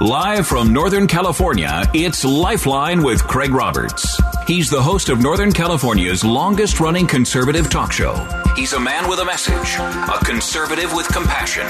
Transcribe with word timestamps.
Live 0.00 0.46
from 0.46 0.72
Northern 0.72 1.08
California, 1.08 1.82
it's 1.92 2.24
Lifeline 2.24 3.02
with 3.02 3.24
Craig 3.24 3.50
Roberts. 3.50 4.16
He's 4.46 4.70
the 4.70 4.80
host 4.80 5.08
of 5.08 5.20
Northern 5.20 5.50
California's 5.50 6.24
longest 6.24 6.78
running 6.78 7.04
conservative 7.04 7.68
talk 7.68 7.90
show. 7.90 8.14
He's 8.58 8.72
a 8.72 8.80
man 8.80 9.08
with 9.08 9.20
a 9.20 9.24
message, 9.24 9.76
a 9.76 10.18
conservative 10.24 10.92
with 10.92 11.06
compassion. 11.06 11.64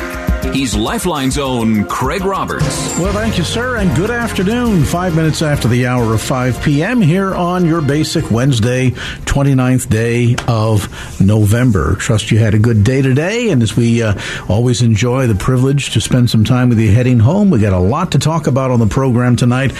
He's 0.54 0.74
Lifeline's 0.74 1.36
own 1.36 1.84
Craig 1.84 2.24
Roberts. 2.24 2.64
Well, 2.98 3.12
thank 3.12 3.36
you, 3.36 3.44
sir, 3.44 3.76
and 3.76 3.94
good 3.94 4.10
afternoon. 4.10 4.84
Five 4.84 5.14
minutes 5.14 5.42
after 5.42 5.68
the 5.68 5.86
hour 5.86 6.14
of 6.14 6.22
5 6.22 6.62
p.m. 6.62 7.02
here 7.02 7.34
on 7.34 7.66
your 7.66 7.82
basic 7.82 8.30
Wednesday, 8.30 8.92
29th 9.26 9.90
day 9.90 10.36
of 10.48 11.20
November. 11.20 11.94
Trust 11.96 12.30
you 12.30 12.38
had 12.38 12.54
a 12.54 12.58
good 12.58 12.84
day 12.84 13.02
today, 13.02 13.50
and 13.50 13.62
as 13.62 13.76
we 13.76 14.02
uh, 14.02 14.18
always 14.48 14.80
enjoy 14.80 15.26
the 15.26 15.34
privilege 15.34 15.92
to 15.92 16.00
spend 16.00 16.30
some 16.30 16.44
time 16.44 16.70
with 16.70 16.80
you 16.80 16.90
heading 16.90 17.18
home, 17.18 17.50
we 17.50 17.60
got 17.60 17.74
a 17.74 17.78
lot 17.78 18.12
to 18.12 18.18
talk 18.18 18.46
about 18.46 18.70
on 18.70 18.80
the 18.80 18.86
program 18.86 19.36
tonight. 19.36 19.72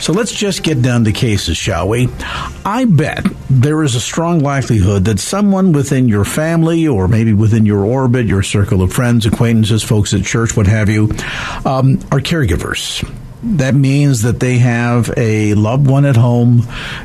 So 0.00 0.12
let's 0.12 0.32
just 0.32 0.64
get 0.64 0.82
down 0.82 1.04
to 1.04 1.12
cases, 1.12 1.56
shall 1.56 1.88
we? 1.88 2.08
I 2.64 2.86
bet 2.86 3.24
there 3.48 3.84
is 3.84 3.94
a 3.94 4.00
strong 4.00 4.40
likelihood 4.40 5.04
that 5.04 5.20
someone 5.20 5.70
within 5.70 6.08
your 6.08 6.24
family 6.24 6.55
or 6.64 7.08
maybe 7.08 7.32
within 7.32 7.66
your 7.66 7.84
orbit, 7.84 8.26
your 8.26 8.42
circle 8.42 8.82
of 8.82 8.92
friends, 8.92 9.26
acquaintances, 9.26 9.82
folks 9.82 10.14
at 10.14 10.22
church, 10.24 10.56
what 10.56 10.66
have 10.66 10.88
you, 10.88 11.04
um, 11.64 11.98
are 12.10 12.20
caregivers. 12.20 13.06
That 13.42 13.74
means 13.74 14.22
that 14.22 14.40
they 14.40 14.58
have 14.58 15.12
a 15.16 15.54
loved 15.54 15.86
one 15.86 16.04
at 16.04 16.16
home 16.16 16.62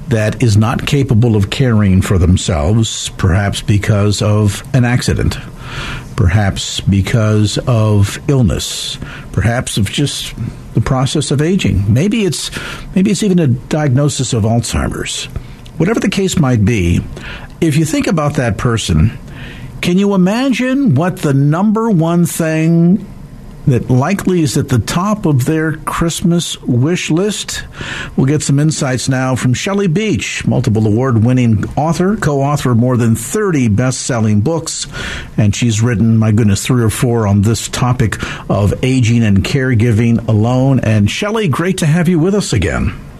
that 0.07 0.41
is 0.41 0.57
not 0.57 0.87
capable 0.87 1.35
of 1.35 1.49
caring 1.49 2.01
for 2.01 2.17
themselves, 2.17 3.09
perhaps 3.09 3.61
because 3.61 4.21
of 4.21 4.63
an 4.73 4.85
accident, 4.85 5.37
perhaps 6.15 6.79
because 6.79 7.57
of 7.67 8.17
illness, 8.29 8.97
perhaps 9.33 9.77
of 9.77 9.91
just 9.91 10.33
the 10.73 10.81
process 10.81 11.31
of 11.31 11.41
aging. 11.41 11.93
Maybe 11.93 12.23
it's 12.23 12.49
maybe 12.95 13.11
it's 13.11 13.23
even 13.23 13.39
a 13.39 13.47
diagnosis 13.47 14.33
of 14.33 14.43
Alzheimer's. 14.43 15.25
Whatever 15.77 15.99
the 15.99 16.09
case 16.09 16.39
might 16.39 16.63
be, 16.63 17.01
if 17.61 17.77
you 17.77 17.85
think 17.85 18.07
about 18.07 18.35
that 18.35 18.57
person, 18.57 19.17
can 19.81 19.97
you 19.97 20.13
imagine 20.13 20.95
what 20.95 21.17
the 21.17 21.33
number 21.33 21.89
one 21.89 22.25
thing 22.25 23.05
that 23.67 23.89
likely 23.89 24.41
is 24.41 24.57
at 24.57 24.69
the 24.69 24.79
top 24.79 25.25
of 25.25 25.45
their 25.45 25.73
Christmas 25.73 26.59
wish 26.61 27.11
list. 27.11 27.63
We'll 28.15 28.25
get 28.25 28.41
some 28.41 28.59
insights 28.59 29.07
now 29.07 29.35
from 29.35 29.53
Shelley 29.53 29.87
Beach, 29.87 30.45
multiple 30.47 30.87
award 30.87 31.23
winning 31.23 31.65
author, 31.77 32.17
co 32.17 32.41
author 32.41 32.71
of 32.71 32.77
more 32.77 32.97
than 32.97 33.15
30 33.15 33.67
best 33.69 34.01
selling 34.01 34.41
books. 34.41 34.87
And 35.37 35.55
she's 35.55 35.81
written, 35.81 36.17
my 36.17 36.31
goodness, 36.31 36.65
three 36.65 36.83
or 36.83 36.89
four 36.89 37.27
on 37.27 37.43
this 37.43 37.67
topic 37.69 38.17
of 38.49 38.73
aging 38.83 39.23
and 39.23 39.43
caregiving 39.43 40.27
alone. 40.27 40.79
And 40.79 41.09
Shelley, 41.09 41.47
great 41.47 41.77
to 41.79 41.85
have 41.85 42.09
you 42.09 42.19
with 42.19 42.35
us 42.35 42.53
again. 42.53 43.10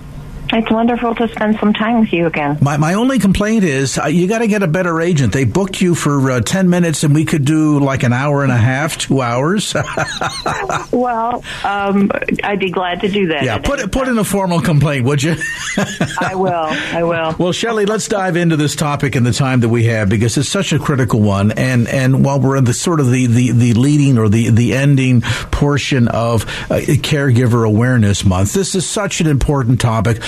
It's 0.54 0.70
wonderful 0.70 1.16
to 1.16 1.30
spend 1.30 1.58
some 1.60 1.74
time 1.74 2.02
with 2.02 2.12
you 2.12 2.26
again. 2.26 2.58
My, 2.60 2.76
my 2.76 2.96
only 2.96 3.20
complaint 3.20 3.64
is 3.64 3.98
uh, 3.98 4.08
you 4.08 4.28
got 4.28 4.40
to 4.40 4.48
get 4.48 4.64
a 4.64 4.68
better 4.68 5.00
agent. 5.00 5.32
They 5.32 5.46
booked 5.46 5.80
you 5.80 5.96
for 5.96 6.30
uh, 6.30 6.42
10 6.42 6.70
minutes 6.70 7.04
and 7.04 7.16
we 7.16 7.24
could 7.24 7.46
do 7.46 7.80
like 7.80 8.04
an 8.04 8.12
hour 8.12 8.44
and 8.44 8.52
a 8.52 8.58
half, 8.58 8.98
two 8.98 9.22
hours. 9.22 9.74
well, 10.92 11.44
um, 11.64 12.12
I'd 12.44 12.60
be 12.60 12.70
glad 12.70 13.02
to 13.02 13.08
do 13.08 13.28
that. 13.28 13.44
Yeah, 13.44 13.60
put, 13.60 13.92
put 13.94 14.10
in 14.10 14.18
a 14.18 14.26
formal 14.26 14.60
complaint, 14.60 15.06
would 15.06 15.24
you? 15.24 15.36
I 16.20 16.36
will. 16.36 16.52
I 16.52 17.04
will. 17.04 17.34
Well, 17.38 17.54
Shelley, 17.54 17.86
let's 17.86 18.10
dive 18.10 18.36
into 18.36 18.58
this 18.58 18.76
topic 18.76 19.16
in 19.16 19.24
the 19.24 19.32
time 19.32 19.62
that 19.62 19.70
we 19.70 19.86
have 19.86 20.10
because 20.10 20.38
it's 20.38 20.50
such 20.50 20.74
a 20.74 20.80
critical 20.80 21.22
one. 21.22 21.52
And, 21.54 21.88
and 21.88 22.26
while 22.26 22.42
we're 22.42 22.58
in 22.58 22.66
the 22.66 22.74
sort 22.74 23.00
of 23.00 23.10
the, 23.10 23.26
the, 23.28 23.52
the 23.52 23.74
leading 23.76 24.18
or 24.18 24.28
the, 24.28 24.50
the 24.50 24.74
ending 24.74 25.22
portion 25.22 26.10
of 26.10 26.44
uh, 26.70 26.82
Caregiver 26.82 27.66
Awareness 27.66 28.26
Month, 28.26 28.52
this 28.52 28.76
is 28.76 28.86
such 28.86 29.22
an 29.22 29.28
important 29.28 29.80
topic 29.80 30.22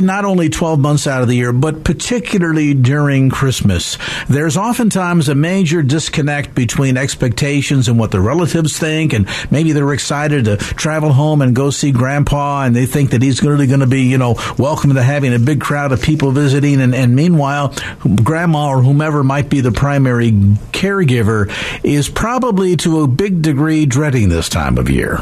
not 0.00 0.24
only 0.24 0.48
12 0.48 0.78
months 0.78 1.06
out 1.06 1.22
of 1.22 1.28
the 1.28 1.34
year, 1.34 1.52
but 1.52 1.84
particularly 1.84 2.74
during 2.74 3.30
Christmas. 3.30 3.98
There's 4.28 4.56
oftentimes 4.56 5.28
a 5.28 5.34
major 5.34 5.82
disconnect 5.82 6.54
between 6.54 6.96
expectations 6.96 7.88
and 7.88 7.98
what 7.98 8.10
the 8.10 8.20
relatives 8.20 8.78
think, 8.78 9.12
and 9.12 9.28
maybe 9.50 9.72
they're 9.72 9.92
excited 9.92 10.44
to 10.46 10.56
travel 10.56 11.12
home 11.12 11.42
and 11.42 11.54
go 11.54 11.70
see 11.70 11.92
grandpa, 11.92 12.62
and 12.62 12.74
they 12.74 12.86
think 12.86 13.10
that 13.10 13.22
he's 13.22 13.42
really 13.42 13.66
going 13.66 13.80
to 13.80 13.86
be, 13.86 14.02
you 14.02 14.18
know, 14.18 14.36
welcome 14.58 14.94
to 14.94 15.02
having 15.02 15.34
a 15.34 15.38
big 15.38 15.60
crowd 15.60 15.92
of 15.92 16.02
people 16.02 16.32
visiting, 16.32 16.80
and, 16.80 16.94
and 16.94 17.14
meanwhile, 17.14 17.74
grandma 18.22 18.68
or 18.68 18.82
whomever 18.82 19.22
might 19.24 19.48
be 19.48 19.60
the 19.60 19.72
primary 19.72 20.32
caregiver 20.72 21.50
is 21.84 22.08
probably 22.08 22.76
to 22.76 23.02
a 23.02 23.08
big 23.08 23.42
degree 23.42 23.86
dreading 23.86 24.28
this 24.28 24.48
time 24.48 24.78
of 24.78 24.90
year. 24.90 25.20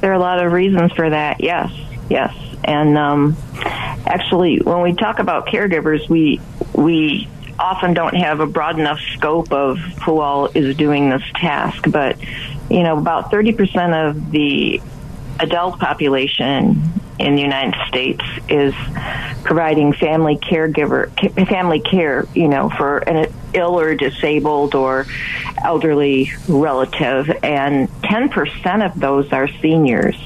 There 0.00 0.10
are 0.10 0.14
a 0.14 0.18
lot 0.18 0.44
of 0.44 0.52
reasons 0.52 0.92
for 0.92 1.08
that, 1.08 1.40
yes, 1.40 1.72
yes. 2.08 2.34
And 2.66 2.98
um, 2.98 3.36
actually, 3.54 4.58
when 4.58 4.82
we 4.82 4.92
talk 4.92 5.20
about 5.20 5.46
caregivers, 5.46 6.08
we 6.08 6.40
we 6.74 7.28
often 7.58 7.94
don't 7.94 8.14
have 8.14 8.40
a 8.40 8.46
broad 8.46 8.78
enough 8.78 9.00
scope 9.14 9.52
of 9.52 9.78
who 10.04 10.20
all 10.20 10.46
is 10.46 10.76
doing 10.76 11.08
this 11.08 11.22
task. 11.36 11.84
But 11.88 12.18
you 12.68 12.82
know, 12.82 12.98
about 12.98 13.30
thirty 13.30 13.52
percent 13.52 13.94
of 13.94 14.32
the 14.32 14.82
adult 15.38 15.78
population 15.78 16.82
in 17.18 17.34
the 17.34 17.40
United 17.40 17.74
States 17.88 18.22
is 18.48 18.74
providing 19.44 19.92
family 19.92 20.36
caregiver 20.36 21.08
family 21.48 21.80
care, 21.80 22.26
you 22.34 22.48
know, 22.48 22.68
for 22.70 22.98
an 22.98 23.32
ill 23.54 23.78
or 23.78 23.94
disabled 23.94 24.74
or 24.74 25.06
elderly 25.64 26.32
relative, 26.48 27.30
and 27.42 27.88
10% 28.02 28.84
of 28.84 28.98
those 29.00 29.32
are 29.32 29.48
seniors. 29.48 30.16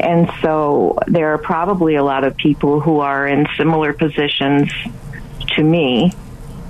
And 0.00 0.30
so 0.42 0.98
there 1.06 1.34
are 1.34 1.38
probably 1.38 1.94
a 1.96 2.04
lot 2.04 2.24
of 2.24 2.36
people 2.36 2.80
who 2.80 3.00
are 3.00 3.26
in 3.26 3.46
similar 3.56 3.92
positions 3.92 4.70
to 5.56 5.62
me 5.62 6.12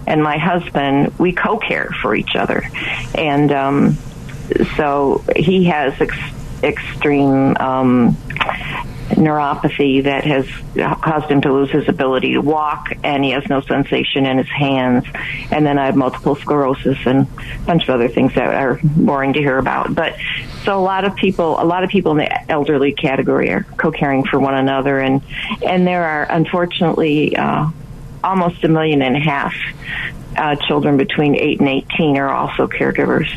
and 0.07 0.23
my 0.23 0.39
husband. 0.39 1.19
We 1.19 1.33
co 1.33 1.59
care 1.59 1.91
for 2.03 2.15
each 2.15 2.37
other. 2.37 2.69
And 3.15 3.51
um, 3.53 3.99
so 4.77 5.25
he 5.35 5.65
has 5.65 5.99
ex- 6.01 6.63
extreme 6.63 7.57
um, 7.57 8.17
neuropathy 9.11 10.03
that 10.05 10.25
has 10.25 10.47
caused 11.01 11.31
him 11.31 11.41
to 11.43 11.53
lose 11.53 11.71
his 11.71 11.89
ability 11.89 12.33
to 12.33 12.41
walk, 12.41 12.93
and 13.03 13.23
he 13.23 13.31
has 13.31 13.47
no 13.49 13.61
sensation 13.61 14.27
in 14.27 14.39
his 14.39 14.49
hands. 14.49 15.05
And 15.51 15.65
then 15.65 15.79
I 15.79 15.87
have 15.87 15.97
multiple 15.97 16.35
sclerosis 16.37 16.99
and 17.07 17.27
a 17.27 17.67
bunch 17.67 17.85
of 17.85 17.91
other 17.91 18.09
things 18.09 18.35
that 18.35 18.55
are 18.55 18.81
boring 18.83 19.35
to 19.35 19.39
hear 19.39 19.59
about. 19.59 19.95
But 19.95 20.17
so 20.65 20.79
a 20.79 20.81
lot 20.81 21.05
of 21.05 21.15
people, 21.17 21.61
a 21.61 21.65
lot 21.65 21.85
of 21.85 21.91
people 21.91 22.13
in 22.13 22.19
the 22.19 22.51
elderly 22.51 22.93
category 22.93 23.51
are 23.51 23.65
co-caring 23.77 24.25
for 24.25 24.41
one 24.41 24.55
another, 24.55 24.99
and 24.99 25.23
and 25.63 25.87
there 25.87 26.05
are 26.05 26.27
unfortunately 26.31 27.37
uh, 27.37 27.69
almost 28.23 28.65
a 28.65 28.69
million 28.69 29.03
and 29.03 29.17
a 29.17 29.21
half 29.21 29.55
uh, 30.37 30.57
children 30.57 30.97
between 30.97 31.37
eight 31.37 31.61
and 31.61 31.69
eighteen 31.69 32.17
are 32.17 32.31
also 32.31 32.67
caregivers. 32.67 33.29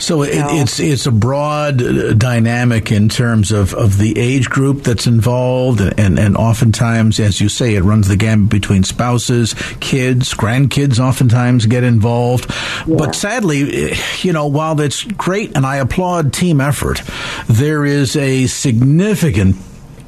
So 0.00 0.22
it, 0.22 0.30
it's 0.32 0.80
it's 0.80 1.06
a 1.06 1.10
broad 1.10 1.82
uh, 1.82 2.12
dynamic 2.14 2.92
in 2.92 3.08
terms 3.08 3.52
of, 3.52 3.74
of 3.74 3.98
the 3.98 4.18
age 4.18 4.48
group 4.48 4.82
that's 4.82 5.06
involved, 5.06 5.80
and, 5.80 6.18
and 6.18 6.36
oftentimes, 6.36 7.20
as 7.20 7.40
you 7.40 7.48
say, 7.48 7.74
it 7.74 7.82
runs 7.82 8.08
the 8.08 8.16
gamut 8.16 8.48
between 8.48 8.84
spouses, 8.84 9.54
kids, 9.80 10.34
grandkids. 10.34 10.98
Oftentimes 10.98 11.66
get 11.66 11.84
involved, 11.84 12.50
yeah. 12.86 12.96
but 12.96 13.14
sadly, 13.14 13.92
you 14.22 14.32
know, 14.32 14.46
while 14.46 14.74
that's 14.74 15.04
great, 15.04 15.56
and 15.56 15.66
I 15.66 15.76
applaud 15.76 16.32
team 16.32 16.60
effort, 16.60 17.02
there 17.48 17.84
is 17.84 18.16
a 18.16 18.46
significant 18.46 19.56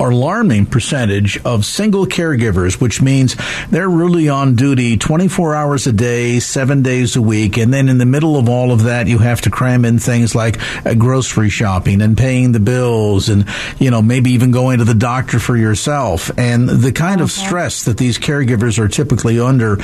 alarming 0.01 0.67
percentage 0.67 1.39
of 1.45 1.65
single 1.65 2.07
caregivers, 2.07 2.81
which 2.81 3.03
means 3.03 3.37
they're 3.71 3.89
really 3.89 4.29
on 4.29 4.57
duty 4.57 4.97
24 4.97 5.55
hours 5.55 5.87
a 5.87 5.93
day, 5.93 6.41
seven 6.41 6.83
days 6.83 7.17
a 7.17 7.23
week. 7.23 7.57
And 7.57 7.73
then 7.73 7.89
in 7.89 7.99
the 7.99 8.07
middle 8.07 8.37
of 8.37 8.49
all 8.49 8.73
of 8.73 8.85
that, 8.85 9.07
you 9.07 9.19
have 9.19 9.43
to 9.43 9.51
cram 9.51 9.85
in 9.85 9.99
things 9.99 10.35
like 10.35 10.59
uh, 10.87 10.95
grocery 10.95 11.51
shopping 11.51 12.03
and 12.03 12.17
paying 12.17 12.53
the 12.53 12.61
bills 12.61 13.29
and, 13.29 13.47
you 13.79 13.91
know, 13.91 14.03
maybe 14.03 14.33
even 14.33 14.51
going 14.51 14.79
to 14.79 14.85
the 14.85 14.95
doctor 14.95 15.39
for 15.39 15.57
yourself. 15.57 16.31
And 16.39 16.69
the 16.69 16.93
kind 16.93 17.21
of 17.21 17.31
stress 17.31 17.85
that 17.85 17.99
these 17.99 18.19
caregivers 18.19 18.79
are 18.79 18.89
typically 18.89 19.39
under 19.41 19.79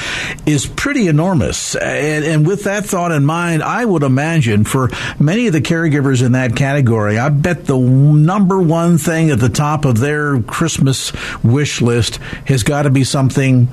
is 0.46 0.66
pretty 0.66 1.08
enormous. 1.08 1.74
And, 1.74 2.24
and 2.24 2.46
with 2.46 2.64
that 2.64 2.84
thought 2.84 3.12
in 3.12 3.24
mind, 3.24 3.62
I 3.62 3.84
would 3.84 4.02
imagine 4.02 4.64
for 4.64 4.90
many 5.18 5.46
of 5.46 5.52
the 5.52 5.60
caregivers 5.60 6.24
in 6.24 6.32
that 6.32 6.56
category, 6.56 7.18
I 7.18 7.28
bet 7.28 7.66
the 7.66 7.78
number 7.78 8.60
one 8.60 8.98
thing 8.98 9.30
at 9.30 9.40
the 9.40 9.48
top 9.48 9.84
of 9.84 9.98
their 10.06 10.40
Christmas 10.42 11.12
wish 11.42 11.82
list 11.82 12.16
has 12.46 12.62
got 12.62 12.82
to 12.82 12.90
be 12.90 13.04
something 13.04 13.68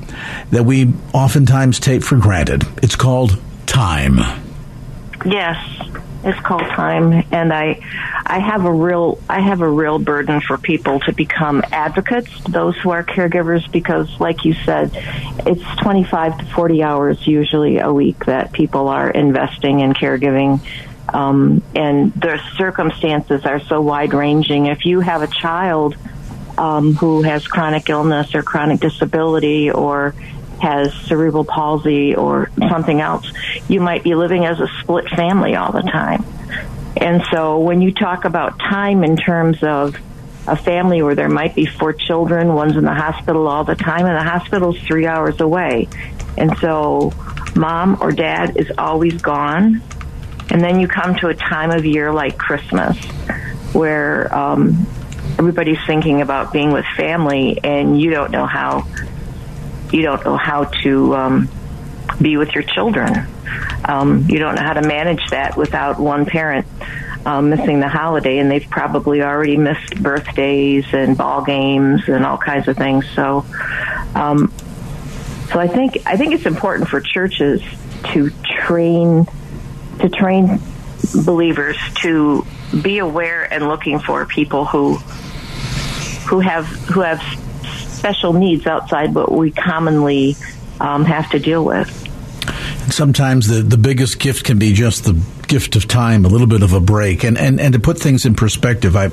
that 0.49 0.63
we 0.65 0.91
oftentimes 1.13 1.79
take 1.79 2.03
for 2.03 2.17
granted. 2.17 2.63
It's 2.81 2.95
called 2.95 3.39
time. 3.67 4.17
Yes, 5.23 5.57
it's 6.23 6.39
called 6.39 6.67
time, 6.75 7.23
and 7.31 7.53
I, 7.53 7.79
I 8.25 8.39
have 8.39 8.65
a 8.65 8.71
real, 8.71 9.19
I 9.29 9.41
have 9.41 9.61
a 9.61 9.69
real 9.69 9.99
burden 9.99 10.41
for 10.41 10.57
people 10.57 10.99
to 11.01 11.11
become 11.13 11.63
advocates, 11.71 12.31
those 12.49 12.75
who 12.81 12.89
are 12.89 13.03
caregivers, 13.03 13.63
because, 13.71 14.09
like 14.19 14.43
you 14.43 14.53
said, 14.65 14.89
it's 15.45 15.67
twenty-five 15.81 16.39
to 16.39 16.45
forty 16.45 16.81
hours 16.81 17.27
usually 17.27 17.77
a 17.77 17.91
week 17.91 18.25
that 18.25 18.51
people 18.51 18.87
are 18.87 19.09
investing 19.09 19.81
in 19.81 19.93
caregiving 19.93 20.59
Um, 21.13 21.61
and 21.75 22.13
the 22.13 22.41
circumstances 22.57 23.45
are 23.45 23.59
so 23.69 23.81
wide 23.81 24.13
ranging. 24.13 24.65
If 24.65 24.85
you 24.85 25.01
have 25.01 25.21
a 25.21 25.27
child 25.27 25.95
um, 26.57 26.93
who 26.93 27.21
has 27.23 27.47
chronic 27.47 27.89
illness 27.89 28.35
or 28.35 28.43
chronic 28.43 28.79
disability 28.79 29.71
or 29.71 30.13
has 30.61 30.93
cerebral 30.93 31.43
palsy 31.43 32.15
or 32.15 32.49
something 32.69 33.01
else, 33.01 33.31
you 33.67 33.81
might 33.81 34.03
be 34.03 34.15
living 34.15 34.45
as 34.45 34.59
a 34.59 34.67
split 34.81 35.09
family 35.09 35.55
all 35.55 35.71
the 35.71 35.81
time. 35.81 36.23
And 36.95 37.23
so 37.31 37.59
when 37.59 37.81
you 37.81 37.91
talk 37.91 38.23
about 38.25 38.59
time 38.59 39.03
in 39.03 39.17
terms 39.17 39.61
of 39.63 39.97
a 40.47 40.55
family 40.55 41.01
where 41.01 41.15
there 41.15 41.29
might 41.29 41.55
be 41.55 41.65
four 41.65 41.93
children, 41.93 42.53
one's 42.53 42.77
in 42.77 42.83
the 42.83 42.93
hospital 42.93 43.47
all 43.47 43.63
the 43.63 43.75
time, 43.75 44.05
and 44.05 44.15
the 44.15 44.29
hospital's 44.29 44.79
three 44.79 45.05
hours 45.05 45.41
away. 45.41 45.87
And 46.37 46.57
so 46.59 47.13
mom 47.55 47.97
or 48.01 48.11
dad 48.11 48.57
is 48.57 48.71
always 48.77 49.21
gone. 49.21 49.81
And 50.49 50.61
then 50.61 50.79
you 50.79 50.87
come 50.87 51.15
to 51.15 51.27
a 51.27 51.35
time 51.35 51.71
of 51.71 51.85
year 51.85 52.13
like 52.13 52.37
Christmas 52.37 52.97
where 53.73 54.33
um, 54.33 54.85
everybody's 55.43 55.85
thinking 55.85 56.21
about 56.21 56.53
being 56.53 56.71
with 56.71 56.85
family 56.95 57.59
and 57.63 57.99
you 57.99 58.09
don't 58.09 58.31
know 58.31 58.45
how 58.45 58.87
you 59.91 60.01
don't 60.01 60.23
know 60.23 60.37
how 60.37 60.63
to 60.63 61.15
um, 61.15 61.49
be 62.21 62.37
with 62.37 62.53
your 62.53 62.63
children. 62.63 63.27
Um, 63.85 64.25
you 64.29 64.39
don't 64.39 64.55
know 64.55 64.63
how 64.63 64.73
to 64.73 64.81
manage 64.81 65.29
that 65.29 65.57
without 65.57 65.99
one 65.99 66.25
parent 66.25 66.65
um, 67.25 67.49
missing 67.49 67.79
the 67.79 67.87
holiday, 67.87 68.39
and 68.39 68.49
they've 68.49 68.69
probably 68.69 69.21
already 69.21 69.57
missed 69.57 70.01
birthdays 70.01 70.85
and 70.93 71.17
ball 71.17 71.43
games 71.43 72.07
and 72.07 72.25
all 72.25 72.37
kinds 72.37 72.67
of 72.67 72.77
things. 72.77 73.07
So, 73.09 73.45
um, 74.15 74.51
so 75.51 75.59
I 75.59 75.67
think 75.67 75.97
I 76.05 76.17
think 76.17 76.33
it's 76.33 76.45
important 76.45 76.89
for 76.89 77.01
churches 77.01 77.61
to 78.13 78.31
train 78.43 79.27
to 79.99 80.09
train 80.09 80.59
believers 81.23 81.77
to 82.01 82.45
be 82.81 82.97
aware 82.97 83.51
and 83.53 83.67
looking 83.67 83.99
for 83.99 84.25
people 84.25 84.65
who 84.65 84.97
who 86.25 86.39
have 86.39 86.65
who 86.65 87.01
have 87.01 87.21
special 88.03 88.33
needs 88.33 88.67
outside 88.67 89.13
what 89.15 89.31
we 89.31 89.51
commonly 89.51 90.35
um, 90.79 91.05
have 91.05 91.29
to 91.31 91.39
deal 91.39 91.63
with. 91.63 91.89
Sometimes 92.91 93.47
the, 93.47 93.61
the 93.61 93.77
biggest 93.77 94.19
gift 94.19 94.43
can 94.43 94.59
be 94.59 94.73
just 94.73 95.05
the 95.05 95.13
gift 95.53 95.75
of 95.75 95.87
time, 95.87 96.25
a 96.25 96.27
little 96.27 96.47
bit 96.47 96.63
of 96.63 96.73
a 96.73 96.79
break, 96.79 97.23
and, 97.23 97.37
and, 97.37 97.61
and 97.61 97.73
to 97.73 97.79
put 97.79 97.99
things 97.99 98.25
in 98.25 98.33
perspective, 98.33 98.95
I 98.95 99.11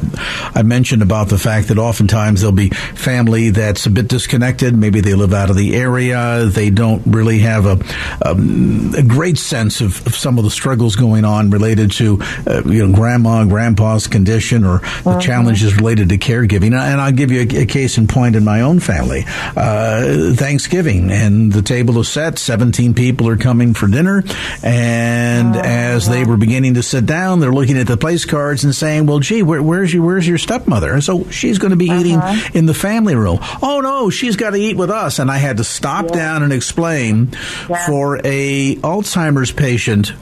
I 0.54 0.62
mentioned 0.62 1.02
about 1.02 1.28
the 1.28 1.36
fact 1.36 1.68
that 1.68 1.76
oftentimes 1.76 2.40
there'll 2.40 2.56
be 2.56 2.70
family 2.70 3.50
that's 3.50 3.84
a 3.84 3.90
bit 3.90 4.08
disconnected. 4.08 4.74
Maybe 4.74 5.02
they 5.02 5.14
live 5.14 5.34
out 5.34 5.50
of 5.50 5.56
the 5.56 5.76
area. 5.76 6.46
They 6.46 6.70
don't 6.70 7.02
really 7.04 7.40
have 7.40 7.66
a 7.66 7.78
um, 8.24 8.94
a 8.96 9.02
great 9.02 9.36
sense 9.36 9.82
of, 9.82 10.06
of, 10.06 10.14
some 10.14 10.38
of 10.38 10.44
the 10.44 10.50
struggles 10.50 10.96
going 10.96 11.26
on 11.26 11.50
related 11.50 11.90
to 11.92 12.18
uh, 12.46 12.62
you 12.64 12.86
know 12.86 12.94
grandma, 12.94 13.44
grandpa's 13.44 14.06
condition, 14.06 14.64
or 14.64 14.78
the 14.78 15.10
uh-huh. 15.10 15.20
challenges 15.20 15.76
related 15.76 16.08
to 16.08 16.16
caregiving. 16.16 16.72
And 16.72 17.02
I'll 17.02 17.12
give 17.12 17.30
you 17.30 17.40
a, 17.40 17.62
a 17.64 17.66
case 17.66 17.98
in 17.98 18.06
point 18.06 18.34
in 18.34 18.44
my 18.44 18.62
own 18.62 18.80
family. 18.80 19.24
Uh, 19.26 20.32
Thanksgiving, 20.34 21.10
and 21.10 21.52
the 21.52 21.60
table 21.60 21.98
is 21.98 22.08
set. 22.08 22.38
Seventeen 22.38 22.94
people 22.94 23.28
are 23.28 23.36
coming 23.36 23.74
for 23.74 23.88
dinner, 23.88 24.24
and 24.62 25.54
uh-huh. 25.54 25.66
as 25.66 26.08
they 26.08 26.24
were 26.30 26.36
beginning 26.36 26.74
to 26.74 26.82
sit 26.82 27.04
down. 27.06 27.40
They're 27.40 27.52
looking 27.52 27.76
at 27.76 27.86
the 27.86 27.96
place 27.96 28.24
cards 28.24 28.64
and 28.64 28.74
saying, 28.74 29.06
"Well, 29.06 29.18
gee, 29.18 29.42
where, 29.42 29.62
where's 29.62 29.92
your 29.92 30.04
where's 30.04 30.26
your 30.26 30.38
stepmother?" 30.38 30.92
And 30.92 31.04
so 31.04 31.28
she's 31.30 31.58
going 31.58 31.70
to 31.70 31.76
be 31.76 31.90
uh-huh. 31.90 32.00
eating 32.00 32.20
in 32.54 32.66
the 32.66 32.74
family 32.74 33.14
room. 33.14 33.38
Oh 33.62 33.80
no, 33.82 34.10
she's 34.10 34.36
got 34.36 34.50
to 34.50 34.56
eat 34.56 34.76
with 34.76 34.90
us. 34.90 35.18
And 35.18 35.30
I 35.30 35.38
had 35.38 35.58
to 35.58 35.64
stop 35.64 36.06
yeah. 36.06 36.16
down 36.16 36.42
and 36.42 36.52
explain 36.52 37.30
yeah. 37.68 37.86
for 37.86 38.20
a 38.24 38.76
Alzheimer's 38.76 39.52
patient 39.52 40.12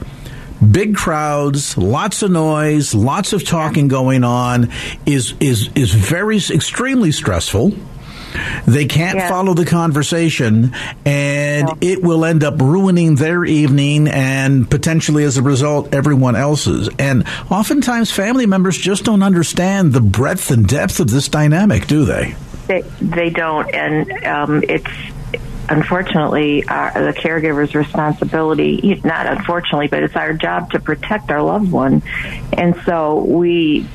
big 0.59 0.97
crowds, 0.97 1.79
lots 1.79 2.23
of 2.23 2.31
noise, 2.31 2.95
lots 2.95 3.33
of 3.33 3.45
talking 3.45 3.89
going 3.89 4.25
on 4.25 4.71
is 5.07 5.35
is 5.41 5.71
is 5.75 5.93
very 5.93 6.37
extremely 6.37 7.13
stressful. 7.13 7.73
They 8.67 8.87
can't 8.87 9.19
yeah. 9.19 9.29
follow 9.29 9.55
the 9.55 9.65
conversation, 9.65 10.75
and 11.05 11.67
no. 11.67 11.79
it 11.81 12.03
will 12.03 12.25
end 12.25 12.45
up 12.45 12.61
ruining 12.61 13.15
their 13.15 13.45
evening 13.45 14.09
and 14.09 14.71
potentially, 14.71 15.25
as 15.25 15.37
a 15.37 15.43
result, 15.43 15.95
everyone 15.95 16.37
else's. 16.37 16.89
And 16.99 17.25
oftentimes, 17.51 18.11
family 18.11 18.47
members 18.47 18.77
just 18.77 19.05
don't 19.05 19.23
understand 19.23 19.93
the 19.93 20.01
breadth 20.01 20.51
and 20.51 20.67
depth 20.67 21.01
of 21.01 21.11
this 21.11 21.29
dynamic, 21.29 21.87
do 21.87 22.05
they? 22.05 22.35
They, 22.67 22.83
they 23.01 23.31
don't, 23.31 23.73
and 23.75 24.11
um, 24.27 24.63
it's 24.69 24.91
unfortunately 25.69 26.67
our, 26.67 26.93
the 26.93 27.13
caregiver's 27.13 27.75
responsibility 27.75 29.01
not 29.05 29.27
unfortunately 29.27 29.89
but 29.89 30.03
it's 30.03 30.17
our 30.17 30.33
job 30.33 30.71
to 30.71 30.81
protect 30.81 31.31
our 31.31 31.43
loved 31.43 31.71
one. 31.71 32.03
And 32.53 32.75
so 32.85 33.25
we 33.25 33.87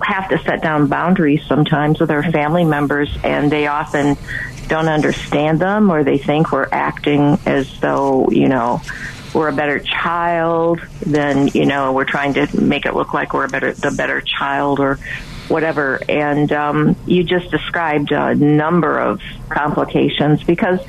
have 0.00 0.28
to 0.30 0.38
set 0.44 0.62
down 0.62 0.86
boundaries 0.88 1.42
sometimes 1.46 2.00
with 2.00 2.10
our 2.10 2.22
family 2.30 2.64
members 2.64 3.10
and 3.24 3.50
they 3.50 3.66
often 3.66 4.16
don't 4.68 4.88
understand 4.88 5.60
them 5.60 5.90
or 5.90 6.04
they 6.04 6.18
think 6.18 6.52
we're 6.52 6.68
acting 6.70 7.38
as 7.46 7.80
though 7.80 8.28
you 8.30 8.48
know 8.48 8.80
we're 9.34 9.48
a 9.48 9.52
better 9.52 9.78
child 9.78 10.80
than, 11.00 11.48
you 11.48 11.66
know 11.66 11.92
we're 11.92 12.04
trying 12.04 12.34
to 12.34 12.60
make 12.60 12.86
it 12.86 12.94
look 12.94 13.12
like 13.12 13.34
we're 13.34 13.44
a 13.44 13.48
better 13.48 13.72
the 13.72 13.90
better 13.90 14.20
child 14.20 14.80
or 14.80 14.98
whatever. 15.48 16.00
And 16.08 16.52
um, 16.52 16.96
you 17.06 17.24
just 17.24 17.50
described 17.50 18.12
a 18.12 18.34
number 18.34 18.98
of 18.98 19.20
complications 19.48 20.42
because 20.44 20.80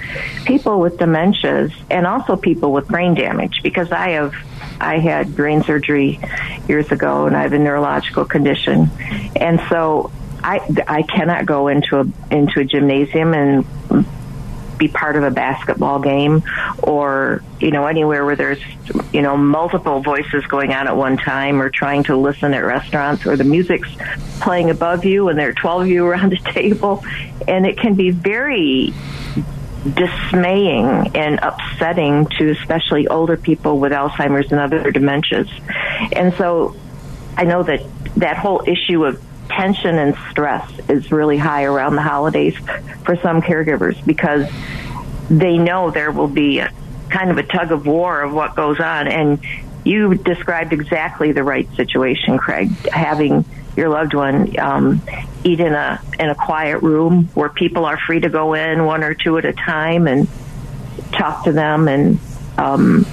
people 0.46 0.80
with 0.80 0.98
dementias 0.98 1.74
and 1.90 2.06
also 2.06 2.36
people 2.36 2.72
with 2.72 2.88
brain 2.88 3.14
damage, 3.16 3.62
because 3.64 3.92
I 3.92 4.10
have 4.12 4.34
I 4.82 5.00
had 5.00 5.36
brain 5.36 5.64
surgery 5.64 6.20
years 6.68 6.92
ago 6.92 7.26
and 7.26 7.36
I 7.36 7.44
have 7.44 7.54
a 7.54 7.60
neurological 7.60 8.26
condition. 8.26 8.90
And 9.36 9.60
so 9.70 10.12
I, 10.42 10.62
I 10.88 11.02
cannot 11.04 11.46
go 11.46 11.68
into 11.68 12.00
a 12.00 12.06
into 12.34 12.62
a 12.62 12.66
gymnasium 12.66 13.34
and 13.34 13.66
be 14.80 14.88
part 14.88 15.16
of 15.16 15.24
a 15.24 15.30
basketball 15.30 16.00
game 16.00 16.42
or, 16.82 17.44
you 17.60 17.70
know, 17.70 17.86
anywhere 17.86 18.26
where 18.26 18.36
there's, 18.36 18.60
you 19.14 19.22
know, 19.22 19.38
multiple 19.38 20.02
voices 20.02 20.46
going 20.48 20.72
on 20.72 20.88
at 20.88 20.98
one 20.98 21.18
time 21.18 21.62
or 21.62 21.70
trying 21.70 22.04
to 22.06 22.16
listen 22.16 22.54
at 22.54 22.64
restaurants 22.64 23.26
or 23.28 23.36
the 23.38 23.44
music's 23.44 23.90
playing 24.40 24.70
above 24.70 25.06
you 25.06 25.28
and 25.30 25.38
there 25.38 25.50
are 25.50 25.54
12 25.54 25.82
of 25.84 25.88
you 25.88 26.06
around 26.08 26.34
a 26.34 26.54
table. 26.54 27.04
And 27.48 27.68
it 27.68 27.78
can 27.78 27.94
be 27.94 28.10
very 28.10 28.94
dismaying 29.94 31.16
and 31.16 31.40
upsetting 31.42 32.26
to 32.38 32.50
especially 32.52 33.08
older 33.08 33.38
people 33.38 33.80
with 33.80 33.92
Alzheimer's 33.92 34.52
and 34.52 34.60
other 34.60 34.92
dementias. 34.92 35.50
And 36.14 36.34
so 36.36 36.76
I 37.38 37.44
know 37.44 37.64
that 37.64 37.84
that 38.18 38.38
whole 38.38 38.64
issue 38.68 39.06
of 39.06 39.22
tension 39.50 39.98
and 39.98 40.16
stress 40.30 40.72
is 40.90 41.12
really 41.12 41.38
high 41.38 41.64
around 41.64 41.96
the 41.96 42.02
holidays 42.02 42.56
for 43.04 43.16
some 43.18 43.42
caregivers 43.42 44.04
because 44.06 44.48
they 45.30 45.58
know 45.58 45.92
there 45.92 46.12
will 46.12 46.28
be 46.28 46.60
a 46.60 46.72
kind 47.10 47.32
of 47.32 47.38
a 47.38 47.44
tug 47.44 47.72
of 47.72 47.86
war 47.86 48.22
of 48.22 48.34
what 48.34 48.56
goes 48.56 48.80
on. 48.80 49.08
And 49.08 49.40
you 49.84 50.16
described 50.16 50.74
exactly 50.74 51.32
the 51.32 51.44
right 51.44 51.68
situation, 51.76 52.38
Craig. 52.38 52.70
Having 52.90 53.46
your 53.76 53.90
loved 53.90 54.14
one 54.14 54.58
um, 54.60 55.02
eat 55.44 55.60
in 55.60 55.74
a 55.74 56.02
in 56.20 56.30
a 56.30 56.36
quiet 56.36 56.82
room 56.84 57.26
where 57.34 57.50
people 57.50 57.86
are 57.86 57.98
free 57.98 58.20
to 58.20 58.30
go 58.30 58.54
in 58.54 58.86
one 58.86 59.04
or 59.04 59.14
two 59.14 59.38
at 59.38 59.46
a 59.46 59.54
time 59.54 60.08
and 60.08 60.28
talk 61.12 61.46
to 61.46 61.52
them 61.52 61.88
and 61.88 62.20
um, 62.58 63.06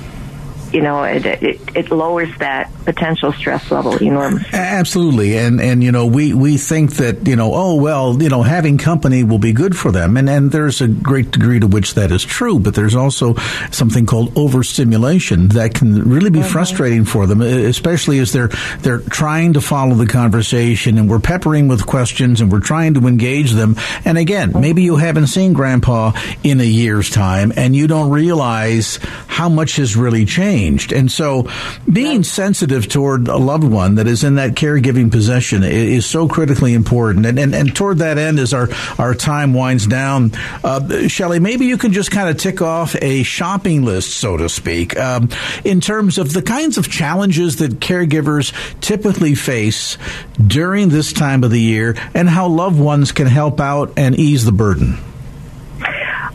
you 0.72 0.82
know, 0.82 1.04
it, 1.04 1.24
it, 1.24 1.60
it 1.76 1.90
lowers 1.90 2.28
that 2.38 2.72
potential 2.84 3.32
stress 3.32 3.70
level 3.70 3.96
enormously. 3.96 4.48
Absolutely, 4.52 5.38
and 5.38 5.60
and 5.60 5.82
you 5.82 5.92
know, 5.92 6.06
we 6.06 6.34
we 6.34 6.56
think 6.56 6.94
that 6.96 7.26
you 7.26 7.36
know, 7.36 7.52
oh 7.54 7.76
well, 7.76 8.20
you 8.20 8.28
know, 8.28 8.42
having 8.42 8.78
company 8.78 9.22
will 9.24 9.38
be 9.38 9.52
good 9.52 9.76
for 9.76 9.92
them, 9.92 10.16
and 10.16 10.28
and 10.28 10.50
there's 10.50 10.80
a 10.80 10.88
great 10.88 11.30
degree 11.30 11.60
to 11.60 11.66
which 11.66 11.94
that 11.94 12.10
is 12.10 12.24
true, 12.24 12.58
but 12.58 12.74
there's 12.74 12.94
also 12.94 13.34
something 13.70 14.06
called 14.06 14.36
overstimulation 14.36 15.48
that 15.48 15.74
can 15.74 16.08
really 16.08 16.30
be 16.30 16.40
mm-hmm. 16.40 16.48
frustrating 16.48 17.04
for 17.04 17.26
them, 17.26 17.40
especially 17.40 18.18
as 18.18 18.32
they're 18.32 18.50
they're 18.80 18.98
trying 18.98 19.52
to 19.54 19.60
follow 19.60 19.94
the 19.94 20.06
conversation, 20.06 20.98
and 20.98 21.08
we're 21.08 21.20
peppering 21.20 21.68
with 21.68 21.86
questions, 21.86 22.40
and 22.40 22.50
we're 22.50 22.60
trying 22.60 22.94
to 22.94 23.06
engage 23.06 23.52
them, 23.52 23.76
and 24.04 24.18
again, 24.18 24.50
mm-hmm. 24.50 24.60
maybe 24.60 24.82
you 24.82 24.96
haven't 24.96 25.28
seen 25.28 25.52
Grandpa 25.52 26.12
in 26.42 26.60
a 26.60 26.64
year's 26.64 27.10
time, 27.10 27.52
and 27.56 27.76
you 27.76 27.86
don't 27.86 28.10
realize 28.10 28.98
how 29.26 29.48
much 29.48 29.76
has 29.76 29.96
really 29.96 30.24
changed 30.24 30.55
changed. 30.56 30.92
And 30.92 31.10
so 31.10 31.48
being 31.90 32.22
sensitive 32.22 32.88
toward 32.88 33.28
a 33.28 33.36
loved 33.36 33.64
one 33.64 33.96
that 33.96 34.06
is 34.06 34.24
in 34.24 34.36
that 34.36 34.54
caregiving 34.54 35.10
possession 35.10 35.62
is 35.62 36.06
so 36.06 36.28
critically 36.28 36.72
important. 36.74 37.26
And, 37.26 37.38
and, 37.38 37.54
and 37.54 37.76
toward 37.76 37.98
that 37.98 38.18
end, 38.18 38.38
as 38.38 38.54
our, 38.54 38.68
our 38.98 39.14
time 39.14 39.52
winds 39.52 39.86
down, 39.86 40.32
uh, 40.64 41.08
Shelley, 41.08 41.40
maybe 41.40 41.66
you 41.66 41.76
can 41.76 41.92
just 41.92 42.10
kind 42.10 42.28
of 42.28 42.38
tick 42.38 42.62
off 42.62 42.96
a 43.02 43.22
shopping 43.22 43.84
list, 43.84 44.16
so 44.16 44.36
to 44.36 44.48
speak, 44.48 44.96
um, 44.96 45.28
in 45.64 45.80
terms 45.80 46.18
of 46.18 46.32
the 46.32 46.42
kinds 46.42 46.78
of 46.78 46.90
challenges 46.90 47.56
that 47.56 47.80
caregivers 47.80 48.52
typically 48.80 49.34
face 49.34 49.98
during 50.44 50.88
this 50.88 51.12
time 51.12 51.44
of 51.44 51.50
the 51.50 51.60
year 51.60 51.96
and 52.14 52.28
how 52.28 52.48
loved 52.48 52.80
ones 52.80 53.12
can 53.12 53.26
help 53.26 53.60
out 53.60 53.92
and 53.96 54.18
ease 54.18 54.44
the 54.44 54.52
burden. 54.52 54.98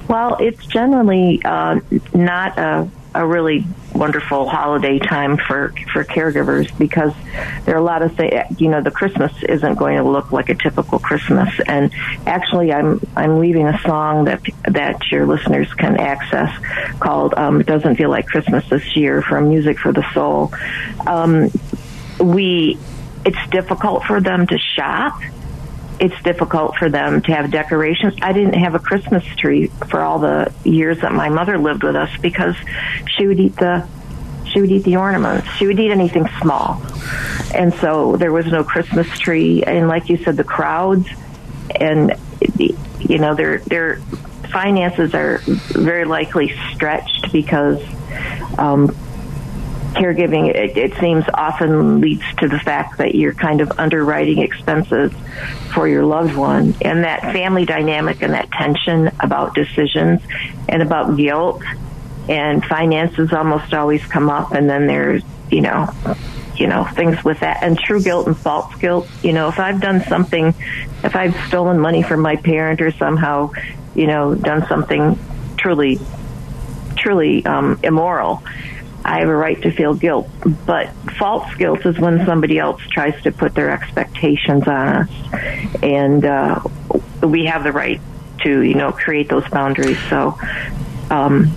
Well, 0.07 0.35
it's 0.39 0.65
generally 0.65 1.41
uh, 1.45 1.79
not 2.13 2.57
a 2.59 2.89
a 3.13 3.25
really 3.25 3.65
wonderful 3.93 4.47
holiday 4.47 4.97
time 4.99 5.37
for 5.37 5.73
for 5.91 6.03
caregivers 6.03 6.75
because 6.77 7.13
there 7.65 7.75
are 7.75 7.79
a 7.79 7.83
lot 7.83 8.01
of 8.01 8.15
things. 8.15 8.59
You 8.59 8.69
know, 8.69 8.81
the 8.81 8.91
Christmas 8.91 9.31
isn't 9.43 9.75
going 9.75 9.97
to 9.97 10.03
look 10.03 10.31
like 10.31 10.49
a 10.49 10.55
typical 10.55 10.99
Christmas. 10.99 11.53
And 11.67 11.91
actually, 12.25 12.71
I'm 12.71 13.01
I'm 13.15 13.39
leaving 13.39 13.67
a 13.67 13.79
song 13.81 14.25
that 14.25 14.41
that 14.67 15.11
your 15.11 15.25
listeners 15.25 15.73
can 15.73 15.99
access 15.99 16.51
called 16.99 17.33
um, 17.35 17.61
"It 17.61 17.67
Doesn't 17.67 17.95
Feel 17.95 18.09
Like 18.09 18.27
Christmas 18.27 18.67
This 18.69 18.95
Year" 18.95 19.21
from 19.21 19.49
Music 19.49 19.77
for 19.79 19.91
the 19.91 20.05
Soul. 20.13 20.53
Um, 21.05 21.51
we 22.19 22.77
it's 23.25 23.49
difficult 23.49 24.03
for 24.03 24.21
them 24.21 24.47
to 24.47 24.57
shop 24.57 25.21
it's 26.01 26.19
difficult 26.23 26.75
for 26.77 26.89
them 26.89 27.21
to 27.21 27.31
have 27.33 27.51
decorations. 27.51 28.15
I 28.23 28.33
didn't 28.33 28.55
have 28.55 28.73
a 28.73 28.79
Christmas 28.79 29.23
tree 29.37 29.67
for 29.89 30.01
all 30.01 30.17
the 30.17 30.51
years 30.63 30.99
that 31.01 31.13
my 31.13 31.29
mother 31.29 31.59
lived 31.59 31.83
with 31.83 31.95
us 31.95 32.09
because 32.21 32.55
she 33.07 33.27
would 33.27 33.39
eat 33.39 33.55
the 33.55 33.87
she 34.51 34.59
would 34.59 34.71
eat 34.71 34.83
the 34.83 34.97
ornaments. 34.97 35.47
She 35.51 35.67
would 35.67 35.79
eat 35.79 35.91
anything 35.91 36.27
small. 36.41 36.81
And 37.53 37.73
so 37.75 38.17
there 38.17 38.33
was 38.33 38.47
no 38.47 38.63
Christmas 38.63 39.07
tree 39.17 39.63
and 39.63 39.87
like 39.87 40.09
you 40.09 40.17
said 40.17 40.37
the 40.37 40.43
crowds 40.43 41.07
and 41.79 42.15
you 42.57 43.17
know 43.19 43.35
their 43.35 43.59
their 43.59 43.97
finances 44.51 45.13
are 45.13 45.37
very 45.45 46.05
likely 46.05 46.57
stretched 46.73 47.31
because 47.31 47.79
um, 48.57 48.95
caregiving, 49.93 50.49
it, 50.49 50.77
it, 50.77 50.93
seems 50.99 51.25
often 51.33 52.01
leads 52.01 52.23
to 52.37 52.47
the 52.47 52.59
fact 52.59 52.97
that 52.97 53.15
you're 53.15 53.33
kind 53.33 53.61
of 53.61 53.71
underwriting 53.77 54.39
expenses 54.39 55.11
for 55.73 55.87
your 55.87 56.05
loved 56.05 56.35
one. 56.35 56.75
And 56.81 57.03
that 57.03 57.21
family 57.21 57.65
dynamic 57.65 58.21
and 58.21 58.33
that 58.33 58.51
tension 58.51 59.11
about 59.19 59.55
decisions 59.55 60.21
and 60.69 60.81
about 60.81 61.17
guilt 61.17 61.61
and 62.29 62.63
finances 62.63 63.33
almost 63.33 63.73
always 63.73 64.03
come 64.05 64.29
up. 64.29 64.51
And 64.51 64.69
then 64.69 64.87
there's, 64.87 65.23
you 65.49 65.61
know, 65.61 65.93
you 66.55 66.67
know, 66.67 66.83
things 66.83 67.23
with 67.23 67.39
that 67.39 67.63
and 67.63 67.77
true 67.77 68.01
guilt 68.01 68.27
and 68.27 68.37
false 68.37 68.75
guilt. 68.75 69.09
You 69.23 69.33
know, 69.33 69.47
if 69.47 69.59
I've 69.59 69.81
done 69.81 70.01
something, 70.01 70.53
if 71.03 71.15
I've 71.15 71.35
stolen 71.47 71.79
money 71.79 72.03
from 72.03 72.21
my 72.21 72.35
parent 72.35 72.81
or 72.81 72.91
somehow, 72.91 73.51
you 73.95 74.07
know, 74.07 74.35
done 74.35 74.67
something 74.67 75.17
truly, 75.57 75.99
truly 76.95 77.45
um, 77.45 77.79
immoral, 77.83 78.43
I 79.03 79.19
have 79.19 79.29
a 79.29 79.35
right 79.35 79.61
to 79.63 79.71
feel 79.71 79.93
guilt. 79.93 80.29
But 80.65 80.89
false 81.17 81.53
guilt 81.55 81.85
is 81.85 81.97
when 81.99 82.25
somebody 82.25 82.59
else 82.59 82.81
tries 82.89 83.21
to 83.23 83.31
put 83.31 83.55
their 83.55 83.71
expectations 83.71 84.67
on 84.67 84.87
us, 84.87 85.09
and 85.81 86.25
uh, 86.25 86.61
we 87.21 87.45
have 87.45 87.63
the 87.63 87.71
right 87.71 88.01
to, 88.43 88.61
you 88.61 88.75
know, 88.75 88.91
create 88.91 89.29
those 89.29 89.47
boundaries. 89.49 89.99
So, 90.09 90.37
um, 91.09 91.51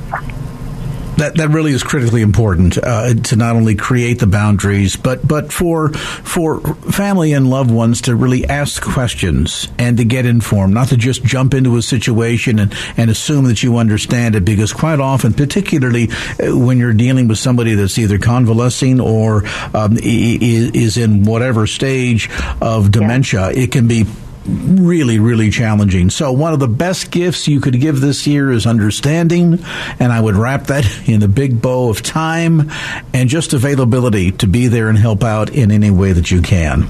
that 1.16 1.36
that 1.36 1.48
really 1.50 1.72
is 1.72 1.82
critically 1.82 2.22
important 2.22 2.78
uh, 2.78 3.14
to 3.14 3.36
not 3.36 3.56
only 3.56 3.74
create 3.74 4.18
the 4.18 4.26
boundaries, 4.26 4.96
but 4.96 5.26
but 5.26 5.52
for 5.52 5.92
for 5.92 6.60
family 6.74 7.32
and 7.32 7.48
loved 7.48 7.70
ones 7.70 8.02
to 8.02 8.16
really 8.16 8.46
ask 8.46 8.82
questions 8.82 9.68
and 9.78 9.98
to 9.98 10.04
get 10.04 10.26
informed, 10.26 10.74
not 10.74 10.88
to 10.88 10.96
just 10.96 11.24
jump 11.24 11.54
into 11.54 11.76
a 11.76 11.82
situation 11.82 12.58
and, 12.58 12.74
and 12.96 13.10
assume 13.10 13.44
that 13.46 13.62
you 13.62 13.76
understand 13.76 14.34
it. 14.34 14.44
Because 14.44 14.72
quite 14.72 15.00
often, 15.00 15.32
particularly 15.32 16.08
uh, 16.40 16.56
when 16.56 16.78
you're 16.78 16.92
dealing 16.92 17.28
with 17.28 17.38
somebody 17.38 17.74
that's 17.74 17.98
either 17.98 18.18
convalescing 18.18 19.00
or 19.00 19.44
um, 19.74 19.96
is 20.00 20.96
in 20.96 21.24
whatever 21.24 21.66
stage 21.66 22.30
of 22.60 22.90
dementia, 22.90 23.50
yeah. 23.52 23.62
it 23.62 23.72
can 23.72 23.86
be 23.86 24.04
really, 24.46 25.18
really 25.18 25.50
challenging. 25.50 26.10
So 26.10 26.32
one 26.32 26.52
of 26.52 26.60
the 26.60 26.68
best 26.68 27.10
gifts 27.10 27.48
you 27.48 27.60
could 27.60 27.80
give 27.80 28.00
this 28.00 28.26
year 28.26 28.50
is 28.50 28.66
understanding, 28.66 29.64
and 29.98 30.12
I 30.12 30.20
would 30.20 30.36
wrap 30.36 30.66
that 30.66 30.86
in 31.08 31.22
a 31.22 31.28
big 31.28 31.60
bow 31.60 31.90
of 31.90 32.02
time 32.02 32.70
and 33.12 33.28
just 33.28 33.52
availability 33.52 34.32
to 34.32 34.46
be 34.46 34.68
there 34.68 34.88
and 34.88 34.98
help 34.98 35.24
out 35.24 35.50
in 35.50 35.70
any 35.70 35.90
way 35.90 36.12
that 36.12 36.30
you 36.30 36.42
can. 36.42 36.88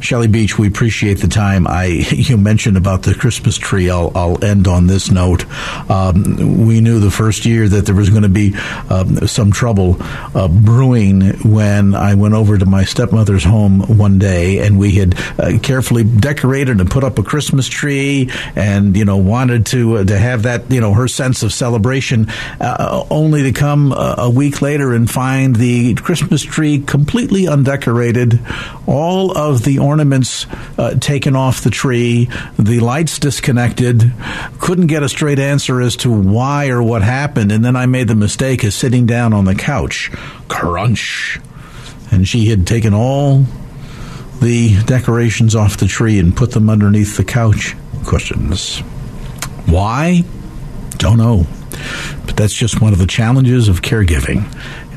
Shelley 0.00 0.28
Beach, 0.28 0.58
we 0.58 0.68
appreciate 0.68 1.14
the 1.14 1.28
time. 1.28 1.66
I 1.66 1.86
you 2.10 2.36
mentioned 2.36 2.76
about 2.76 3.02
the 3.02 3.14
Christmas 3.14 3.56
tree. 3.56 3.90
I'll, 3.90 4.12
I'll 4.14 4.44
end 4.44 4.68
on 4.68 4.86
this 4.86 5.10
note. 5.10 5.44
Um, 5.90 6.66
we 6.66 6.80
knew 6.80 7.00
the 7.00 7.10
first 7.10 7.44
year 7.44 7.68
that 7.68 7.86
there 7.86 7.94
was 7.94 8.10
going 8.10 8.22
to 8.22 8.28
be 8.28 8.54
um, 8.88 9.26
some 9.26 9.50
trouble 9.50 9.96
uh, 10.00 10.48
brewing 10.48 11.22
when 11.40 11.94
I 11.94 12.14
went 12.14 12.34
over 12.34 12.58
to 12.58 12.66
my 12.66 12.84
stepmother's 12.84 13.44
home 13.44 13.98
one 13.98 14.18
day, 14.18 14.58
and 14.66 14.78
we 14.78 14.92
had 14.92 15.18
uh, 15.38 15.58
carefully 15.62 16.04
decorated 16.04 16.77
and 16.80 16.90
put 16.90 17.04
up 17.04 17.18
a 17.18 17.22
Christmas 17.22 17.68
tree, 17.68 18.30
and 18.56 18.96
you 18.96 19.04
know 19.04 19.16
wanted 19.16 19.66
to 19.66 19.98
uh, 19.98 20.04
to 20.04 20.18
have 20.18 20.42
that 20.42 20.70
you 20.70 20.80
know 20.80 20.92
her 20.94 21.08
sense 21.08 21.42
of 21.42 21.52
celebration, 21.52 22.28
uh, 22.60 23.04
only 23.10 23.42
to 23.44 23.52
come 23.52 23.92
a, 23.92 24.14
a 24.18 24.30
week 24.30 24.62
later 24.62 24.92
and 24.92 25.10
find 25.10 25.56
the 25.56 25.94
Christmas 25.94 26.42
tree 26.42 26.78
completely 26.78 27.46
undecorated, 27.46 28.40
all 28.86 29.36
of 29.36 29.64
the 29.64 29.78
ornaments 29.78 30.46
uh, 30.78 30.94
taken 30.94 31.36
off 31.36 31.62
the 31.62 31.70
tree, 31.70 32.28
the 32.58 32.80
lights 32.80 33.18
disconnected. 33.18 34.12
Couldn't 34.60 34.86
get 34.86 35.02
a 35.02 35.08
straight 35.08 35.38
answer 35.38 35.80
as 35.80 35.96
to 35.96 36.10
why 36.10 36.68
or 36.68 36.82
what 36.82 37.02
happened, 37.02 37.52
and 37.52 37.64
then 37.64 37.76
I 37.76 37.86
made 37.86 38.08
the 38.08 38.14
mistake 38.14 38.64
of 38.64 38.72
sitting 38.72 39.06
down 39.06 39.32
on 39.32 39.44
the 39.44 39.54
couch. 39.54 40.10
Crunch. 40.48 41.40
And 42.10 42.26
she 42.26 42.46
had 42.46 42.66
taken 42.66 42.94
all 42.94 43.44
the 44.40 44.80
decorations 44.84 45.56
off 45.56 45.76
the 45.76 45.86
tree 45.86 46.18
and 46.18 46.36
put 46.36 46.52
them 46.52 46.70
underneath 46.70 47.16
the 47.16 47.24
couch. 47.24 47.74
Questions. 48.04 48.78
Why? 49.66 50.24
Don't 50.96 51.18
know. 51.18 51.46
But 52.26 52.36
that's 52.36 52.54
just 52.54 52.80
one 52.80 52.92
of 52.92 52.98
the 52.98 53.06
challenges 53.06 53.68
of 53.68 53.82
caregiving. 53.82 54.44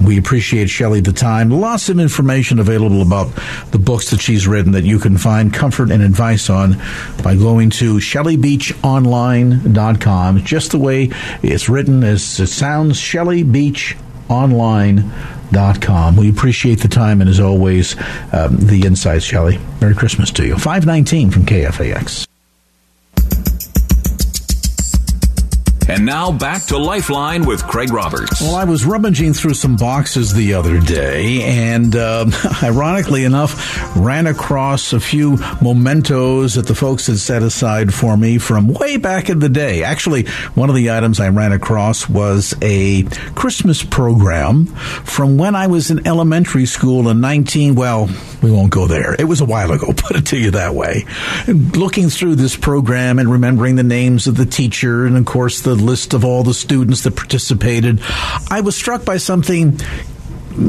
We 0.01 0.17
appreciate 0.17 0.69
Shelley 0.69 1.01
the 1.01 1.13
time. 1.13 1.49
Lots 1.49 1.89
of 1.89 1.99
information 1.99 2.59
available 2.59 3.01
about 3.01 3.27
the 3.71 3.77
books 3.77 4.09
that 4.09 4.19
she's 4.19 4.47
written 4.47 4.71
that 4.71 4.83
you 4.83 4.97
can 4.99 5.17
find 5.17 5.53
comfort 5.53 5.91
and 5.91 6.01
advice 6.01 6.49
on 6.49 6.81
by 7.23 7.35
going 7.35 7.69
to 7.71 7.95
shelleybeachonline.com. 7.95 10.43
Just 10.43 10.71
the 10.71 10.79
way 10.79 11.09
it's 11.43 11.67
written 11.69 12.03
as 12.03 12.39
it 12.39 12.47
sounds, 12.47 12.97
shelleybeachonline.com. 14.31 16.15
We 16.15 16.29
appreciate 16.29 16.81
the 16.81 16.87
time 16.87 17.21
and 17.21 17.29
as 17.29 17.39
always, 17.39 17.95
um, 18.33 18.57
the 18.57 18.85
insights, 18.85 19.25
Shelley. 19.25 19.59
Merry 19.79 19.95
Christmas 19.95 20.31
to 20.31 20.45
you. 20.45 20.55
519 20.55 21.31
from 21.31 21.45
KFAX. 21.45 22.30
And 25.91 26.05
now 26.05 26.31
back 26.31 26.63
to 26.67 26.77
Lifeline 26.77 27.45
with 27.45 27.67
Craig 27.67 27.91
Roberts. 27.91 28.39
Well, 28.39 28.55
I 28.55 28.63
was 28.63 28.85
rummaging 28.85 29.33
through 29.33 29.55
some 29.55 29.75
boxes 29.75 30.33
the 30.33 30.53
other 30.53 30.79
day, 30.79 31.41
and 31.41 31.93
uh, 31.93 32.27
ironically 32.63 33.25
enough, 33.25 33.97
ran 33.97 34.25
across 34.25 34.93
a 34.93 35.01
few 35.01 35.35
mementos 35.61 36.53
that 36.53 36.65
the 36.65 36.75
folks 36.75 37.07
had 37.07 37.17
set 37.17 37.43
aside 37.43 37.93
for 37.93 38.15
me 38.15 38.37
from 38.37 38.69
way 38.69 38.95
back 38.95 39.29
in 39.29 39.39
the 39.39 39.49
day. 39.49 39.83
Actually, 39.83 40.27
one 40.55 40.69
of 40.69 40.75
the 40.75 40.91
items 40.91 41.19
I 41.19 41.27
ran 41.27 41.51
across 41.51 42.07
was 42.07 42.55
a 42.61 43.03
Christmas 43.35 43.83
program 43.83 44.67
from 44.67 45.37
when 45.37 45.55
I 45.55 45.67
was 45.67 45.91
in 45.91 46.07
elementary 46.07 46.67
school 46.67 47.09
in 47.09 47.19
19, 47.19 47.75
well, 47.75 48.09
we 48.41 48.49
won't 48.49 48.71
go 48.71 48.87
there. 48.87 49.13
It 49.19 49.25
was 49.25 49.41
a 49.41 49.45
while 49.45 49.73
ago, 49.73 49.87
put 49.97 50.15
it 50.15 50.27
to 50.27 50.37
you 50.37 50.51
that 50.51 50.73
way. 50.73 51.05
Looking 51.47 52.07
through 52.07 52.35
this 52.35 52.55
program 52.55 53.19
and 53.19 53.29
remembering 53.29 53.75
the 53.75 53.83
names 53.83 54.27
of 54.27 54.37
the 54.37 54.45
teacher 54.45 55.05
and, 55.05 55.17
of 55.17 55.25
course, 55.25 55.59
the 55.59 55.80
list 55.81 56.13
of 56.13 56.23
all 56.23 56.43
the 56.43 56.53
students 56.53 57.01
that 57.03 57.15
participated, 57.15 58.01
I 58.49 58.61
was 58.61 58.75
struck 58.75 59.05
by 59.05 59.17
something 59.17 59.79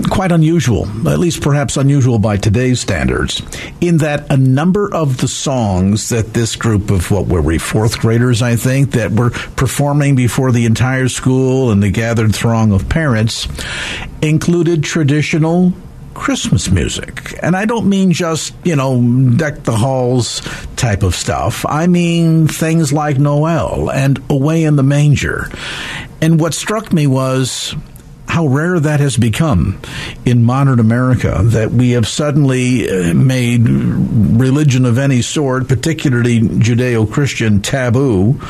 quite 0.09 0.33
unusual, 0.33 0.87
at 1.09 1.19
least 1.19 1.43
perhaps 1.43 1.77
unusual 1.77 2.19
by 2.19 2.37
today's 2.37 2.81
standards, 2.81 3.43
in 3.81 3.99
that 3.99 4.31
a 4.31 4.37
number 4.37 4.93
of 4.93 5.19
the 5.19 5.29
songs 5.29 6.11
that 6.11 6.35
this 6.35 6.57
group 6.57 6.91
of 6.91 7.11
what 7.11 7.27
were 7.27 7.43
we, 7.43 7.59
fourth 7.59 7.99
graders, 7.99 8.43
I 8.43 8.57
think, 8.57 8.93
that 8.93 9.13
were 9.13 9.31
performing 9.31 10.15
before 10.15 10.53
the 10.53 10.67
entire 10.67 11.09
school 11.09 11.71
and 11.71 11.83
the 11.83 11.91
gathered 11.91 12.35
throng 12.35 12.73
of 12.73 12.89
parents 12.89 13.49
included 14.21 14.85
traditional 14.85 15.73
Christmas 16.15 16.71
music. 16.71 17.39
And 17.43 17.57
I 17.57 17.65
don't 17.65 17.89
mean 17.89 18.13
just, 18.13 18.55
you 18.65 18.77
know, 18.77 19.01
deck 19.37 19.63
the 19.65 19.77
halls 19.77 20.41
type 20.77 21.03
of 21.03 21.15
stuff. 21.15 21.65
I 21.69 21.87
mean 21.87 22.49
things 22.49 22.93
like 22.93 23.19
Noel 23.19 23.91
and 23.91 24.23
Away 24.31 24.65
in 24.65 24.77
the 24.77 24.83
Manger. 24.83 25.49
And 26.21 26.39
what 26.39 26.55
struck 26.55 26.93
me 26.93 27.07
was 27.07 27.75
how 28.33 28.47
rare 28.47 28.81
that 28.81 29.01
has 29.01 29.19
become 29.19 29.79
in 30.25 30.43
modern 30.43 30.81
America 30.81 31.41
that 31.43 31.71
we 31.71 31.91
have 31.91 32.09
suddenly 32.09 32.89
uh, 32.89 33.13
made 33.13 33.69
religion 33.69 34.87
of 34.87 34.97
any 34.97 35.21
sort, 35.21 35.69
particularly 35.69 36.41
Judeo 36.41 37.11
Christian, 37.13 37.61
taboo. 37.61 38.41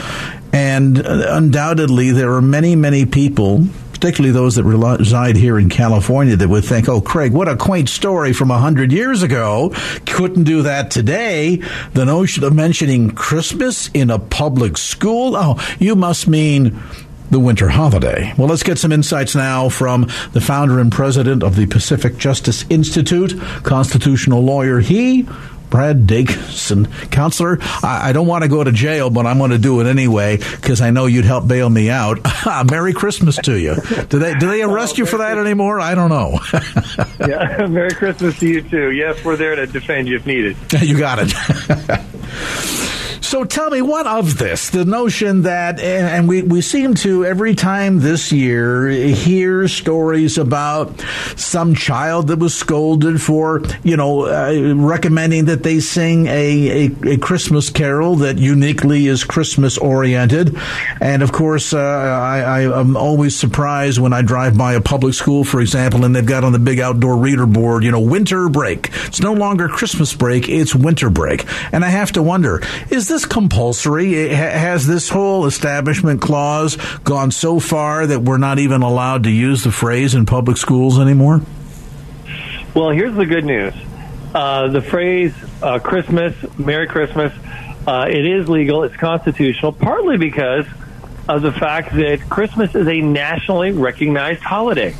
And 0.52 1.04
uh, 1.04 1.26
undoubtedly, 1.31 2.12
there 2.12 2.33
are 2.35 2.42
many, 2.42 2.76
many 2.76 3.07
people 3.07 3.66
particularly 4.02 4.32
those 4.32 4.56
that 4.56 4.64
reside 4.64 5.37
here 5.37 5.61
in 5.61 5.68
California, 5.68 6.35
that 6.35 6.49
would 6.49 6.64
think, 6.64 6.88
oh, 6.88 7.00
Craig, 7.00 7.32
what 7.32 7.47
a 7.47 7.54
quaint 7.54 7.88
story 7.88 8.32
from 8.32 8.50
a 8.50 8.59
hundred 8.59 8.90
years 8.90 9.23
ago. 9.23 9.73
Couldn't 10.06 10.42
do 10.42 10.62
that 10.62 10.90
today. 10.90 11.62
The 11.92 12.04
notion 12.04 12.42
of 12.42 12.52
mentioning 12.52 13.12
Christmas 13.12 13.90
in 13.94 14.11
a 14.11 14.18
public 14.18 14.76
school, 14.76 15.37
oh, 15.37 15.64
you 15.78 15.94
must 15.94 16.26
mean 16.26 16.82
the 17.30 17.38
winter 17.38 17.68
holiday. 17.68 18.35
Well, 18.37 18.49
let's 18.49 18.64
get 18.64 18.76
some 18.76 18.90
insights 18.90 19.37
now 19.37 19.68
from 19.68 20.11
the 20.32 20.40
founder 20.40 20.80
and 20.80 20.90
president 20.90 21.44
of 21.44 21.54
the 21.54 21.66
Pacific 21.66 22.16
Justice 22.16 22.64
Institute, 22.68 23.40
constitutional 23.62 24.42
lawyer. 24.42 24.80
He 24.80 25.28
Brad 25.73 26.00
Dacus. 26.07 27.11
Counselor, 27.11 27.57
I, 27.83 28.11
I, 28.11 28.12
don't 28.12 28.26
want 28.26 28.43
to 28.43 28.49
go 28.49 28.62
to 28.62 28.71
jail, 28.71 29.09
but 29.09 29.25
I'm 29.25 29.38
going 29.38 29.52
to 29.52 29.59
do 29.59 29.81
it 29.81 29.87
anyway 29.87 30.37
because 30.37 30.83
I 30.83 30.91
know 30.91 31.07
you'd 31.07 31.25
help 31.25 31.49
bail 31.49 31.69
me 31.69 31.91
out. 31.91 32.21
Uh, 32.45 32.64
Merry 32.69 32.93
Christmas 32.93 33.37
to 33.37 33.57
you. 33.57 33.76
Do 34.09 34.19
they 34.19 34.35
do 34.35 34.49
they 34.49 34.62
oh, 34.64 34.71
arrest 34.71 34.95
oh, 34.95 34.99
you 34.99 35.07
for 35.07 35.19
that 35.19 35.38
anymore? 35.38 35.79
I 35.79 35.95
don't 35.95 36.09
know. 36.11 36.41
yeah, 37.21 37.67
Merry 37.69 37.93
Christmas 37.93 38.37
to 38.41 38.49
you 38.49 38.62
too. 38.62 38.91
Yes, 38.91 39.25
we're 39.25 39.37
there 39.37 39.55
to 39.55 39.67
defend 39.67 40.09
you 40.09 40.17
if 40.17 40.26
needed. 40.26 40.57
You 40.81 40.99
got 40.99 41.21
it. 41.23 42.88
So 43.33 43.45
tell 43.45 43.71
me, 43.71 43.81
what 43.81 44.07
of 44.07 44.37
this? 44.37 44.69
The 44.69 44.85
notion 44.85 45.45
that, 45.45 45.81
and 45.81 46.29
we, 46.29 46.43
we 46.43 46.61
seem 46.61 46.93
to 46.97 47.25
every 47.25 47.55
time 47.55 48.01
this 48.01 48.31
year 48.31 48.89
hear 48.89 49.69
stories 49.69 50.37
about 50.37 51.03
some 51.35 51.75
child 51.75 52.27
that 52.27 52.39
was 52.39 52.55
scolded 52.55 53.23
for, 53.23 53.62
you 53.85 53.97
know, 53.97 54.27
uh, 54.27 54.75
recommending 54.75 55.47
that 55.47 55.62
they 55.62 55.81
sing 55.81 56.27
a, 56.27 56.89
a, 56.89 56.91
a, 57.07 57.17
Christmas 57.17 57.71
carol 57.71 58.17
that 58.17 58.37
uniquely 58.37 59.07
is 59.07 59.25
Christmas 59.25 59.79
oriented. 59.79 60.55
And 61.01 61.23
of 61.23 61.33
course, 61.33 61.73
uh, 61.73 61.79
I, 61.79 62.41
I 62.41 62.81
am 62.81 62.99
always 62.99 63.35
surprised 63.35 63.99
when 63.99 64.12
I 64.12 64.21
drive 64.21 64.59
by 64.59 64.75
a 64.75 64.81
public 64.83 65.15
school, 65.15 65.43
for 65.43 65.62
example, 65.62 66.05
and 66.05 66.15
they've 66.15 66.27
got 66.27 66.45
on 66.45 66.53
the 66.53 66.59
big 66.59 66.81
outdoor 66.81 67.17
reader 67.17 67.47
board, 67.47 67.83
you 67.83 67.93
know, 67.93 68.01
winter 68.01 68.51
break. 68.51 68.91
It's 69.07 69.23
no 69.23 69.33
longer 69.33 69.69
Christmas 69.69 70.12
break, 70.12 70.51
it's 70.51 70.75
winter 70.75 71.09
break. 71.09 71.47
And 71.73 71.83
I 71.83 71.89
have 71.89 72.12
to 72.12 72.23
wonder, 72.23 72.61
is 72.91 73.09
this 73.09 73.22
compulsory? 73.26 74.29
Has 74.29 74.87
this 74.87 75.09
whole 75.09 75.47
establishment 75.47 76.21
clause 76.21 76.76
gone 77.05 77.31
so 77.31 77.61
far 77.61 78.07
that 78.07 78.21
we're 78.21 78.38
not 78.38 78.59
even 78.59 78.83
allowed 78.83 79.25
to 79.25 79.31
use 79.31 79.64
the 79.64 79.73
phrase 79.73 80.14
in 80.14 80.26
public 80.26 80.57
schools 80.57 80.99
anymore? 80.99 81.41
Well, 82.75 82.91
here's 82.91 83.14
the 83.14 83.26
good 83.26 83.45
news. 83.45 83.75
Uh, 84.35 84.69
the 84.69 84.81
phrase 84.81 85.35
uh, 85.62 85.79
Christmas, 85.79 86.35
Merry 86.59 86.87
Christmas, 86.87 87.33
uh, 87.87 88.07
it 88.09 88.25
is 88.25 88.49
legal, 88.49 88.85
it's 88.85 88.97
constitutional, 88.97 89.73
partly 89.73 90.17
because 90.17 90.67
of 91.29 91.43
the 91.43 91.52
fact 91.52 91.95
that 91.97 92.21
Christmas 92.31 92.75
is 92.75 92.88
a 92.88 93.00
nationally 93.00 93.73
recognized 93.73 94.41
holiday. 94.41 94.95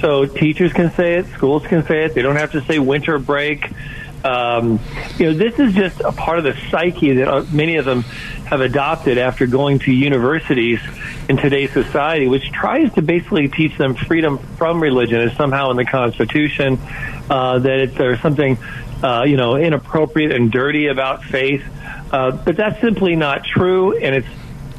So 0.00 0.24
teachers 0.24 0.72
can 0.72 0.90
say 0.92 1.16
it, 1.16 1.26
schools 1.26 1.66
can 1.66 1.84
say 1.84 2.04
it, 2.04 2.14
they 2.14 2.22
don't 2.22 2.36
have 2.36 2.52
to 2.52 2.62
say 2.62 2.78
winter 2.78 3.18
break. 3.18 3.70
Um, 4.24 4.78
you 5.18 5.26
know, 5.26 5.34
this 5.34 5.58
is 5.58 5.74
just 5.74 6.00
a 6.00 6.12
part 6.12 6.38
of 6.38 6.44
the 6.44 6.54
psyche 6.68 7.14
that 7.14 7.28
uh, 7.28 7.44
many 7.50 7.76
of 7.76 7.84
them 7.84 8.02
have 8.44 8.60
adopted 8.60 9.16
after 9.16 9.46
going 9.46 9.78
to 9.80 9.92
universities 9.92 10.80
in 11.28 11.36
today's 11.36 11.72
society, 11.72 12.28
which 12.28 12.50
tries 12.52 12.92
to 12.94 13.02
basically 13.02 13.48
teach 13.48 13.78
them 13.78 13.94
freedom 13.94 14.38
from 14.56 14.82
religion 14.82 15.20
is 15.20 15.34
somehow 15.36 15.70
in 15.70 15.76
the 15.76 15.84
Constitution, 15.84 16.78
uh, 17.30 17.58
that 17.60 17.78
it's, 17.78 17.96
there's 17.96 18.20
something, 18.20 18.58
uh, 19.02 19.24
you 19.26 19.36
know, 19.36 19.56
inappropriate 19.56 20.32
and 20.32 20.50
dirty 20.50 20.88
about 20.88 21.24
faith. 21.24 21.64
Uh, 22.12 22.32
but 22.32 22.56
that's 22.56 22.80
simply 22.80 23.16
not 23.16 23.44
true, 23.44 23.96
and 23.96 24.16
it's 24.16 24.28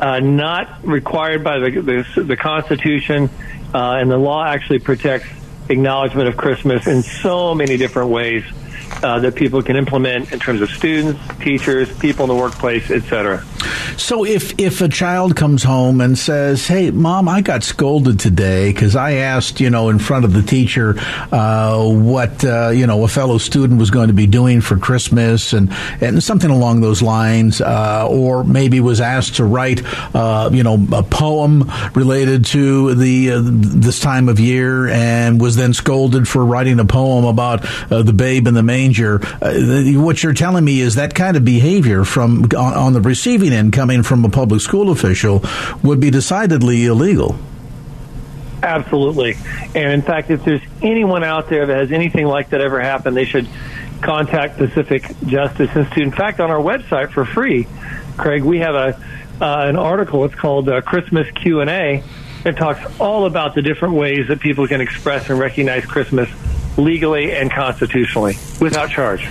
uh, 0.02 0.20
not 0.20 0.86
required 0.86 1.44
by 1.44 1.60
the, 1.60 2.06
the, 2.16 2.24
the 2.24 2.36
Constitution, 2.36 3.30
uh, 3.74 3.94
and 3.94 4.12
the 4.12 4.18
law 4.18 4.46
actually 4.46 4.80
protects 4.80 5.30
acknowledgement 5.70 6.28
of 6.28 6.36
Christmas 6.36 6.86
in 6.86 7.02
so 7.02 7.56
many 7.56 7.78
different 7.78 8.10
ways 8.10 8.44
uh, 9.04 9.20
that 9.20 9.36
people 9.36 9.62
can 9.62 9.76
implement 9.76 10.32
in 10.32 10.40
terms 10.40 10.62
of 10.62 10.70
students, 10.70 11.20
teachers, 11.40 11.98
people 12.00 12.24
in 12.24 12.30
the 12.30 12.36
workplace, 12.36 12.92
etc. 12.92 13.44
So 13.98 14.26
if 14.26 14.60
if 14.60 14.82
a 14.82 14.88
child 14.88 15.36
comes 15.36 15.64
home 15.64 16.02
and 16.02 16.18
says, 16.18 16.68
"Hey, 16.68 16.92
mom, 16.92 17.28
I 17.28 17.42
got 17.42 17.64
scolded 17.64 18.20
today 18.20 18.72
because 18.72 18.96
I 18.96 19.14
asked, 19.14 19.60
you 19.60 19.70
know, 19.70 19.90
in 19.90 20.00
front 20.00 20.26
of 20.26 20.34
the 20.34 20.42
teacher 20.42 20.96
uh, 21.32 21.84
what 21.84 22.44
uh, 22.44 22.70
you 22.70 22.88
know 22.88 23.04
a 23.04 23.08
fellow 23.08 23.38
student 23.38 23.80
was 23.80 23.90
going 23.90 24.08
to 24.08 24.14
be 24.14 24.28
doing 24.28 24.62
for 24.62 24.78
Christmas 24.78 25.54
and 25.54 25.72
and 26.00 26.24
something 26.24 26.50
along 26.50 26.82
those 26.82 27.02
lines, 27.02 27.62
uh, 27.62 28.08
or 28.10 28.44
maybe 28.44 28.80
was 28.80 29.02
asked 29.02 29.36
to 29.36 29.46
write, 29.46 29.82
uh, 30.16 30.50
you 30.52 30.64
know, 30.64 30.78
a 30.94 31.04
poem 31.04 31.72
related 31.94 32.46
to 32.46 32.96
the 32.96 33.32
uh, 33.32 33.42
this 33.44 34.00
time 34.00 34.30
of 34.30 34.40
year, 34.40 34.88
and 34.88 35.40
was 35.40 35.56
then 35.56 35.74
scolded 35.74 36.28
for 36.28 36.46
writing 36.46 36.80
a 36.80 36.86
poem 36.86 37.26
about 37.26 37.66
the 37.90 38.14
babe 38.14 38.48
in 38.48 38.54
the 38.54 38.64
manger." 38.64 38.91
What 39.00 40.24
you're 40.24 40.34
telling 40.34 40.64
me 40.64 40.80
is 40.82 40.96
that 40.96 41.16
kind 41.16 41.38
of 41.38 41.46
behavior 41.46 42.04
from 42.04 42.44
on, 42.58 42.74
on 42.74 42.94
the 42.94 43.02
receiving 43.02 43.54
end 43.54 43.74
coming 43.74 44.04
from 44.04 44.26
a 44.26 44.30
public 44.30 44.62
school 44.62 44.90
official 44.92 45.44
would 45.84 46.00
be 46.00 46.10
decidedly 46.10 46.86
illegal. 46.86 47.36
Absolutely. 48.64 49.38
And 49.74 49.92
in 49.92 50.02
fact, 50.02 50.30
if 50.30 50.44
there's 50.44 50.62
anyone 50.82 51.24
out 51.24 51.50
there 51.50 51.66
that 51.66 51.78
has 51.78 51.92
anything 51.92 52.28
like 52.28 52.50
that 52.50 52.62
ever 52.62 52.80
happen, 52.80 53.14
they 53.14 53.26
should 53.26 53.48
contact 54.02 54.58
Pacific 54.58 55.04
Justice 55.26 55.76
Institute. 55.76 56.04
In 56.04 56.12
fact, 56.12 56.40
on 56.40 56.52
our 56.52 56.60
website 56.60 57.12
for 57.12 57.26
free, 57.26 57.68
Craig, 58.18 58.44
we 58.44 58.60
have 58.60 58.76
a 58.76 59.02
uh, 59.42 59.66
an 59.66 59.76
article. 59.76 60.24
It's 60.26 60.36
called 60.36 60.70
uh, 60.70 60.82
Christmas 60.82 61.30
Q 61.32 61.62
and 61.62 61.70
A. 61.70 62.04
It 62.46 62.58
talks 62.58 62.80
all 63.00 63.26
about 63.26 63.56
the 63.56 63.62
different 63.62 63.96
ways 63.96 64.28
that 64.28 64.40
people 64.40 64.68
can 64.68 64.82
express 64.82 65.30
and 65.30 65.40
recognize 65.40 65.86
Christmas 65.86 66.30
legally 66.78 67.32
and 67.32 67.52
constitutionally 67.52 68.36
without 68.60 68.90
charge 68.90 69.28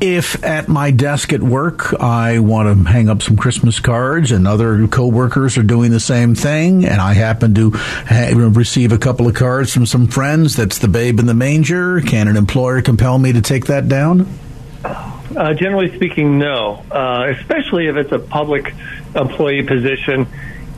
if 0.00 0.42
at 0.42 0.66
my 0.66 0.90
desk 0.90 1.32
at 1.32 1.42
work 1.42 1.92
I 2.00 2.38
want 2.38 2.84
to 2.84 2.90
hang 2.90 3.08
up 3.08 3.22
some 3.22 3.36
Christmas 3.36 3.80
cards 3.80 4.32
and 4.32 4.48
other 4.48 4.88
coworkers 4.88 5.58
are 5.58 5.62
doing 5.62 5.90
the 5.90 6.00
same 6.00 6.34
thing, 6.34 6.86
and 6.86 7.00
I 7.00 7.12
happen 7.12 7.54
to 7.54 7.70
ha- 7.72 8.32
receive 8.34 8.92
a 8.92 8.98
couple 8.98 9.28
of 9.28 9.34
cards 9.34 9.72
from 9.74 9.86
some 9.86 10.06
friends 10.06 10.56
that's 10.56 10.78
the 10.78 10.88
babe 10.88 11.18
in 11.18 11.26
the 11.26 11.34
manger, 11.34 12.00
can 12.00 12.28
an 12.28 12.36
employer 12.36 12.80
compel 12.80 13.18
me 13.18 13.32
to 13.32 13.42
take 13.42 13.66
that 13.66 13.88
down? 13.88 14.26
Uh, 14.84 15.54
generally 15.54 15.94
speaking, 15.94 16.38
no. 16.38 16.82
Uh, 16.90 17.32
especially 17.36 17.86
if 17.86 17.96
it's 17.96 18.12
a 18.12 18.18
public 18.18 18.74
employee 19.14 19.62
position. 19.62 20.26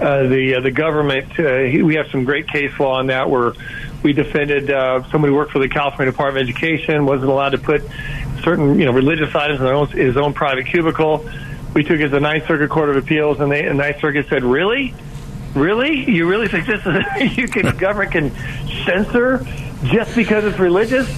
Uh, 0.01 0.27
the 0.27 0.57
uh, 0.57 0.61
the 0.61 0.71
government, 0.71 1.31
uh, 1.39 1.85
we 1.85 1.95
have 1.95 2.09
some 2.11 2.25
great 2.25 2.49
case 2.49 2.77
law 2.81 2.99
on 2.99 3.07
that 3.07 3.31
where 3.31 3.53
we 4.03 4.13
defended 4.13 4.71
uh, 4.71 5.03
somebody 5.11 5.33
who 5.33 5.37
worked 5.37 5.53
for 5.53 5.59
the 5.59 5.69
California 5.69 6.11
Department 6.11 6.49
of 6.49 6.49
Education 6.49 7.07
wasn't 7.07 7.31
allowed 7.31 7.51
to 7.51 7.59
put 7.59 7.83
certain 8.43 8.79
you 8.79 8.87
know 8.87 8.93
religious 8.93 9.35
items 9.35 9.61
in 9.61 9.67
own, 9.67 9.89
his 9.89 10.17
own 10.17 10.35
private 10.35 10.67
cubicle. 10.67 11.29
We 11.75 11.85
took 11.85 12.01
it 12.01 12.05
to 12.05 12.09
the 12.09 12.21
Ninth 12.21 12.47
Circuit 12.47 12.69
Court 12.69 12.91
of 12.91 12.97
Appeals, 12.97 13.41
and 13.41 13.51
they, 13.51 13.63
the 13.63 13.75
Ninth 13.75 14.01
Circuit 14.01 14.27
said, 14.29 14.45
"Really, 14.45 14.95
really, 15.55 16.11
you 16.11 16.29
really 16.29 16.49
think 16.49 16.67
this 16.67 16.85
is 16.85 17.37
you 17.37 17.49
can 17.49 17.77
government 17.77 18.13
can 18.13 18.31
censor 18.85 19.47
just 19.85 20.15
because 20.15 20.45
it's 20.45 20.59
religious?" 20.59 21.09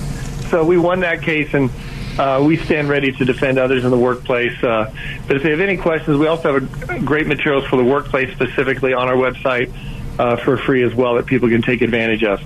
So 0.50 0.64
we 0.64 0.76
won 0.76 1.00
that 1.00 1.22
case, 1.22 1.54
and 1.54 1.70
uh, 2.18 2.42
we 2.44 2.56
stand 2.56 2.88
ready 2.88 3.12
to 3.12 3.24
defend 3.24 3.58
others 3.58 3.84
in 3.84 3.90
the 3.90 3.98
workplace. 3.98 4.62
Uh, 4.62 4.92
but 5.26 5.36
if 5.36 5.42
they 5.42 5.50
have 5.50 5.60
any 5.60 5.76
questions, 5.76 6.18
we 6.18 6.26
also 6.26 6.60
have 6.60 6.90
a, 6.90 7.00
great 7.00 7.26
materials 7.26 7.64
for 7.64 7.76
the 7.76 7.84
workplace 7.84 8.32
specifically 8.32 8.92
on 8.92 9.08
our 9.08 9.16
website 9.16 9.72
uh, 10.18 10.36
for 10.36 10.56
free 10.56 10.82
as 10.82 10.94
well 10.94 11.14
that 11.14 11.26
people 11.26 11.48
can 11.48 11.62
take 11.62 11.82
advantage 11.82 12.24
of. 12.24 12.40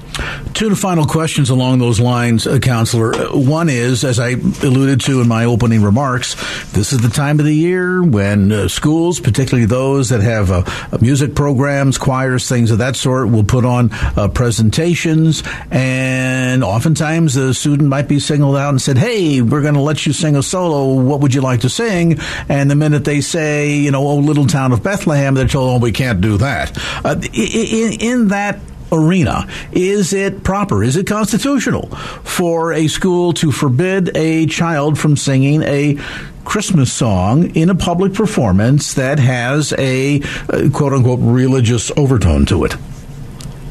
Two 0.58 0.74
final 0.74 1.06
questions 1.06 1.50
along 1.50 1.78
those 1.78 2.00
lines, 2.00 2.44
uh, 2.44 2.58
Counselor. 2.58 3.14
Uh, 3.14 3.38
one 3.38 3.68
is, 3.68 4.02
as 4.02 4.18
I 4.18 4.30
alluded 4.30 5.00
to 5.02 5.20
in 5.20 5.28
my 5.28 5.44
opening 5.44 5.84
remarks, 5.84 6.34
this 6.72 6.92
is 6.92 6.98
the 6.98 7.10
time 7.10 7.38
of 7.38 7.46
the 7.46 7.54
year 7.54 8.02
when 8.02 8.50
uh, 8.50 8.66
schools, 8.66 9.20
particularly 9.20 9.66
those 9.66 10.08
that 10.08 10.20
have 10.20 10.50
uh, 10.50 10.64
music 11.00 11.36
programs, 11.36 11.96
choirs, 11.96 12.48
things 12.48 12.72
of 12.72 12.78
that 12.78 12.96
sort, 12.96 13.28
will 13.28 13.44
put 13.44 13.64
on 13.64 13.90
uh, 13.92 14.26
presentations. 14.34 15.44
And 15.70 16.64
oftentimes 16.64 17.34
the 17.34 17.54
student 17.54 17.88
might 17.88 18.08
be 18.08 18.18
singled 18.18 18.56
out 18.56 18.70
and 18.70 18.82
said, 18.82 18.98
Hey, 18.98 19.40
we're 19.40 19.62
going 19.62 19.74
to 19.74 19.80
let 19.80 20.06
you 20.06 20.12
sing 20.12 20.34
a 20.34 20.42
solo. 20.42 20.92
What 21.00 21.20
would 21.20 21.34
you 21.34 21.40
like 21.40 21.60
to 21.60 21.68
sing? 21.68 22.18
And 22.48 22.68
the 22.68 22.74
minute 22.74 23.04
they 23.04 23.20
say, 23.20 23.76
you 23.76 23.92
know, 23.92 24.04
oh, 24.04 24.16
little 24.16 24.48
town 24.48 24.72
of 24.72 24.82
Bethlehem, 24.82 25.34
they're 25.34 25.46
told, 25.46 25.76
oh, 25.76 25.84
we 25.84 25.92
can't 25.92 26.20
do 26.20 26.36
that. 26.38 26.76
Uh, 27.04 27.14
in, 27.32 27.92
in 28.00 28.28
that 28.28 28.58
arena. 28.92 29.48
Is 29.72 30.12
it 30.12 30.44
proper? 30.44 30.82
Is 30.82 30.96
it 30.96 31.06
constitutional 31.06 31.88
for 31.88 32.72
a 32.72 32.88
school 32.88 33.32
to 33.34 33.52
forbid 33.52 34.16
a 34.16 34.46
child 34.46 34.98
from 34.98 35.16
singing 35.16 35.62
a 35.62 35.98
Christmas 36.44 36.92
song 36.92 37.54
in 37.54 37.68
a 37.68 37.74
public 37.74 38.14
performance 38.14 38.94
that 38.94 39.18
has 39.18 39.74
a 39.76 40.20
uh, 40.20 40.70
quote 40.72 40.92
unquote 40.92 41.20
religious 41.20 41.90
overtone 41.96 42.46
to 42.46 42.64
it? 42.64 42.74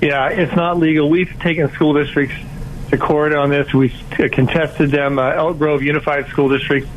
Yeah, 0.01 0.30
it's 0.30 0.56
not 0.56 0.77
legal. 0.77 1.10
We've 1.10 1.34
taken 1.39 1.71
school 1.71 1.93
districts 1.93 2.36
to 2.89 2.97
court 2.97 3.34
on 3.34 3.49
this. 3.49 3.73
We've 3.73 3.95
contested 4.32 4.91
them. 4.91 5.17
Uh, 5.17 5.32
Elk 5.32 5.58
Grove 5.58 5.82
Unified 5.82 6.27
School 6.27 6.49
District 6.49 6.88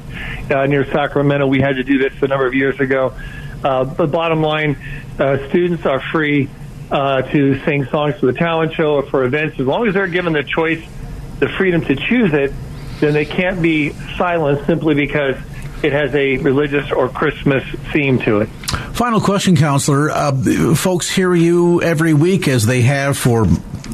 uh, 0.50 0.66
near 0.66 0.84
Sacramento, 0.84 1.46
we 1.46 1.60
had 1.60 1.76
to 1.76 1.84
do 1.84 1.98
this 1.98 2.12
a 2.22 2.28
number 2.28 2.46
of 2.46 2.54
years 2.54 2.78
ago. 2.78 3.14
Uh, 3.62 3.84
but 3.84 4.10
bottom 4.10 4.42
line, 4.42 4.76
uh, 5.18 5.48
students 5.48 5.84
are 5.86 6.00
free 6.00 6.48
uh, 6.90 7.22
to 7.22 7.62
sing 7.64 7.84
songs 7.86 8.16
for 8.18 8.26
the 8.26 8.32
talent 8.32 8.74
show 8.74 8.94
or 8.94 9.02
for 9.04 9.24
events. 9.24 9.58
As 9.60 9.66
long 9.66 9.86
as 9.86 9.94
they're 9.94 10.06
given 10.06 10.32
the 10.32 10.42
choice, 10.42 10.84
the 11.38 11.48
freedom 11.48 11.82
to 11.82 11.96
choose 11.96 12.32
it, 12.34 12.52
then 13.00 13.14
they 13.14 13.24
can't 13.24 13.62
be 13.62 13.90
silenced 14.16 14.66
simply 14.66 14.94
because 14.94 15.36
it 15.82 15.92
has 15.92 16.14
a 16.14 16.36
religious 16.38 16.90
or 16.92 17.08
Christmas 17.08 17.64
theme 17.92 18.18
to 18.20 18.40
it. 18.40 18.46
Final 18.92 19.20
question, 19.20 19.56
counselor. 19.56 20.10
Uh, 20.10 20.74
folks 20.74 21.08
hear 21.08 21.34
you 21.34 21.80
every 21.80 22.12
week 22.12 22.48
as 22.48 22.66
they 22.66 22.82
have 22.82 23.16
for 23.16 23.46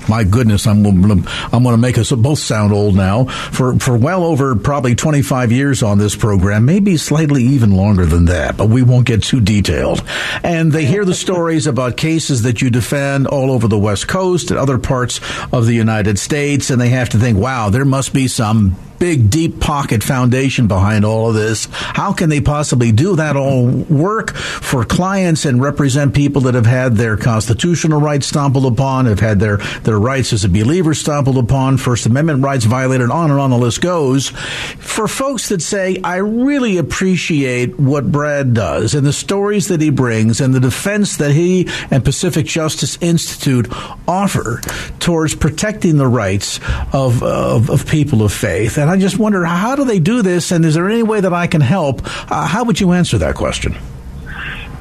my 0.09 0.25
goodness, 0.25 0.67
I'm 0.67 0.87
I'm 0.87 1.23
going 1.23 1.75
to 1.75 1.77
make 1.77 1.99
us 1.99 2.13
both 2.13 2.39
sound 2.39 2.73
old 2.73 2.95
now 2.95 3.25
for 3.25 3.79
for 3.79 3.97
well 3.97 4.25
over 4.25 4.55
probably 4.57 4.95
25 4.95 5.53
years 5.53 5.83
on 5.83 5.99
this 5.99 6.15
program, 6.15 6.65
maybe 6.65 6.97
slightly 6.97 7.43
even 7.43 7.73
longer 7.73 8.07
than 8.07 8.27
that, 8.27 8.57
but 8.57 8.69
we 8.69 8.83
won't 8.83 9.07
get 9.07 9.23
too 9.23 9.41
detailed. 9.41 10.03
And 10.43 10.73
they 10.73 10.85
hear 10.85 11.05
the 11.05 11.15
stories 11.15 11.67
about 11.67 11.97
cases 11.97 12.43
that 12.43 12.63
you 12.63 12.71
defend 12.71 13.27
all 13.27 13.51
over 13.51 13.69
the 13.69 13.79
West 13.79 14.09
Coast 14.09 14.51
and 14.51 14.59
other 14.59 14.79
parts 14.79 15.21
of 15.53 15.67
the 15.67 15.75
United 15.75 16.19
States, 16.19 16.71
and 16.71 16.81
they 16.81 16.91
have 16.91 17.11
to 17.11 17.19
think, 17.19 17.39
wow, 17.39 17.71
there 17.71 17.85
must 17.85 18.13
be 18.13 18.29
some 18.29 18.77
big, 18.99 19.31
deep 19.31 19.61
pocket 19.61 20.03
foundation 20.03 20.67
behind 20.67 21.05
all 21.05 21.29
of 21.29 21.35
this. 21.35 21.69
How 21.71 22.13
can 22.13 22.29
they 22.29 22.41
possibly 22.41 22.93
do 22.93 23.17
that 23.17 23.37
all 23.37 23.67
work 23.67 24.35
for 24.37 24.85
clients 24.85 25.45
and 25.45 25.61
represent 25.61 26.15
people 26.15 26.43
that 26.43 26.55
have 26.55 26.67
had 26.67 26.95
their 26.97 27.17
constitutional 27.17 28.01
rights 28.01 28.27
stumbled 28.27 28.67
upon, 28.67 29.07
have 29.07 29.21
had 29.21 29.41
their, 29.41 29.59
their 29.83 29.99
rights 29.99 30.33
as 30.33 30.45
a 30.45 30.49
believer 30.49 30.95
stumbled 30.95 31.39
upon, 31.39 31.77
First 31.77 32.07
Amendment 32.07 32.43
rights 32.43 32.65
violated, 32.65 33.11
on 33.11 33.31
and 33.31 33.41
on 33.41 33.51
the 33.51 33.59
list 33.59 33.81
goes. 33.81 34.29
For 34.29 35.09
folks 35.09 35.49
that 35.49 35.63
say, 35.63 36.01
I 36.03 36.17
really 36.17 36.79
appreciate 36.79 37.79
what 37.79 38.11
Brad 38.11 38.55
does 38.55 38.95
and 38.95 39.07
the 39.07 39.13
stories 39.13 39.69
that 39.69 39.81
he 39.81 39.91
brings 39.91 40.41
and 40.41 40.55
the 40.55 40.61
defense 40.61 41.17
that 41.19 41.33
he 41.33 41.69
and 41.91 42.05
Pacific 42.05 42.47
Justice 42.47 42.99
Institute 43.01 43.69
offer 44.09 44.61
towards 45.01 45.35
protecting 45.35 45.97
the 45.97 46.07
rights 46.07 46.61
of, 46.93 47.23
of, 47.23 47.71
of 47.71 47.87
people 47.87 48.23
of 48.23 48.33
faith. 48.33 48.79
And 48.79 48.86
I 48.89 48.97
just 48.97 49.19
wonder, 49.19 49.45
how 49.45 49.77
do 49.77 49.85
they 49.85 49.99
do 49.99 50.23
this? 50.23 50.51
And 50.53 50.65
is 50.65 50.75
there 50.75 50.89
any 50.89 51.03
way 51.03 51.21
that 51.21 51.33
I 51.33 51.47
can 51.47 51.61
help? 51.61 52.01
Uh, 52.31 52.47
how 52.47 52.65
would 52.65 52.81
you 52.81 52.93
answer 52.93 53.19
that 53.19 53.35
question? 53.35 53.77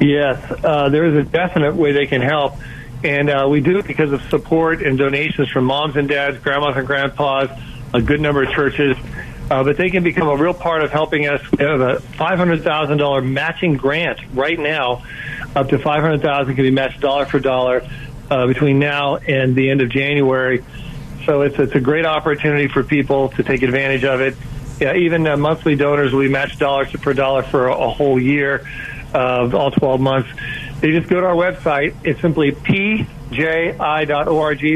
Yes, 0.00 0.52
uh, 0.64 0.88
there 0.90 1.06
is 1.06 1.26
a 1.26 1.28
definite 1.28 1.74
way 1.74 1.92
they 1.92 2.06
can 2.06 2.20
help. 2.20 2.54
And 3.04 3.30
uh, 3.30 3.46
we 3.48 3.60
do 3.60 3.78
it 3.78 3.86
because 3.86 4.12
of 4.12 4.22
support 4.30 4.82
and 4.82 4.98
donations 4.98 5.48
from 5.50 5.64
moms 5.64 5.96
and 5.96 6.08
dads, 6.08 6.38
grandmas 6.38 6.76
and 6.76 6.86
grandpas, 6.86 7.50
a 7.94 8.02
good 8.02 8.20
number 8.20 8.42
of 8.42 8.50
churches. 8.50 8.96
Uh, 9.50 9.62
but 9.62 9.76
they 9.76 9.90
can 9.90 10.02
become 10.02 10.28
a 10.28 10.36
real 10.36 10.54
part 10.54 10.82
of 10.82 10.90
helping 10.90 11.28
us. 11.28 11.40
We 11.52 11.64
have 11.64 11.80
a 11.80 11.96
$500,000 11.96 13.30
matching 13.30 13.76
grant 13.76 14.18
right 14.34 14.58
now. 14.58 15.04
Up 15.54 15.68
to 15.68 15.78
500000 15.78 16.54
can 16.54 16.64
be 16.64 16.70
matched 16.70 17.00
dollar 17.00 17.26
for 17.26 17.38
dollar 17.38 17.88
uh, 18.30 18.46
between 18.46 18.78
now 18.78 19.16
and 19.16 19.54
the 19.54 19.70
end 19.70 19.80
of 19.80 19.88
January. 19.88 20.64
So 21.26 21.42
it's 21.42 21.58
it's 21.58 21.74
a 21.74 21.80
great 21.80 22.06
opportunity 22.06 22.68
for 22.68 22.82
people 22.84 23.30
to 23.30 23.42
take 23.42 23.62
advantage 23.62 24.04
of 24.04 24.20
it. 24.20 24.36
Yeah, 24.80 24.94
even 24.94 25.26
uh, 25.26 25.36
monthly 25.36 25.74
donors 25.74 26.12
will 26.12 26.20
be 26.20 26.28
matched 26.28 26.60
dollars 26.60 26.92
per 26.92 27.14
dollar 27.14 27.42
for 27.42 27.66
a, 27.66 27.74
a 27.74 27.90
whole 27.90 28.20
year, 28.20 28.64
uh, 29.12 29.50
all 29.52 29.72
12 29.72 30.00
months. 30.00 30.28
They 30.80 30.92
just 30.92 31.08
go 31.08 31.20
to 31.20 31.26
our 31.26 31.34
website. 31.34 31.96
It's 32.04 32.20
simply 32.20 32.52
pji.org 32.52 33.08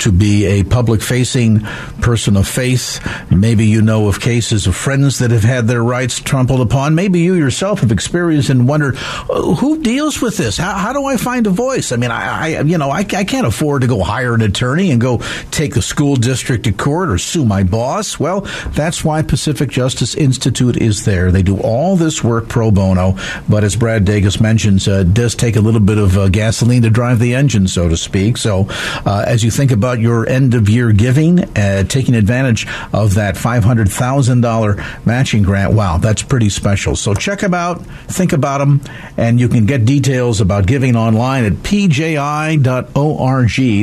to 0.00 0.12
be 0.12 0.44
a 0.46 0.64
public 0.64 1.00
facing 1.00 1.60
person 2.00 2.36
of 2.36 2.46
faith. 2.46 3.00
Maybe 3.30 3.66
you 3.66 3.80
know 3.80 4.08
of 4.08 4.20
cases 4.20 4.66
of 4.66 4.76
friends 4.76 5.20
that 5.20 5.30
have 5.30 5.44
had 5.44 5.68
their 5.68 5.82
rights 5.82 6.20
trampled 6.20 6.60
upon. 6.60 6.94
Maybe 6.94 7.20
you 7.20 7.34
yourself 7.34 7.80
have 7.80 7.92
experienced 7.92 8.50
and 8.50 8.68
wondered 8.68 8.96
uh, 8.96 9.54
who 9.54 9.82
deals 9.82 10.20
with 10.20 10.36
this. 10.36 10.58
How, 10.58 10.74
how 10.74 10.92
do 10.92 11.06
I 11.06 11.16
find 11.16 11.46
a 11.46 11.50
voice? 11.50 11.92
I 11.92 11.96
mean, 11.96 12.10
I, 12.10 12.56
I 12.56 12.60
you 12.62 12.76
know 12.76 12.90
I, 12.90 13.00
I 13.00 13.24
can't 13.24 13.46
afford 13.46 13.82
to 13.82 13.88
go 13.88 14.02
hire 14.02 14.34
an 14.34 14.42
attorney 14.42 14.81
and 14.90 15.00
go 15.00 15.18
take 15.50 15.74
the 15.74 15.82
school 15.82 16.16
district 16.16 16.64
to 16.64 16.72
court 16.72 17.10
or 17.10 17.18
sue 17.18 17.44
my 17.44 17.62
boss. 17.62 18.18
Well, 18.18 18.42
that's 18.70 19.04
why 19.04 19.22
Pacific 19.22 19.70
Justice 19.70 20.14
Institute 20.14 20.76
is 20.76 21.04
there. 21.04 21.30
They 21.30 21.42
do 21.42 21.58
all 21.60 21.96
this 21.96 22.22
work 22.22 22.48
pro 22.48 22.70
bono, 22.70 23.16
but 23.48 23.64
as 23.64 23.76
Brad 23.76 24.04
Dacus 24.04 24.40
mentions, 24.40 24.88
uh, 24.88 25.02
does 25.04 25.34
take 25.34 25.56
a 25.56 25.60
little 25.60 25.80
bit 25.80 25.98
of 25.98 26.16
uh, 26.16 26.28
gasoline 26.28 26.82
to 26.82 26.90
drive 26.90 27.18
the 27.18 27.34
engine, 27.34 27.68
so 27.68 27.88
to 27.88 27.96
speak. 27.96 28.36
So, 28.36 28.66
uh, 29.06 29.24
as 29.26 29.44
you 29.44 29.50
think 29.50 29.70
about 29.70 30.00
your 30.00 30.28
end 30.28 30.54
of 30.54 30.68
year 30.68 30.92
giving, 30.92 31.40
uh, 31.56 31.84
taking 31.84 32.14
advantage 32.14 32.66
of 32.92 33.14
that 33.14 33.36
$500,000 33.36 35.06
matching 35.06 35.42
grant, 35.42 35.74
wow, 35.74 35.98
that's 35.98 36.22
pretty 36.22 36.48
special. 36.48 36.96
So, 36.96 37.14
check 37.14 37.40
them 37.40 37.54
out, 37.54 37.84
think 38.08 38.32
about 38.32 38.58
them, 38.58 38.80
and 39.16 39.40
you 39.40 39.48
can 39.48 39.66
get 39.66 39.84
details 39.84 40.40
about 40.40 40.66
giving 40.66 40.96
online 40.96 41.44
at 41.44 41.52
pji.org. 41.54 42.62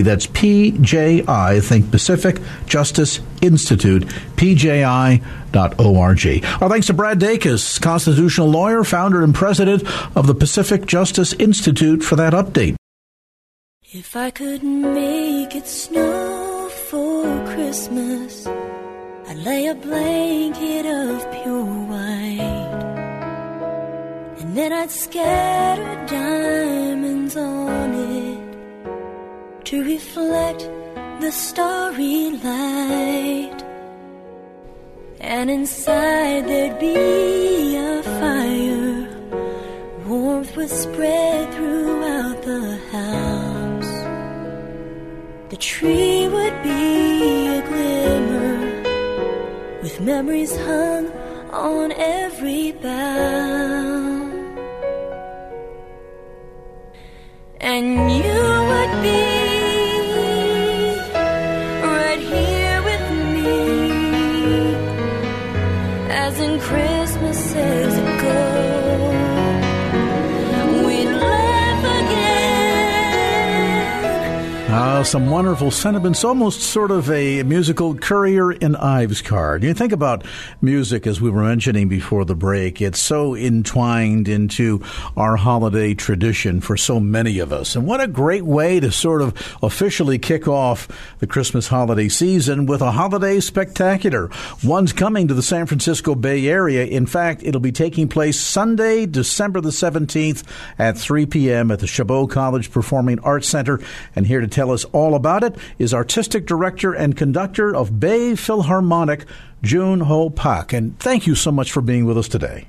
That's 0.04 0.28
PJ 0.28 0.89
PJI, 0.90 1.62
think 1.62 1.92
Pacific 1.92 2.40
Justice 2.66 3.20
Institute, 3.42 4.04
PJI.org. 4.38 5.22
Our 6.62 6.70
thanks 6.70 6.88
to 6.88 6.94
Brad 6.94 7.20
Dacus, 7.20 7.80
constitutional 7.80 8.50
lawyer, 8.50 8.84
founder 8.84 9.24
and 9.24 9.36
president 9.36 9.84
of 10.18 10.26
the 10.26 10.34
Pacific 10.34 10.86
Justice 10.88 11.34
Institute, 11.34 12.04
for 12.04 12.16
that 12.16 12.34
update. 12.34 12.76
If 13.92 14.16
I 14.16 14.32
could 14.32 14.64
make 14.64 15.56
it 15.56 15.68
snow 15.68 16.70
for 16.90 17.46
Christmas, 17.46 18.48
I'd 18.48 19.38
lay 19.38 19.68
a 19.68 19.76
blanket 19.76 20.86
of 20.86 21.32
pure 21.44 21.64
white. 21.64 22.80
And 24.40 24.58
then 24.58 24.74
I'd 24.74 24.90
scatter 24.90 26.06
diamonds 26.08 27.36
on 27.36 27.94
it 27.94 28.09
to 29.70 29.84
reflect 29.84 30.62
the 31.22 31.32
starry 31.32 32.32
light. 32.44 33.60
And 35.20 35.48
inside 35.52 36.48
there'd 36.48 36.80
be 36.80 37.76
a 37.76 38.02
fire. 38.02 39.06
Warmth 40.08 40.56
would 40.58 40.72
spread 40.72 41.54
throughout 41.54 42.42
the 42.42 42.80
house. 42.96 43.94
The 45.52 45.58
tree 45.58 46.28
would 46.28 46.64
be 46.64 47.48
a 47.58 47.62
glimmer 47.70 48.56
with 49.84 50.02
memories 50.02 50.58
hung 50.66 51.12
on 51.52 51.92
every 51.92 52.72
bough. 52.72 54.18
And 57.62 58.12
you 58.18 58.42
would 58.72 59.04
be 59.04 59.39
Uh, 75.00 75.04
some 75.06 75.30
wonderful 75.30 75.72
sentiments, 75.72 76.26
almost 76.26 76.60
sort 76.60 76.92
of 76.92 77.10
a 77.10 77.42
musical 77.44 77.96
Currier 77.96 78.50
and 78.50 78.76
Ives 78.76 79.22
card. 79.22 79.64
You 79.64 79.74
think 79.74 79.94
about 79.94 80.26
music, 80.62 81.08
as 81.08 81.22
we 81.22 81.30
were 81.30 81.44
mentioning 81.44 81.88
before 81.88 82.26
the 82.26 82.36
break, 82.36 82.82
it's 82.82 83.00
so 83.00 83.34
entwined 83.34 84.28
into 84.28 84.84
our 85.16 85.38
holiday 85.38 85.94
tradition 85.94 86.60
for 86.60 86.76
so 86.76 87.00
many 87.00 87.40
of 87.40 87.54
us. 87.54 87.78
And 87.78 87.88
what 87.88 88.02
a 88.02 88.08
great 88.08 88.44
way 88.44 88.82
to 88.82 88.92
sort 88.92 89.22
of 89.22 89.58
officially 89.64 90.20
kick 90.20 90.50
off 90.50 90.90
the 91.20 91.28
Christmas 91.28 91.70
holiday 91.70 92.10
season 92.10 92.66
with 92.66 92.82
a 92.82 92.92
holiday 92.92 93.40
spectacular. 93.40 94.30
One's 94.66 94.92
coming 94.92 95.30
to 95.30 95.34
the 95.34 95.42
San 95.42 95.66
Francisco 95.66 96.14
Bay 96.14 96.46
Area. 96.46 96.84
In 96.84 97.06
fact, 97.06 97.42
it'll 97.46 97.62
be 97.62 97.72
taking 97.72 98.10
place 98.10 98.38
Sunday, 98.38 99.06
December 99.06 99.62
the 99.62 99.70
17th 99.70 100.44
at 100.78 100.98
3 100.98 101.26
p.m. 101.26 101.72
at 101.72 101.80
the 101.80 101.88
Chabot 101.88 102.30
College 102.30 102.70
Performing 102.70 103.20
Arts 103.20 103.48
Center. 103.48 103.80
And 104.14 104.28
here 104.28 104.42
to 104.42 104.48
tell 104.50 104.72
us 104.72 104.86
about 105.08 105.44
it 105.44 105.56
is 105.78 105.94
artistic 105.94 106.46
director 106.46 106.94
and 106.94 107.16
conductor 107.18 107.76
of 107.76 108.00
Bay 108.00 108.36
Philharmonic, 108.36 109.26
Jun-Ho 109.62 110.30
Pak. 110.30 110.74
And 110.74 111.00
thank 111.00 111.28
you 111.28 111.36
so 111.36 111.52
much 111.52 111.72
for 111.72 111.82
being 111.82 112.06
with 112.06 112.18
us 112.18 112.28
today. 112.28 112.68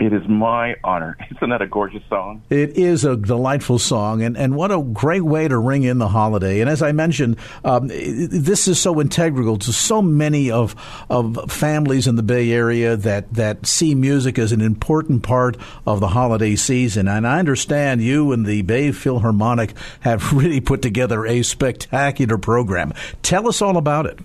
It 0.00 0.14
is 0.14 0.26
my 0.26 0.76
honor. 0.82 1.16
Isn't 1.36 1.50
that 1.50 1.60
a 1.60 1.66
gorgeous 1.66 2.02
song? 2.08 2.42
It 2.48 2.70
is 2.78 3.04
a 3.04 3.16
delightful 3.16 3.78
song, 3.78 4.22
and, 4.22 4.36
and 4.36 4.56
what 4.56 4.72
a 4.72 4.82
great 4.82 5.22
way 5.22 5.46
to 5.46 5.58
ring 5.58 5.82
in 5.82 5.98
the 5.98 6.08
holiday. 6.08 6.60
And 6.60 6.70
as 6.70 6.82
I 6.82 6.92
mentioned, 6.92 7.36
um, 7.64 7.88
this 7.88 8.66
is 8.66 8.80
so 8.80 8.98
integral 9.00 9.58
to 9.58 9.72
so 9.72 10.00
many 10.00 10.50
of 10.50 10.74
of 11.10 11.52
families 11.52 12.06
in 12.06 12.16
the 12.16 12.22
Bay 12.22 12.50
Area 12.50 12.96
that, 12.96 13.32
that 13.34 13.66
see 13.66 13.94
music 13.94 14.38
as 14.38 14.52
an 14.52 14.62
important 14.62 15.22
part 15.22 15.58
of 15.86 16.00
the 16.00 16.08
holiday 16.08 16.56
season. 16.56 17.06
And 17.06 17.26
I 17.26 17.38
understand 17.38 18.00
you 18.00 18.32
and 18.32 18.46
the 18.46 18.62
Bay 18.62 18.92
Philharmonic 18.92 19.74
have 20.00 20.32
really 20.32 20.60
put 20.62 20.80
together 20.80 21.26
a 21.26 21.42
spectacular 21.42 22.38
program. 22.38 22.94
Tell 23.22 23.46
us 23.48 23.60
all 23.60 23.76
about 23.76 24.06
it. 24.06 24.18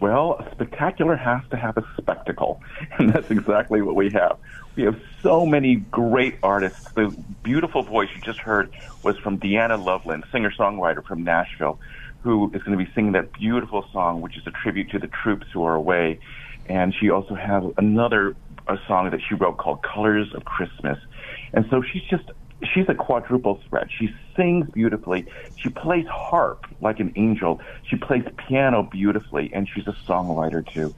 Well, 0.00 0.46
spectacular 0.52 1.16
has 1.16 1.40
to 1.50 1.56
have 1.56 1.78
a 1.78 1.84
spectacle, 1.96 2.60
and 2.98 3.10
that's 3.10 3.30
exactly 3.30 3.80
what 3.80 3.94
we 3.94 4.10
have. 4.10 4.36
We 4.76 4.82
have 4.84 5.00
so 5.22 5.46
many 5.46 5.76
great 5.76 6.38
artists. 6.42 6.90
The 6.92 7.16
beautiful 7.42 7.82
voice 7.82 8.08
you 8.14 8.20
just 8.20 8.40
heard 8.40 8.70
was 9.02 9.16
from 9.18 9.38
Deanna 9.38 9.82
Loveland, 9.82 10.24
singer-songwriter 10.32 11.04
from 11.04 11.22
Nashville, 11.22 11.78
who 12.22 12.50
is 12.54 12.62
going 12.62 12.76
to 12.76 12.84
be 12.84 12.90
singing 12.94 13.12
that 13.12 13.32
beautiful 13.32 13.86
song, 13.92 14.20
which 14.20 14.36
is 14.36 14.46
a 14.46 14.50
tribute 14.50 14.90
to 14.90 14.98
the 14.98 15.08
troops 15.08 15.46
who 15.52 15.64
are 15.64 15.74
away. 15.74 16.18
And 16.66 16.94
she 16.98 17.10
also 17.10 17.34
has 17.34 17.62
another 17.76 18.34
a 18.66 18.78
song 18.88 19.10
that 19.10 19.20
she 19.28 19.34
wrote 19.34 19.58
called 19.58 19.82
Colors 19.82 20.32
of 20.34 20.44
Christmas. 20.44 20.98
And 21.52 21.66
so 21.70 21.82
she's 21.82 22.02
just 22.04 22.24
she's 22.72 22.88
a 22.88 22.94
quadruple 22.94 23.60
threat. 23.68 23.88
She 23.96 24.08
sings 24.36 24.68
beautifully. 24.70 25.26
She 25.56 25.68
plays 25.68 26.06
harp 26.06 26.66
like 26.80 27.00
an 27.00 27.12
angel. 27.16 27.60
She 27.88 27.96
plays 27.96 28.24
piano 28.48 28.82
beautifully, 28.82 29.50
and 29.52 29.68
she's 29.68 29.86
a 29.86 29.96
songwriter 30.06 30.66
too. 30.72 30.94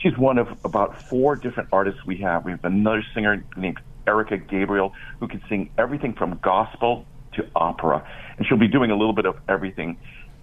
She's 0.00 0.16
one 0.16 0.38
of 0.38 0.48
about 0.64 1.02
four 1.02 1.36
different 1.36 1.68
artists 1.72 2.04
we 2.06 2.18
have. 2.18 2.44
We 2.44 2.52
have 2.52 2.64
another 2.64 3.04
singer 3.14 3.44
named 3.56 3.78
Erica 4.06 4.38
Gabriel 4.38 4.94
who 5.20 5.28
can 5.28 5.42
sing 5.48 5.70
everything 5.76 6.14
from 6.14 6.38
gospel 6.42 7.04
to 7.34 7.46
opera, 7.54 8.06
and 8.38 8.46
she'll 8.46 8.58
be 8.58 8.68
doing 8.68 8.90
a 8.90 8.96
little 8.96 9.12
bit 9.12 9.26
of 9.26 9.36
everything. 9.48 9.98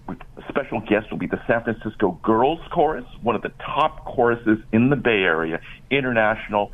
A 0.08 0.16
special 0.48 0.80
guest 0.80 1.10
will 1.10 1.18
be 1.18 1.26
the 1.26 1.40
San 1.46 1.64
Francisco 1.64 2.18
Girls 2.22 2.60
Chorus, 2.70 3.04
one 3.20 3.34
of 3.34 3.42
the 3.42 3.52
top 3.58 4.04
choruses 4.04 4.58
in 4.72 4.90
the 4.90 4.96
Bay 4.96 5.22
Area, 5.22 5.60
international 5.90 6.72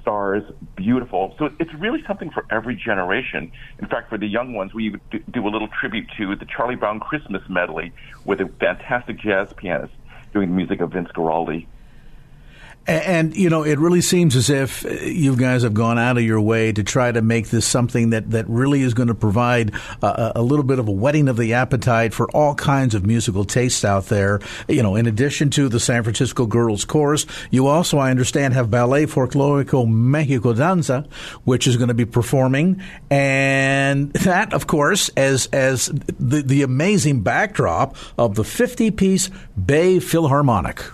stars, 0.00 0.44
beautiful. 0.76 1.34
So 1.38 1.48
it's 1.58 1.74
really 1.74 2.04
something 2.06 2.30
for 2.30 2.44
every 2.48 2.76
generation. 2.76 3.50
In 3.80 3.88
fact, 3.88 4.08
for 4.08 4.18
the 4.18 4.28
young 4.28 4.52
ones, 4.52 4.72
we 4.72 4.94
do 5.30 5.48
a 5.48 5.50
little 5.50 5.68
tribute 5.80 6.06
to 6.18 6.36
the 6.36 6.44
Charlie 6.44 6.76
Brown 6.76 7.00
Christmas 7.00 7.42
medley 7.48 7.92
with 8.24 8.40
a 8.40 8.46
fantastic 8.60 9.18
jazz 9.18 9.52
pianist 9.56 9.94
doing 10.32 10.50
the 10.50 10.54
music 10.54 10.80
of 10.80 10.92
Vince 10.92 11.08
Guaraldi. 11.08 11.66
And, 12.86 13.36
you 13.36 13.50
know, 13.50 13.64
it 13.64 13.80
really 13.80 14.00
seems 14.00 14.36
as 14.36 14.48
if 14.48 14.86
uh, 14.86 14.90
you 14.90 15.36
guys 15.36 15.64
have 15.64 15.74
gone 15.74 15.98
out 15.98 16.18
of 16.18 16.22
your 16.22 16.40
way 16.40 16.70
to 16.70 16.84
try 16.84 17.10
to 17.10 17.20
make 17.20 17.48
this 17.48 17.66
something 17.66 18.10
that, 18.10 18.30
that 18.30 18.48
really 18.48 18.82
is 18.82 18.94
going 18.94 19.08
to 19.08 19.14
provide 19.14 19.74
a, 20.02 20.32
a, 20.36 20.42
little 20.42 20.64
bit 20.64 20.78
of 20.78 20.86
a 20.86 20.92
whetting 20.92 21.26
of 21.26 21.36
the 21.36 21.54
appetite 21.54 22.14
for 22.14 22.30
all 22.30 22.54
kinds 22.54 22.94
of 22.94 23.04
musical 23.04 23.44
tastes 23.44 23.84
out 23.84 24.06
there. 24.06 24.40
You 24.68 24.84
know, 24.84 24.94
in 24.94 25.06
addition 25.06 25.50
to 25.50 25.68
the 25.68 25.80
San 25.80 26.04
Francisco 26.04 26.46
Girls 26.46 26.84
Chorus, 26.84 27.26
you 27.50 27.66
also, 27.66 27.98
I 27.98 28.12
understand, 28.12 28.54
have 28.54 28.70
Ballet 28.70 29.06
Folklorico 29.06 29.88
Mexico 29.88 30.52
Danza, 30.52 31.08
which 31.42 31.66
is 31.66 31.76
going 31.76 31.88
to 31.88 31.94
be 31.94 32.04
performing. 32.04 32.80
And 33.10 34.12
that, 34.12 34.54
of 34.54 34.68
course, 34.68 35.08
as, 35.16 35.46
as 35.46 35.86
the, 35.86 36.42
the 36.42 36.62
amazing 36.62 37.22
backdrop 37.22 37.96
of 38.16 38.36
the 38.36 38.44
50 38.44 38.92
piece 38.92 39.28
Bay 39.56 39.98
Philharmonic. 39.98 40.84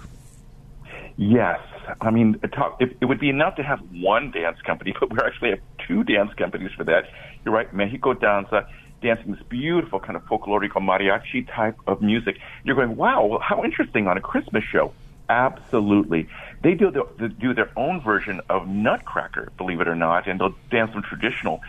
Yes, 1.18 1.60
I 2.00 2.10
mean, 2.10 2.40
it, 2.42 2.96
it 3.00 3.04
would 3.04 3.20
be 3.20 3.28
enough 3.28 3.56
to 3.56 3.62
have 3.62 3.80
one 3.92 4.30
dance 4.30 4.60
company, 4.62 4.94
but 5.00 5.10
we 5.10 5.18
actually 5.24 5.50
have 5.50 5.60
two 5.86 6.04
dance 6.04 6.32
companies 6.34 6.70
for 6.76 6.84
that. 6.84 7.04
You're 7.44 7.54
right, 7.54 7.72
Mexico 7.72 8.14
Danza, 8.14 8.66
dancing 9.00 9.32
this 9.32 9.42
beautiful 9.48 10.00
kind 10.00 10.16
of 10.16 10.24
folklorico 10.24 10.76
mariachi 10.76 11.46
type 11.54 11.76
of 11.86 12.00
music. 12.00 12.38
You're 12.64 12.76
going, 12.76 12.96
wow, 12.96 13.26
well, 13.26 13.40
how 13.40 13.64
interesting 13.64 14.06
on 14.06 14.16
a 14.16 14.20
Christmas 14.20 14.64
show. 14.64 14.92
Absolutely. 15.28 16.28
They 16.62 16.74
do, 16.74 16.90
the, 16.90 17.06
they 17.18 17.28
do 17.28 17.54
their 17.54 17.70
own 17.76 18.00
version 18.00 18.40
of 18.48 18.68
Nutcracker, 18.68 19.52
believe 19.56 19.80
it 19.80 19.88
or 19.88 19.94
not, 19.94 20.28
and 20.28 20.40
they'll 20.40 20.54
dance 20.70 20.92
some 20.92 21.02
traditional, 21.02 21.60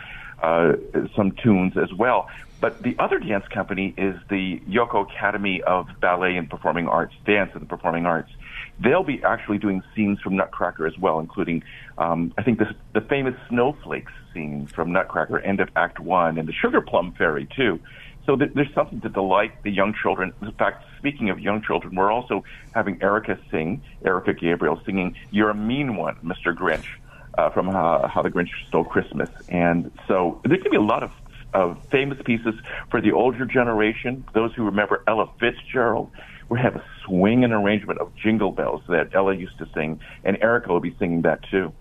uh, 0.41 0.73
some 1.15 1.31
tunes 1.31 1.77
as 1.77 1.93
well. 1.93 2.29
But 2.59 2.81
the 2.81 2.95
other 2.97 3.19
dance 3.19 3.45
company 3.47 3.93
is 3.97 4.15
the 4.29 4.59
Yoko 4.69 5.09
Academy 5.09 5.61
of 5.61 5.87
Ballet 5.99 6.37
and 6.37 6.49
Performing 6.49 6.87
Arts, 6.87 7.13
Dance 7.25 7.51
and 7.55 7.67
Performing 7.67 8.05
Arts. 8.05 8.31
They'll 8.79 9.03
be 9.03 9.21
actually 9.23 9.59
doing 9.59 9.83
scenes 9.95 10.19
from 10.19 10.35
Nutcracker 10.35 10.87
as 10.87 10.97
well, 10.97 11.19
including, 11.19 11.63
um, 11.97 12.33
I 12.37 12.43
think, 12.43 12.59
the 12.59 13.01
famous 13.01 13.35
snowflakes 13.49 14.11
scene 14.33 14.67
from 14.73 14.91
Nutcracker, 14.91 15.39
end 15.39 15.59
of 15.59 15.69
Act 15.75 15.99
One, 15.99 16.37
and 16.37 16.47
the 16.47 16.53
Sugar 16.53 16.81
Plum 16.81 17.13
Fairy 17.17 17.47
too. 17.55 17.79
So 18.25 18.35
th- 18.35 18.51
there's 18.55 18.73
something 18.73 19.01
to 19.01 19.09
delight 19.09 19.51
the 19.63 19.71
young 19.71 19.93
children. 20.01 20.33
In 20.41 20.51
fact, 20.53 20.85
speaking 20.97 21.29
of 21.29 21.39
young 21.39 21.61
children, 21.61 21.95
we're 21.95 22.11
also 22.11 22.43
having 22.71 23.01
Erica 23.01 23.37
sing, 23.51 23.83
Erica 24.05 24.33
Gabriel 24.33 24.81
singing 24.85 25.15
"You're 25.29 25.49
a 25.49 25.55
Mean 25.55 25.95
One, 25.95 26.15
Mr. 26.23 26.55
Grinch." 26.55 26.85
Uh, 27.35 27.49
from 27.49 27.65
how, 27.67 28.07
how 28.13 28.21
the 28.21 28.29
Grinch 28.29 28.51
Stole 28.67 28.83
Christmas, 28.83 29.27
and 29.49 29.89
so 30.07 30.39
there's 30.45 30.59
going 30.59 30.65
to 30.65 30.69
be 30.69 30.77
a 30.77 30.81
lot 30.81 31.01
of 31.01 31.09
of 31.53 31.77
famous 31.91 32.17
pieces 32.25 32.53
for 32.89 33.01
the 33.01 33.11
older 33.11 33.45
generation, 33.45 34.25
those 34.33 34.53
who 34.55 34.65
remember 34.65 35.03
Ella 35.07 35.29
Fitzgerald. 35.39 36.11
We 36.49 36.59
have 36.59 36.75
a 36.75 36.83
swing 37.05 37.43
and 37.43 37.53
arrangement 37.53 37.99
of 37.99 38.13
Jingle 38.15 38.51
Bells 38.51 38.81
that 38.87 39.09
Ella 39.13 39.35
used 39.35 39.57
to 39.59 39.67
sing, 39.73 39.99
and 40.23 40.37
Erica 40.41 40.69
will 40.69 40.79
be 40.79 40.95
singing 40.99 41.21
that 41.23 41.39
too. 41.49 41.73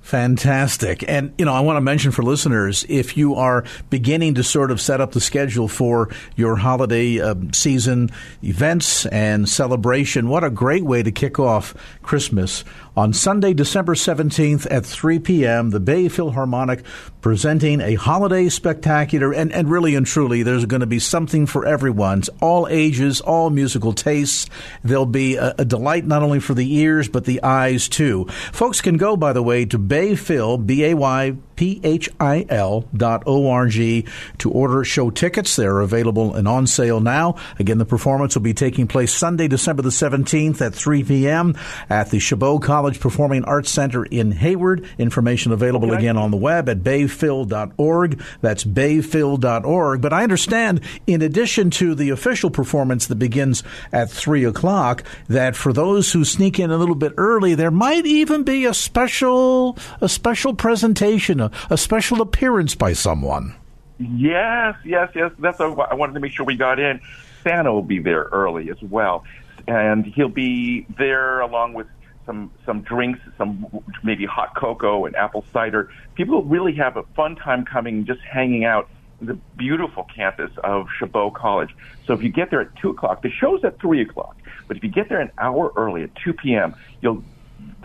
Fantastic. 0.00 1.04
And, 1.06 1.34
you 1.36 1.44
know, 1.44 1.52
I 1.52 1.60
want 1.60 1.76
to 1.76 1.82
mention 1.82 2.12
for 2.12 2.22
listeners 2.22 2.86
if 2.88 3.18
you 3.18 3.34
are 3.34 3.64
beginning 3.90 4.36
to 4.36 4.42
sort 4.42 4.70
of 4.70 4.80
set 4.80 5.02
up 5.02 5.12
the 5.12 5.20
schedule 5.20 5.68
for 5.68 6.08
your 6.34 6.56
holiday 6.56 7.20
uh, 7.20 7.34
season 7.52 8.08
events 8.42 9.04
and 9.06 9.46
celebration, 9.46 10.30
what 10.30 10.44
a 10.44 10.50
great 10.50 10.84
way 10.84 11.02
to 11.02 11.12
kick 11.12 11.38
off 11.38 11.74
Christmas. 12.00 12.64
On 12.98 13.12
Sunday, 13.12 13.54
December 13.54 13.94
17th 13.94 14.66
at 14.72 14.84
3 14.84 15.20
p.m., 15.20 15.70
the 15.70 15.78
Bay 15.78 16.08
Philharmonic 16.08 16.84
presenting 17.20 17.80
a 17.80 17.94
holiday 17.94 18.48
spectacular. 18.48 19.32
And, 19.32 19.52
and 19.52 19.70
really 19.70 19.94
and 19.94 20.04
truly, 20.04 20.42
there's 20.42 20.66
going 20.66 20.80
to 20.80 20.86
be 20.86 20.98
something 20.98 21.46
for 21.46 21.64
everyone, 21.64 22.24
all 22.40 22.66
ages, 22.66 23.20
all 23.20 23.50
musical 23.50 23.92
tastes. 23.92 24.50
There'll 24.82 25.06
be 25.06 25.36
a, 25.36 25.54
a 25.58 25.64
delight 25.64 26.06
not 26.06 26.24
only 26.24 26.40
for 26.40 26.54
the 26.54 26.74
ears, 26.74 27.08
but 27.08 27.24
the 27.24 27.40
eyes 27.44 27.88
too. 27.88 28.24
Folks 28.52 28.80
can 28.80 28.96
go, 28.96 29.16
by 29.16 29.32
the 29.32 29.44
way, 29.44 29.64
to 29.66 29.78
Bayphil, 29.78 30.66
B 30.66 30.84
A 30.86 30.94
Y 30.94 31.36
P 31.58 31.80
H 31.82 32.08
I 32.20 32.46
L 32.48 32.84
dot 32.96 33.24
O 33.26 33.50
R 33.50 33.66
G 33.66 34.06
to 34.38 34.48
order 34.48 34.84
show 34.84 35.10
tickets. 35.10 35.56
They're 35.56 35.80
available 35.80 36.36
and 36.36 36.46
on 36.46 36.68
sale 36.68 37.00
now. 37.00 37.34
Again, 37.58 37.78
the 37.78 37.84
performance 37.84 38.36
will 38.36 38.42
be 38.42 38.54
taking 38.54 38.86
place 38.86 39.12
Sunday, 39.12 39.48
December 39.48 39.82
the 39.82 39.88
17th 39.88 40.60
at 40.60 40.72
3 40.72 41.02
p.m. 41.02 41.56
at 41.90 42.10
the 42.10 42.20
Chabot 42.20 42.62
College 42.62 43.00
Performing 43.00 43.42
Arts 43.44 43.72
Center 43.72 44.04
in 44.04 44.30
Hayward. 44.30 44.86
Information 44.98 45.50
available 45.50 45.88
okay. 45.88 45.98
again 45.98 46.16
on 46.16 46.30
the 46.30 46.36
web 46.36 46.68
at 46.68 46.84
bayphil.org. 46.84 48.22
That's 48.40 48.62
bayphil.org. 48.62 50.00
But 50.00 50.12
I 50.12 50.22
understand, 50.22 50.80
in 51.08 51.22
addition 51.22 51.70
to 51.70 51.96
the 51.96 52.10
official 52.10 52.50
performance 52.50 53.08
that 53.08 53.16
begins 53.16 53.64
at 53.90 54.12
3 54.12 54.44
o'clock, 54.44 55.02
that 55.26 55.56
for 55.56 55.72
those 55.72 56.12
who 56.12 56.24
sneak 56.24 56.60
in 56.60 56.70
a 56.70 56.76
little 56.76 56.94
bit 56.94 57.14
early, 57.16 57.56
there 57.56 57.72
might 57.72 58.06
even 58.06 58.44
be 58.44 58.64
a 58.64 58.72
special 58.72 59.76
a 60.00 60.08
special 60.08 60.54
presentation, 60.54 61.47
a, 61.70 61.76
special 61.76 62.20
appearance 62.20 62.74
by 62.74 62.92
someone. 62.92 63.54
Yes, 63.98 64.76
yes, 64.84 65.10
yes. 65.14 65.32
That's 65.38 65.58
what 65.58 65.90
I 65.90 65.94
wanted 65.94 66.14
to 66.14 66.20
make 66.20 66.32
sure 66.32 66.46
we 66.46 66.56
got 66.56 66.78
in. 66.78 67.00
Santa 67.42 67.72
will 67.72 67.82
be 67.82 67.98
there 67.98 68.24
early 68.30 68.70
as 68.70 68.80
well, 68.82 69.24
and 69.66 70.04
he'll 70.04 70.28
be 70.28 70.86
there 70.98 71.40
along 71.40 71.74
with 71.74 71.86
some 72.26 72.50
some 72.66 72.82
drinks, 72.82 73.20
some 73.36 73.66
maybe 74.02 74.26
hot 74.26 74.54
cocoa 74.54 75.06
and 75.06 75.16
apple 75.16 75.44
cider. 75.52 75.90
People 76.14 76.36
will 76.36 76.48
really 76.48 76.74
have 76.74 76.96
a 76.96 77.02
fun 77.16 77.36
time 77.36 77.64
coming, 77.64 78.04
just 78.04 78.20
hanging 78.20 78.64
out 78.64 78.88
the 79.20 79.34
beautiful 79.56 80.06
campus 80.14 80.50
of 80.62 80.86
Chabot 80.98 81.34
College. 81.34 81.74
So 82.06 82.12
if 82.12 82.22
you 82.22 82.28
get 82.28 82.50
there 82.50 82.60
at 82.60 82.76
two 82.76 82.90
o'clock, 82.90 83.22
the 83.22 83.30
show's 83.30 83.64
at 83.64 83.80
three 83.80 84.00
o'clock. 84.02 84.36
But 84.68 84.76
if 84.76 84.84
you 84.84 84.90
get 84.90 85.08
there 85.08 85.20
an 85.20 85.32
hour 85.38 85.72
early 85.74 86.04
at 86.04 86.14
two 86.14 86.32
p.m., 86.32 86.76
you'll 87.00 87.24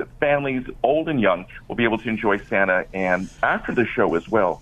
the 0.04 0.10
families, 0.20 0.66
old 0.84 1.10
and 1.10 1.20
young, 1.20 1.46
will 1.68 1.76
be 1.76 1.84
able 1.84 1.98
to 1.98 2.10
enjoy 2.10 2.38
Santa 2.46 2.86
and 2.94 3.30
after 3.42 3.74
the 3.74 3.86
show 3.86 4.16
as 4.16 4.28
well. 4.28 4.62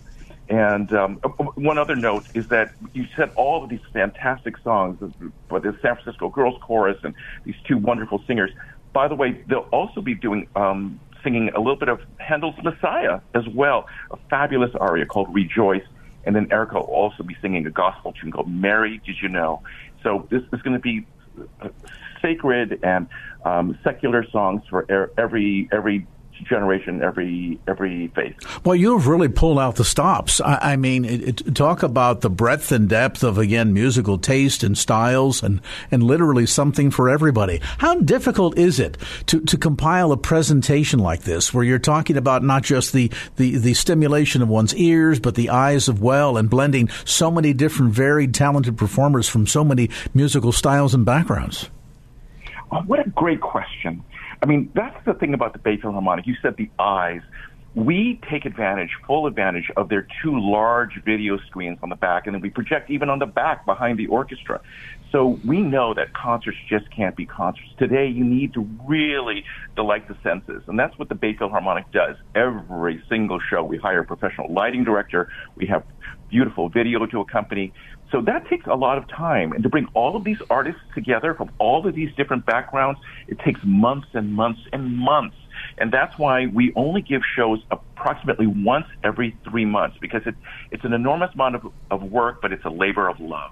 And 0.50 0.92
um, 0.94 1.16
one 1.56 1.78
other 1.78 1.96
note 1.96 2.26
is 2.34 2.48
that 2.50 2.74
you 2.94 3.06
said 3.16 3.32
all 3.36 3.64
of 3.64 3.70
these 3.70 3.80
fantastic 3.94 4.58
songs 4.58 5.00
by 5.48 5.60
the 5.60 5.72
San 5.82 5.96
Francisco 5.96 6.30
Girls 6.30 6.60
Chorus 6.62 6.98
and 7.04 7.14
these 7.46 7.56
two 7.66 7.78
wonderful 7.78 8.22
singers. 8.28 8.52
By 8.92 9.08
the 9.08 9.16
way, 9.16 9.44
they'll 9.48 9.70
also 9.72 10.02
be 10.02 10.14
doing 10.14 10.50
um, 10.56 11.00
singing 11.24 11.50
a 11.56 11.60
little 11.60 11.78
bit 11.78 11.88
of 11.88 12.02
Handel's 12.18 12.62
Messiah 12.64 13.22
as 13.34 13.48
well, 13.48 13.88
a 14.12 14.18
fabulous 14.30 14.76
aria 14.76 15.06
called 15.06 15.34
Rejoice. 15.34 15.86
And 16.26 16.36
then 16.36 16.52
Erica 16.52 16.76
will 16.76 16.82
also 16.82 17.24
be 17.24 17.36
singing 17.42 17.66
a 17.66 17.72
gospel 17.72 18.12
tune 18.12 18.32
called 18.32 18.52
Mary, 18.52 19.02
Did 19.06 19.16
You 19.22 19.30
Know? 19.30 19.62
So 20.04 20.28
this 20.30 20.44
is 20.52 20.62
going 20.62 20.74
to 20.74 20.80
be 20.80 21.06
sacred 22.22 22.80
and 22.84 23.08
um, 23.46 23.78
secular 23.84 24.26
songs 24.30 24.62
for 24.70 24.86
er- 24.90 25.12
every 25.18 25.70
every 25.72 26.08
generation, 26.48 27.02
every 27.02 27.60
every 27.68 28.08
faith. 28.10 28.36
Well, 28.66 28.76
you've 28.76 29.08
really 29.08 29.28
pulled 29.28 29.60
out 29.60 29.76
the 29.76 29.86
stops. 29.86 30.42
I, 30.42 30.74
I 30.74 30.76
mean, 30.76 31.06
it, 31.06 31.42
it, 31.42 31.56
talk 31.56 31.84
about 31.84 32.22
the 32.22 32.30
breadth 32.30 32.72
and 32.72 32.90
depth 32.90 33.24
of 33.24 33.38
again 33.38 33.74
musical 33.74 34.18
taste 34.18 34.64
and 34.64 34.78
styles, 34.78 35.44
and 35.44 35.62
and 35.92 36.04
literally 36.04 36.46
something 36.46 36.92
for 36.92 37.10
everybody. 37.10 37.60
How 37.78 37.96
difficult 37.96 38.58
is 38.58 38.80
it 38.80 38.98
to, 39.28 39.42
to 39.42 39.58
compile 39.58 40.12
a 40.12 40.18
presentation 40.18 41.00
like 41.00 41.24
this, 41.24 41.54
where 41.54 41.64
you're 41.64 41.80
talking 41.80 42.18
about 42.18 42.44
not 42.44 42.64
just 42.64 42.94
the, 42.94 43.12
the 43.38 43.58
the 43.58 43.74
stimulation 43.74 44.42
of 44.42 44.50
one's 44.50 44.76
ears, 44.76 45.20
but 45.20 45.36
the 45.36 45.50
eyes 45.50 45.90
as 45.90 46.00
well, 46.00 46.38
and 46.38 46.50
blending 46.50 46.90
so 47.06 47.32
many 47.32 47.54
different, 47.54 47.94
varied, 47.94 48.34
talented 48.34 48.78
performers 48.78 49.28
from 49.28 49.48
so 49.48 49.64
many 49.64 49.90
musical 50.14 50.52
styles 50.52 50.94
and 50.94 51.06
backgrounds? 51.06 51.70
What 52.72 53.06
a 53.06 53.10
great 53.10 53.42
question. 53.42 54.04
I 54.42 54.46
mean, 54.46 54.72
that's 54.74 54.98
the 55.06 55.14
thing 55.14 55.34
about 55.34 55.52
the 55.52 55.60
Bay 55.60 55.78
Philharmonic. 55.78 56.26
You 56.26 56.36
said 56.42 56.56
the 56.56 56.70
eyes. 56.80 57.22
We 57.76 58.20
take 58.30 58.46
advantage, 58.46 58.90
full 59.08 59.28
advantage 59.28 59.72
of 59.78 59.88
their 59.88 60.08
two 60.22 60.38
large 60.40 61.02
video 61.06 61.38
screens 61.48 61.80
on 61.84 61.90
the 61.90 61.96
back, 61.96 62.28
and 62.28 62.36
then 62.36 62.42
we 62.42 62.50
project 62.50 62.90
even 62.90 63.10
on 63.10 63.20
the 63.20 63.26
back 63.26 63.66
behind 63.66 63.98
the 63.98 64.08
orchestra. 64.08 64.62
So 65.12 65.40
we 65.46 65.62
know 65.62 65.94
that 65.94 66.14
concerts 66.14 66.58
just 66.70 66.90
can't 66.92 67.16
be 67.16 67.26
concerts. 67.26 67.70
Today, 67.78 68.08
you 68.08 68.24
need 68.24 68.54
to 68.54 68.68
really 68.86 69.44
delight 69.76 70.08
the 70.08 70.18
senses. 70.24 70.64
And 70.68 70.80
that's 70.80 70.98
what 70.98 71.10
the 71.10 71.16
Bay 71.16 71.34
Philharmonic 71.34 71.92
does. 71.92 72.16
Every 72.36 73.04
single 73.10 73.40
show, 73.40 73.64
we 73.64 73.78
hire 73.78 74.02
a 74.02 74.06
professional 74.06 74.52
lighting 74.52 74.86
director. 74.86 75.30
We 75.56 75.68
have 75.68 75.84
beautiful 76.30 76.70
video 76.70 77.06
to 77.06 77.20
accompany. 77.20 77.74
So 78.12 78.22
that 78.22 78.48
takes 78.50 78.66
a 78.68 78.76
lot 78.76 78.98
of 78.98 79.08
time. 79.08 79.54
And 79.54 79.64
to 79.64 79.70
bring 79.70 79.88
all 79.94 80.16
of 80.16 80.24
these 80.24 80.38
artists 80.50 80.82
together 80.94 81.34
from 81.34 81.50
all 81.60 81.88
of 81.88 81.96
these 81.96 82.10
different 82.16 82.46
backgrounds, 82.46 83.00
it 83.28 83.40
takes 83.40 83.62
months 83.64 84.08
and 84.14 84.34
months 84.34 84.60
and 84.74 84.98
months. 84.98 85.36
And 85.78 85.92
that's 85.92 86.18
why 86.18 86.48
we 86.48 86.74
only 86.76 87.02
give 87.02 87.22
shows 87.36 87.64
approximately 87.72 88.48
once 88.48 88.88
every 89.04 89.36
three 89.44 89.66
months 89.66 89.98
because 90.00 90.24
it, 90.26 90.36
it's 90.72 90.84
an 90.84 90.94
enormous 90.94 91.34
amount 91.34 91.56
of, 91.56 91.72
of 91.92 92.04
work, 92.04 92.42
but 92.42 92.52
it's 92.52 92.66
a 92.66 92.70
labor 92.70 93.08
of 93.08 93.20
love. 93.20 93.52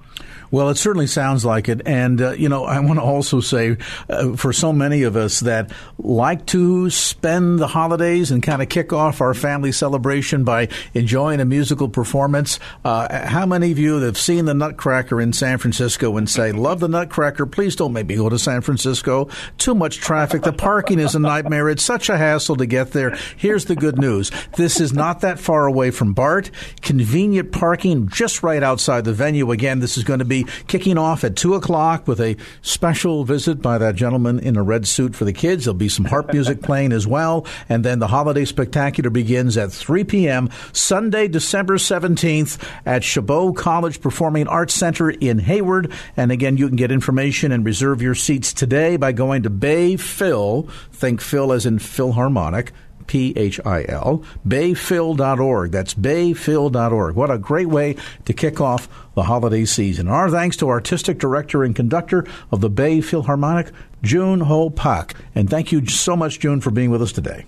Well, 0.52 0.70
it 0.70 0.78
certainly 0.78 1.08
sounds 1.08 1.46
like 1.46 1.70
it. 1.70 1.82
And, 1.86 2.22
uh, 2.22 2.32
you 2.32 2.50
know, 2.50 2.66
I 2.66 2.80
want 2.80 3.00
to 3.00 3.04
also 3.04 3.40
say 3.42 3.78
uh, 4.10 4.36
for 4.36 4.52
so 4.52 4.74
many 4.74 5.04
of 5.04 5.16
us 5.16 5.42
that 5.42 5.72
like 5.98 6.46
to 6.48 6.90
spend 6.90 7.60
the 7.60 7.68
holidays 7.68 8.32
and 8.32 8.42
kind 8.42 8.62
of 8.62 8.70
kick 8.70 8.92
off 8.92 9.22
our 9.22 9.34
family 9.34 9.72
celebration 9.72 10.44
by 10.44 10.70
enjoying 10.94 11.40
a 11.40 11.46
musical 11.46 11.90
performance, 11.90 12.60
uh, 12.84 13.28
how 13.28 13.46
many 13.46 13.72
of 13.72 13.78
you 13.78 14.00
have 14.00 14.18
seen 14.18 14.46
the 14.46 14.54
Nutcracker 14.54 15.22
in 15.22 15.34
San 15.34 15.58
Francisco 15.60 16.18
and 16.18 16.30
say, 16.30 16.52
love 16.52 16.80
the 16.80 16.88
Nutcracker, 16.88 17.46
please 17.46 17.76
don't 17.76 17.94
make 17.94 18.08
me 18.08 18.16
go 18.16 18.30
to 18.30 18.40
San 18.40 18.62
Francisco. 18.62 19.30
Too 19.58 19.76
much 19.76 19.98
traffic. 19.98 20.42
The 20.42 20.54
parking 20.54 21.00
is 21.00 21.14
a 21.14 21.20
nightmare. 21.20 21.70
It's 21.70 21.84
such 21.84 21.99
a 22.08 22.18
hassle 22.18 22.56
to 22.56 22.66
get 22.66 22.92
there. 22.92 23.18
Here's 23.36 23.66
the 23.66 23.76
good 23.76 23.98
news. 23.98 24.32
This 24.56 24.80
is 24.80 24.94
not 24.94 25.22
that 25.22 25.40
far 25.40 25.66
away 25.66 25.92
from 25.92 26.14
BART. 26.14 26.52
Convenient 26.82 27.52
parking 27.52 28.08
just 28.08 28.44
right 28.44 28.64
outside 28.64 29.04
the 29.04 29.14
venue. 29.14 29.52
Again, 29.52 29.80
this 29.80 29.98
is 29.98 30.06
going 30.06 30.20
to 30.20 30.26
be 30.26 30.46
kicking 30.68 30.98
off 30.98 31.24
at 31.24 31.36
2 31.36 31.56
o'clock 31.56 32.08
with 32.08 32.22
a 32.22 32.38
special 32.62 33.26
visit 33.26 33.62
by 33.62 33.78
that 33.78 33.96
gentleman 33.96 34.40
in 34.40 34.56
a 34.56 34.64
red 34.64 34.88
suit 34.88 35.16
for 35.16 35.26
the 35.26 35.34
kids. 35.34 35.66
There'll 35.66 35.78
be 35.78 35.90
some 35.90 36.06
harp 36.06 36.32
music 36.32 36.62
playing 36.70 36.94
as 36.94 37.08
well. 37.08 37.46
And 37.68 37.84
then 37.84 38.00
the 38.00 38.08
holiday 38.08 38.46
spectacular 38.46 39.10
begins 39.10 39.58
at 39.58 39.72
3 39.72 40.04
p.m. 40.04 40.50
Sunday, 40.72 41.28
December 41.28 41.78
17th 41.78 42.64
at 42.86 43.04
Chabot 43.04 43.56
College 43.56 44.02
Performing 44.02 44.48
Arts 44.48 44.74
Center 44.74 45.10
in 45.10 45.40
Hayward. 45.40 45.92
And 46.16 46.32
again, 46.32 46.58
you 46.58 46.68
can 46.68 46.76
get 46.76 46.92
information 46.92 47.52
and 47.52 47.66
reserve 47.66 48.02
your 48.02 48.16
seats 48.16 48.54
today 48.54 48.98
by 48.98 49.12
going 49.12 49.44
to 49.44 49.50
Bay 49.50 49.98
Phil, 49.98 50.68
think 51.00 51.22
Phil 51.22 51.52
as 51.52 51.66
in 51.66 51.80
Philharmonic, 51.80 52.72
P 53.08 53.34
H 53.36 53.60
I 53.66 53.86
L, 53.88 54.24
bayphil.org. 54.48 55.72
That's 55.72 55.96
bayphil.org. 55.96 57.16
What 57.16 57.32
a 57.32 57.38
great 57.40 57.68
way 57.68 57.96
to 58.26 58.34
kick 58.34 58.62
off 58.62 58.88
the 59.16 59.24
holiday 59.24 59.66
season. 59.66 60.08
Our 60.08 60.30
thanks 60.30 60.58
to 60.58 60.70
Artistic 60.70 61.18
Director 61.18 61.64
and 61.64 61.76
Conductor 61.76 62.26
of 62.52 62.62
the 62.62 62.70
Bay 62.70 63.02
Philharmonic, 63.02 63.72
Jun-Ho 64.04 64.70
Pak. 64.70 65.16
And 65.34 65.50
thank 65.50 65.72
you 65.72 65.86
so 65.88 66.16
much, 66.16 66.40
Jun, 66.40 66.62
for 66.62 66.70
being 66.70 66.92
with 66.92 67.02
us 67.02 67.12
today. 67.12 67.46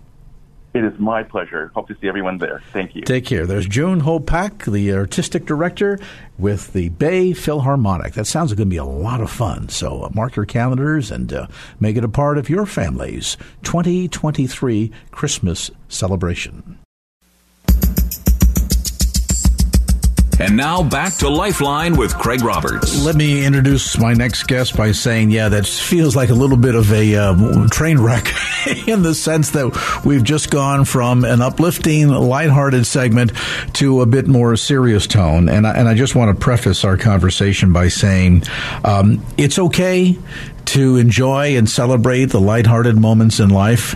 It 0.73 0.83
is 0.85 0.97
my 0.99 1.23
pleasure. 1.23 1.71
Hope 1.75 1.87
to 1.89 1.97
see 1.99 2.07
everyone 2.07 2.37
there. 2.37 2.61
Thank 2.71 2.95
you. 2.95 3.01
Take 3.01 3.25
care. 3.25 3.45
There's 3.45 3.67
Jun-Ho 3.67 4.19
Pak, 4.19 4.63
the 4.65 4.93
artistic 4.93 5.45
director 5.45 5.99
with 6.37 6.71
the 6.73 6.89
Bay 6.89 7.33
Philharmonic. 7.33 8.13
That 8.13 8.25
sounds 8.25 8.51
like 8.51 8.57
going 8.57 8.69
to 8.69 8.73
be 8.73 8.77
a 8.77 8.85
lot 8.85 9.21
of 9.21 9.29
fun. 9.29 9.67
So 9.69 10.03
uh, 10.03 10.09
mark 10.13 10.35
your 10.35 10.45
calendars 10.45 11.11
and 11.11 11.31
uh, 11.33 11.47
make 11.79 11.97
it 11.97 12.05
a 12.05 12.09
part 12.09 12.37
of 12.37 12.49
your 12.49 12.65
family's 12.65 13.35
2023 13.63 14.91
Christmas 15.11 15.71
celebration. 15.89 16.80
And 20.41 20.57
now 20.57 20.81
back 20.81 21.13
to 21.17 21.29
Lifeline 21.29 21.95
with 21.95 22.15
Craig 22.15 22.41
Roberts. 22.41 23.05
Let 23.05 23.15
me 23.15 23.45
introduce 23.45 23.99
my 23.99 24.13
next 24.13 24.47
guest 24.47 24.75
by 24.75 24.91
saying, 24.91 25.29
yeah, 25.29 25.49
that 25.49 25.67
feels 25.67 26.15
like 26.15 26.29
a 26.29 26.33
little 26.33 26.57
bit 26.57 26.73
of 26.73 26.91
a 26.91 27.15
uh, 27.15 27.67
train 27.67 27.99
wreck 27.99 28.25
in 28.87 29.03
the 29.03 29.13
sense 29.13 29.51
that 29.51 30.01
we've 30.03 30.23
just 30.23 30.49
gone 30.49 30.83
from 30.85 31.25
an 31.25 31.43
uplifting, 31.43 32.07
lighthearted 32.07 32.87
segment 32.87 33.33
to 33.73 34.01
a 34.01 34.07
bit 34.07 34.27
more 34.27 34.55
serious 34.55 35.05
tone. 35.05 35.47
And 35.47 35.67
I, 35.67 35.75
and 35.75 35.87
I 35.87 35.93
just 35.93 36.15
want 36.15 36.35
to 36.35 36.43
preface 36.43 36.83
our 36.83 36.97
conversation 36.97 37.71
by 37.71 37.89
saying 37.89 38.41
um, 38.83 39.23
it's 39.37 39.59
okay 39.59 40.17
to 40.65 40.95
enjoy 40.97 41.55
and 41.55 41.69
celebrate 41.69 42.25
the 42.25 42.41
lighthearted 42.41 42.97
moments 42.97 43.39
in 43.39 43.49
life 43.49 43.95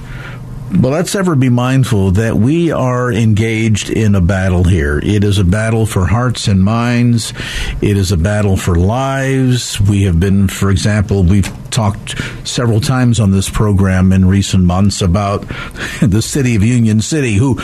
but 0.77 0.89
let's 0.89 1.15
ever 1.15 1.35
be 1.35 1.49
mindful 1.49 2.11
that 2.11 2.35
we 2.35 2.71
are 2.71 3.11
engaged 3.11 3.89
in 3.89 4.15
a 4.15 4.21
battle 4.21 4.63
here. 4.63 4.99
It 4.99 5.23
is 5.23 5.37
a 5.37 5.43
battle 5.43 5.85
for 5.85 6.05
hearts 6.05 6.47
and 6.47 6.63
minds. 6.63 7.33
It 7.81 7.97
is 7.97 8.11
a 8.11 8.17
battle 8.17 8.57
for 8.57 8.75
lives. 8.75 9.79
We 9.79 10.03
have 10.03 10.19
been, 10.19 10.47
for 10.47 10.69
example, 10.69 11.23
we've 11.23 11.51
talked 11.69 12.15
several 12.47 12.81
times 12.81 13.19
on 13.19 13.31
this 13.31 13.49
program 13.49 14.11
in 14.11 14.25
recent 14.25 14.63
months 14.63 15.01
about 15.01 15.41
the 16.01 16.21
city 16.21 16.55
of 16.55 16.63
Union 16.63 17.01
City, 17.01 17.35
who 17.35 17.55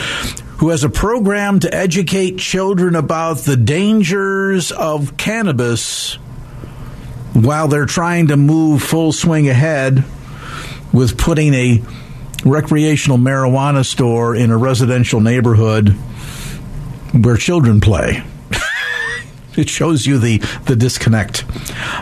who 0.58 0.68
has 0.68 0.84
a 0.84 0.88
program 0.88 1.58
to 1.58 1.74
educate 1.74 2.38
children 2.38 2.94
about 2.94 3.38
the 3.38 3.56
dangers 3.56 4.70
of 4.70 5.16
cannabis 5.16 6.14
while 7.32 7.66
they're 7.66 7.84
trying 7.84 8.28
to 8.28 8.36
move 8.36 8.82
full 8.82 9.10
swing 9.12 9.48
ahead 9.48 10.04
with 10.92 11.18
putting 11.18 11.52
a 11.54 11.82
recreational 12.44 13.18
marijuana 13.18 13.84
store 13.84 14.34
in 14.34 14.50
a 14.50 14.56
residential 14.56 15.20
neighborhood 15.20 15.90
where 17.12 17.36
children 17.36 17.80
play. 17.80 18.22
it 19.56 19.68
shows 19.68 20.06
you 20.06 20.18
the, 20.18 20.38
the 20.66 20.76
disconnect. 20.76 21.44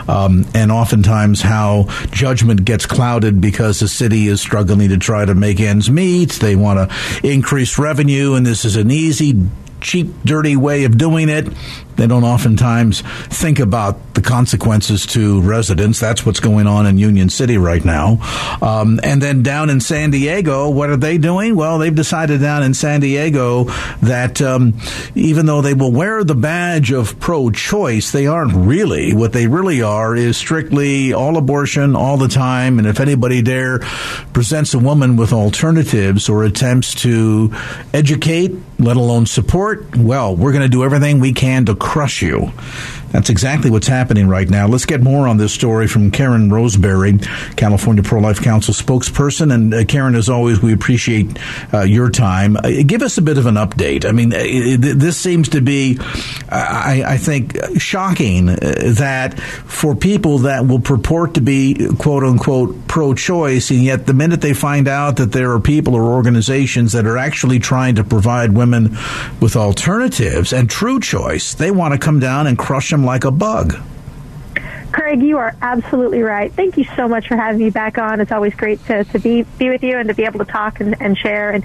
Um, 0.09 0.45
and 0.53 0.71
oftentimes 0.71 1.41
how 1.41 1.87
judgment 2.11 2.65
gets 2.65 2.85
clouded 2.85 3.41
because 3.41 3.79
the 3.79 3.87
city 3.87 4.27
is 4.27 4.41
struggling 4.41 4.89
to 4.89 4.97
try 4.97 5.25
to 5.25 5.35
make 5.35 5.59
ends 5.59 5.89
meet. 5.89 6.31
They 6.31 6.55
want 6.55 6.89
to 6.89 7.27
increase 7.27 7.77
revenue, 7.77 8.33
and 8.33 8.45
this 8.45 8.65
is 8.65 8.75
an 8.75 8.89
easy, 8.91 9.33
cheap, 9.81 10.07
dirty 10.23 10.55
way 10.55 10.85
of 10.85 10.97
doing 10.97 11.29
it. 11.29 11.47
They 11.95 12.07
don't 12.07 12.23
oftentimes 12.23 13.01
think 13.01 13.59
about 13.59 14.15
the 14.15 14.21
consequences 14.21 15.05
to 15.07 15.41
residents. 15.41 15.99
That's 15.99 16.25
what's 16.25 16.39
going 16.39 16.65
on 16.65 16.85
in 16.85 16.97
Union 16.97 17.29
City 17.29 17.57
right 17.57 17.83
now. 17.83 18.17
Um, 18.61 18.99
and 19.03 19.21
then 19.21 19.43
down 19.43 19.69
in 19.69 19.81
San 19.81 20.09
Diego, 20.09 20.69
what 20.69 20.89
are 20.89 20.97
they 20.97 21.17
doing? 21.17 21.55
Well, 21.55 21.77
they've 21.77 21.93
decided 21.93 22.41
down 22.41 22.63
in 22.63 22.73
San 22.73 23.01
Diego 23.01 23.65
that 24.01 24.41
um, 24.41 24.79
even 25.15 25.45
though 25.45 25.61
they 25.61 25.73
will 25.73 25.91
wear 25.91 26.23
the 26.23 26.33
badge 26.33 26.91
of 26.91 27.19
pro 27.19 27.51
choice, 27.51 28.11
they 28.11 28.25
aren't 28.25 28.53
really. 28.55 29.13
What 29.13 29.33
they 29.33 29.47
really 29.47 29.81
are 29.81 30.15
is 30.15 30.37
strictly 30.37 31.13
all 31.13 31.37
abortion 31.37 31.95
all 31.95 32.17
the 32.17 32.29
time. 32.29 32.79
And 32.79 32.87
if 32.87 32.99
anybody 32.99 33.41
dare 33.41 33.79
presents 34.33 34.73
a 34.73 34.79
woman 34.79 35.17
with 35.17 35.33
alternatives 35.33 36.29
or 36.29 36.43
attempts 36.45 36.95
to 36.95 37.53
educate, 37.93 38.55
let 38.83 38.97
alone 38.97 39.25
support, 39.25 39.95
well, 39.95 40.35
we're 40.35 40.51
going 40.51 40.63
to 40.63 40.69
do 40.69 40.83
everything 40.83 41.19
we 41.19 41.33
can 41.33 41.65
to 41.65 41.75
crush 41.75 42.21
you. 42.21 42.51
That's 43.11 43.29
exactly 43.29 43.69
what's 43.69 43.87
happening 43.87 44.27
right 44.27 44.49
now. 44.49 44.67
Let's 44.67 44.85
get 44.85 45.01
more 45.01 45.27
on 45.27 45.37
this 45.37 45.53
story 45.53 45.87
from 45.87 46.11
Karen 46.11 46.51
Roseberry, 46.51 47.17
California 47.57 48.03
Pro 48.03 48.19
Life 48.21 48.41
Council 48.41 48.73
spokesperson. 48.73 49.53
And 49.53 49.73
uh, 49.73 49.85
Karen, 49.85 50.15
as 50.15 50.29
always, 50.29 50.61
we 50.61 50.73
appreciate 50.73 51.37
uh, 51.73 51.81
your 51.81 52.09
time. 52.09 52.55
Uh, 52.55 52.69
give 52.85 53.01
us 53.01 53.17
a 53.17 53.21
bit 53.21 53.37
of 53.37 53.45
an 53.45 53.55
update. 53.55 54.05
I 54.05 54.11
mean, 54.11 54.33
uh, 54.33 54.39
this 54.95 55.17
seems 55.17 55.49
to 55.49 55.61
be, 55.61 55.99
I, 56.49 57.03
I, 57.05 57.17
think, 57.17 57.57
shocking 57.79 58.49
uh, 58.49 58.55
that 58.97 59.39
for 59.39 59.95
people 59.95 60.39
that 60.39 60.65
will 60.65 60.79
purport 60.79 61.35
to 61.35 61.41
be 61.41 61.87
quote 61.99 62.23
unquote 62.23 62.87
pro 62.87 63.13
choice, 63.13 63.71
and 63.71 63.83
yet 63.83 64.05
the 64.05 64.13
minute 64.13 64.41
they 64.41 64.53
find 64.53 64.87
out 64.87 65.17
that 65.17 65.31
there 65.31 65.51
are 65.51 65.59
people 65.59 65.95
or 65.95 66.13
organizations 66.13 66.93
that 66.93 67.05
are 67.05 67.17
actually 67.17 67.59
trying 67.59 67.95
to 67.95 68.03
provide 68.03 68.53
women 68.53 68.97
with 69.39 69.55
alternatives 69.55 70.53
and 70.53 70.69
true 70.69 70.99
choice, 70.99 71.53
they 71.53 71.71
want 71.71 71.93
to 71.93 71.99
come 71.99 72.19
down 72.19 72.47
and 72.47 72.57
crush 72.57 72.89
them 72.89 73.00
like 73.03 73.23
a 73.23 73.31
bug. 73.31 73.75
Craig, 74.91 75.21
you 75.21 75.37
are 75.37 75.55
absolutely 75.61 76.21
right. 76.21 76.51
Thank 76.51 76.77
you 76.77 76.83
so 76.95 77.07
much 77.07 77.27
for 77.27 77.37
having 77.37 77.59
me 77.59 77.69
back 77.69 77.97
on. 77.97 78.19
It's 78.19 78.31
always 78.31 78.53
great 78.53 78.85
to, 78.87 79.05
to 79.05 79.19
be, 79.19 79.43
be 79.43 79.69
with 79.69 79.83
you 79.83 79.97
and 79.97 80.09
to 80.09 80.13
be 80.13 80.23
able 80.23 80.39
to 80.39 80.51
talk 80.51 80.81
and, 80.81 81.01
and 81.01 81.17
share. 81.17 81.51
And 81.51 81.63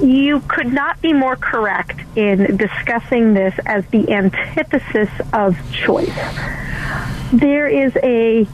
you 0.00 0.40
could 0.40 0.72
not 0.72 1.00
be 1.00 1.12
more 1.12 1.36
correct 1.36 2.00
in 2.16 2.56
discussing 2.56 3.32
this 3.32 3.54
as 3.64 3.86
the 3.86 4.12
antithesis 4.12 5.08
of 5.32 5.56
choice. 5.72 6.14
There 7.32 7.66
is 7.68 7.96
a 8.02 8.46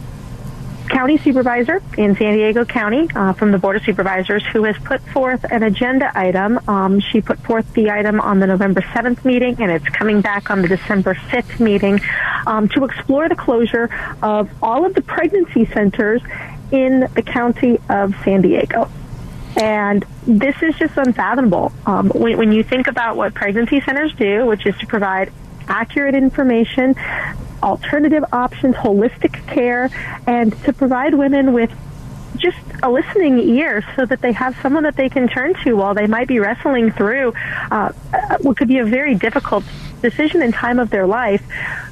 county 0.89 1.19
supervisor 1.19 1.83
in 1.97 2.17
San 2.17 2.35
Diego 2.35 2.65
County 2.65 3.09
uh, 3.15 3.33
from 3.33 3.51
the 3.51 3.59
Board 3.59 3.77
of 3.77 3.83
Supervisors 3.85 4.45
who 4.47 4.65
has 4.65 4.77
put 4.79 5.01
forth 5.09 5.45
an 5.51 5.63
agenda 5.63 6.11
item. 6.15 6.61
Um, 6.69 7.01
she 7.01 7.21
put 7.21 7.39
forth 7.41 7.73
the 7.75 7.91
item 7.91 8.21
on 8.21 8.41
the 8.41 8.47
November 8.47 8.81
7th 8.81 9.25
meeting, 9.25 9.61
and 9.61 9.71
it's 9.71 9.89
coming 9.89 10.21
back 10.21 10.51
on 10.51 10.63
the 10.63 10.69
December 10.69 11.15
5th 11.15 11.61
meeting 11.61 12.01
um, 12.47 12.69
to 12.71 12.85
explore 12.85 13.29
the 13.29 13.37
closure 13.37 13.91
of 14.23 14.51
all 14.63 14.85
of 14.85 14.95
the 14.95 15.03
pregnancy 15.03 15.67
centers 15.67 16.23
in 16.71 17.09
the 17.15 17.23
county 17.23 17.79
of 17.89 18.15
San 18.25 18.43
Diego. 18.43 18.91
And 19.57 20.05
this 20.27 20.57
is 20.63 20.75
just 20.77 20.97
unfathomable. 20.97 21.73
Um, 21.87 22.11
when, 22.11 22.37
when 22.39 22.53
you 22.53 22.65
think 22.65 22.89
about 22.89 23.17
what 23.17 23.35
pregnancy 23.35 23.81
centers 23.81 24.15
do, 24.15 24.47
which 24.47 24.67
is 24.67 24.77
to 24.79 24.87
provide 24.87 25.33
accurate 25.69 26.15
information, 26.15 26.97
alternative 27.65 28.25
options, 28.33 28.77
holistic 28.77 29.45
care, 29.47 29.91
and 30.27 30.53
to 30.65 30.73
provide 30.73 31.15
women 31.15 31.53
with 31.53 31.71
just 32.37 32.59
a 32.83 32.91
listening 32.91 33.39
ear 33.39 33.85
so 33.97 34.05
that 34.05 34.21
they 34.21 34.33
have 34.33 34.57
someone 34.61 34.83
that 34.83 34.97
they 34.97 35.09
can 35.09 35.29
turn 35.29 35.55
to 35.63 35.75
while 35.75 35.95
they 35.95 36.07
might 36.07 36.29
be 36.29 36.39
wrestling 36.39 36.91
through 36.93 37.33
uh, 37.71 37.93
what 38.41 38.57
could 38.57 38.69
be 38.69 38.79
a 38.79 38.85
very 38.85 39.15
difficult 39.15 39.65
decision 40.03 40.43
in 40.43 40.53
time 40.53 40.79
of 40.79 40.91
their 40.91 41.07
life. 41.07 41.43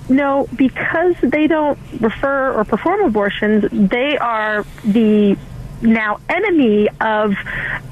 No, 0.08 0.48
because 0.54 1.14
they 1.22 1.46
don't 1.46 1.78
refer 2.00 2.52
or 2.52 2.64
perform 2.64 3.02
abortions, 3.02 3.64
they 3.70 4.18
are 4.18 4.66
the 4.84 5.38
now 5.80 6.20
enemy 6.28 6.88
of 7.00 7.34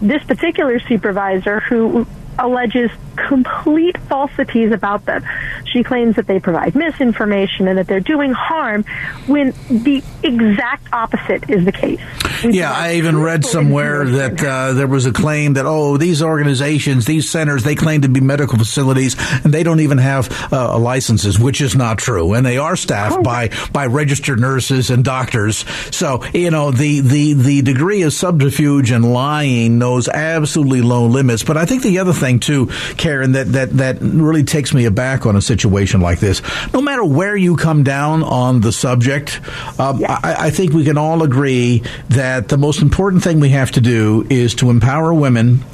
this 0.00 0.22
particular 0.24 0.78
supervisor 0.80 1.60
who 1.60 2.06
alleges 2.40 2.90
complete 3.16 3.96
falsities 4.08 4.72
about 4.72 5.04
them. 5.06 5.24
She 5.64 5.82
claims 5.82 6.16
that 6.16 6.26
they 6.26 6.40
provide 6.40 6.74
misinformation 6.74 7.68
and 7.68 7.78
that 7.78 7.86
they're 7.86 8.00
doing 8.00 8.32
harm 8.32 8.84
when 9.26 9.54
the 9.68 10.02
exact 10.22 10.92
opposite 10.92 11.48
is 11.48 11.64
the 11.64 11.72
case. 11.72 12.00
Yeah, 12.44 12.72
I 12.72 12.94
even 12.94 13.18
read 13.18 13.44
somewhere 13.44 14.04
that 14.04 14.42
uh, 14.42 14.72
there 14.74 14.86
was 14.86 15.06
a 15.06 15.12
claim 15.12 15.54
that, 15.54 15.66
oh, 15.66 15.96
these 15.96 16.22
organizations, 16.22 17.06
these 17.06 17.30
centers, 17.30 17.64
they 17.64 17.74
claim 17.74 18.02
to 18.02 18.08
be 18.08 18.20
medical 18.20 18.58
facilities 18.58 19.16
and 19.44 19.52
they 19.52 19.62
don't 19.62 19.80
even 19.80 19.98
have 19.98 20.52
uh, 20.52 20.78
licenses, 20.78 21.38
which 21.38 21.60
is 21.60 21.74
not 21.74 21.98
true. 21.98 22.34
And 22.34 22.44
they 22.44 22.58
are 22.58 22.76
staffed 22.76 23.18
oh. 23.18 23.22
by, 23.22 23.50
by 23.72 23.86
registered 23.86 24.38
nurses 24.38 24.90
and 24.90 25.04
doctors. 25.04 25.64
So, 25.90 26.24
you 26.34 26.50
know, 26.50 26.70
the, 26.70 27.00
the, 27.00 27.32
the 27.32 27.62
degree 27.62 28.02
of 28.02 28.12
subterfuge 28.12 28.90
and 28.90 29.12
lying 29.12 29.78
knows 29.78 30.08
absolutely 30.08 30.82
low 30.82 31.06
limits. 31.06 31.42
But 31.42 31.56
I 31.56 31.64
think 31.64 31.82
the 31.82 31.98
other 31.98 32.12
thing, 32.12 32.40
too, 32.40 32.66
Karen, 32.96 33.32
that, 33.32 33.52
that, 33.52 33.70
that 33.78 33.98
really 34.00 34.44
takes 34.44 34.74
me 34.74 34.84
aback 34.84 35.26
on 35.26 35.34
a 35.34 35.42
situation 35.42 36.00
like 36.00 36.20
this. 36.20 36.42
No 36.72 36.80
matter 36.80 37.04
where 37.04 37.36
you 37.36 37.56
come 37.56 37.82
down 37.82 38.22
on 38.22 38.60
the 38.60 38.70
subject, 38.70 39.40
um. 39.80 40.04
I, 40.10 40.46
I 40.46 40.50
think 40.50 40.72
we 40.72 40.84
can 40.84 40.98
all 40.98 41.22
agree 41.22 41.82
that 42.08 42.29
the 42.38 42.56
most 42.56 42.82
important 42.82 43.24
thing 43.24 43.40
we 43.40 43.48
have 43.50 43.72
to 43.72 43.80
do 43.80 44.24
is 44.30 44.54
to 44.56 44.70
empower 44.70 45.12
women 45.12 45.64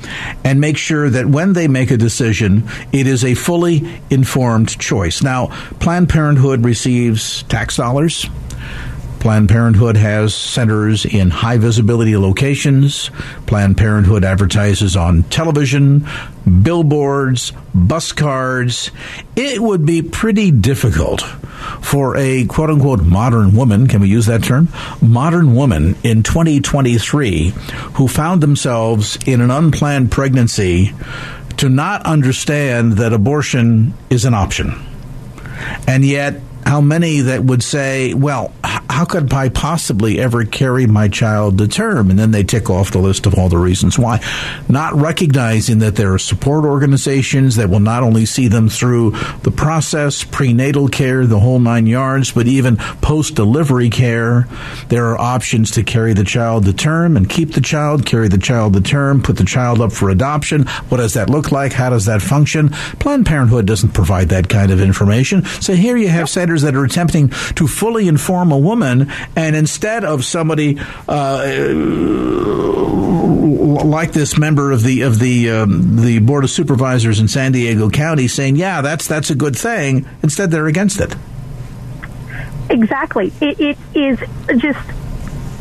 and 0.44 0.61
make 0.61 0.78
sure 0.78 1.11
that 1.11 1.26
when 1.26 1.52
they 1.52 1.68
make 1.68 1.90
a 1.90 1.98
decision, 1.98 2.66
it 2.92 3.07
is 3.07 3.24
a 3.24 3.34
fully 3.34 4.00
informed 4.09 4.78
choice. 4.78 5.22
Now, 5.22 5.48
Planned 5.80 6.09
Parenthood 6.09 6.64
receives 6.64 7.42
tax 7.44 7.76
dollars. 7.76 8.26
Planned 9.27 9.49
Parenthood 9.49 9.97
has 9.97 10.37
centers 10.37 11.05
in 11.05 11.31
high 11.31 11.59
visibility 11.59 12.16
locations. 12.16 13.11
Planned 13.47 13.77
Parenthood 13.77 14.22
advertises 14.22 14.95
on 14.97 15.24
television, 15.24 16.07
billboards, 16.62 17.53
bus 17.74 18.12
cards. 18.12 18.93
It 19.35 19.61
would 19.61 19.85
be 19.85 20.01
pretty 20.03 20.53
difficult 20.53 21.22
for 21.83 22.16
a 22.16 22.45
quote 22.45 22.70
unquote 22.70 23.03
modern 23.03 23.57
woman, 23.57 23.89
can 23.89 24.01
we 24.01 24.09
use 24.09 24.27
that 24.27 24.45
term? 24.45 24.68
Modern 25.03 25.57
woman 25.57 25.97
in 26.05 26.22
2023 26.22 27.49
who 27.95 28.07
found 28.07 28.41
themselves 28.41 29.18
in 29.27 29.41
an 29.41 29.51
unplanned 29.51 30.12
pregnancy 30.12 30.93
to 31.57 31.68
not 31.68 32.07
understand 32.07 32.93
that 32.99 33.12
abortion 33.12 33.93
is 34.09 34.24
an 34.24 34.35
option. 34.35 34.72
And 35.89 36.05
yet, 36.05 36.41
how 36.67 36.81
many 36.81 37.21
that 37.21 37.45
would 37.45 37.62
say, 37.62 38.12
well, 38.12 38.53
how 38.64 39.05
could 39.05 39.33
I 39.33 39.51
possibly 39.51 40.19
ever 40.19 40.45
carry 40.45 40.87
my 40.87 41.07
child 41.09 41.59
to 41.59 41.69
term? 41.69 42.11
And 42.11 42.19
then 42.19 42.31
they 42.31 42.43
tick 42.43 42.71
off 42.71 42.91
the 42.91 42.99
list 42.99 43.27
of 43.27 43.39
all 43.39 43.49
the 43.49 43.59
reasons 43.59 43.99
why. 43.99 44.21
Not 44.69 44.95
recognizing 44.95 45.79
that 45.81 45.97
there 45.97 46.14
are 46.14 46.19
support 46.19 46.64
organizations 46.64 47.57
that 47.57 47.69
will 47.69 47.81
not 47.81 48.03
only 48.03 48.27
see 48.27 48.49
them 48.49 48.69
through 48.69 49.11
the 49.43 49.51
process, 49.51 50.25
prenatal 50.25 50.89
care, 50.89 51.27
the 51.27 51.39
whole 51.39 51.59
nine 51.61 51.87
yards, 51.87 52.33
but 52.33 52.47
even 52.47 52.79
post 53.03 53.35
delivery 53.35 53.91
care. 53.91 54.49
There 54.89 55.07
are 55.07 55.21
options 55.21 55.71
to 55.73 55.83
carry 55.83 56.14
the 56.14 56.25
child 56.25 56.64
to 56.64 56.73
term 56.73 57.17
and 57.17 57.29
keep 57.29 57.53
the 57.53 57.61
child, 57.61 58.07
carry 58.07 58.29
the 58.29 58.39
child 58.39 58.73
to 58.75 58.81
term, 58.81 59.23
put 59.23 59.37
the 59.37 59.45
child 59.45 59.81
up 59.81 59.93
for 59.93 60.11
adoption. 60.11 60.67
What 60.89 60.97
does 60.97 61.14
that 61.14 61.31
look 61.31 61.53
like? 61.53 61.73
How 61.73 61.91
does 61.91 62.07
that 62.07 62.23
function? 62.23 62.71
Planned 62.99 63.27
Parenthood 63.27 63.67
doesn't 63.67 63.91
provide 63.91 64.31
that 64.31 64.49
kind 64.49 64.73
of 64.73 64.81
information. 64.81 65.45
So 65.61 65.75
here 65.75 65.97
you 65.97 66.09
have 66.09 66.31
that 66.62 66.74
are 66.74 66.84
attempting 66.84 67.28
to 67.57 67.66
fully 67.66 68.09
inform 68.09 68.52
a 68.52 68.59
woman 68.59 69.11
and 69.34 69.57
instead 69.57 70.04
of 70.04 70.24
somebody 70.24 70.78
uh, 71.09 71.46
like 73.84 74.12
this 74.12 74.38
member 74.38 74.72
of 74.72 74.82
the 74.82 75.02
of 75.02 75.18
the 75.18 75.50
um, 75.50 75.96
the 75.96 76.18
board 76.18 76.44
of 76.44 76.50
supervisors 76.50 77.20
in 77.20 77.28
San 77.28 77.52
Diego 77.52 77.90
County 77.90 78.28
saying, 78.28 78.57
"Yeah, 78.57 78.80
that's 78.80 79.07
that's 79.07 79.30
a 79.30 79.34
good 79.34 79.57
thing," 79.57 80.07
instead 80.22 80.50
they're 80.50 80.66
against 80.66 81.00
it. 81.00 81.14
Exactly, 82.68 83.32
it, 83.40 83.61
it 83.61 83.78
is 83.94 84.18
just 84.61 84.80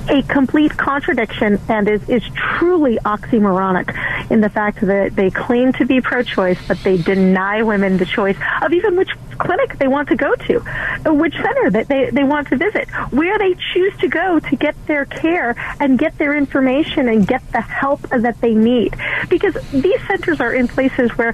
a 0.09 0.21
complete 0.23 0.75
contradiction 0.77 1.59
and 1.67 1.87
is, 1.87 2.07
is 2.09 2.23
truly 2.35 2.97
oxymoronic 2.97 3.89
in 4.29 4.41
the 4.41 4.49
fact 4.49 4.81
that 4.81 5.15
they 5.15 5.29
claim 5.29 5.73
to 5.73 5.85
be 5.85 6.01
pro-choice, 6.01 6.59
but 6.67 6.77
they 6.83 6.97
deny 6.97 7.63
women 7.63 7.97
the 7.97 8.05
choice 8.05 8.37
of 8.61 8.71
even 8.73 8.95
which 8.95 9.09
clinic 9.38 9.77
they 9.77 9.88
want 9.88 10.09
to 10.09 10.15
go 10.15 10.36
to, 10.36 10.61
uh, 11.05 11.13
which 11.13 11.33
center 11.33 11.69
that 11.71 11.88
they, 11.88 12.09
they 12.09 12.23
want 12.23 12.47
to 12.49 12.57
visit, 12.57 12.89
where 13.11 13.38
they 13.38 13.55
choose 13.73 13.95
to 13.97 14.07
go 14.07 14.39
to 14.39 14.55
get 14.55 14.75
their 14.88 15.05
care 15.05 15.55
and 15.79 15.97
get 15.99 16.17
their 16.17 16.36
information 16.36 17.07
and 17.09 17.27
get 17.27 17.41
the 17.51 17.61
help 17.61 18.01
that 18.09 18.39
they 18.41 18.53
need. 18.53 18.95
Because 19.29 19.55
these 19.71 19.99
centers 20.07 20.39
are 20.39 20.53
in 20.53 20.67
places 20.67 21.11
where 21.11 21.33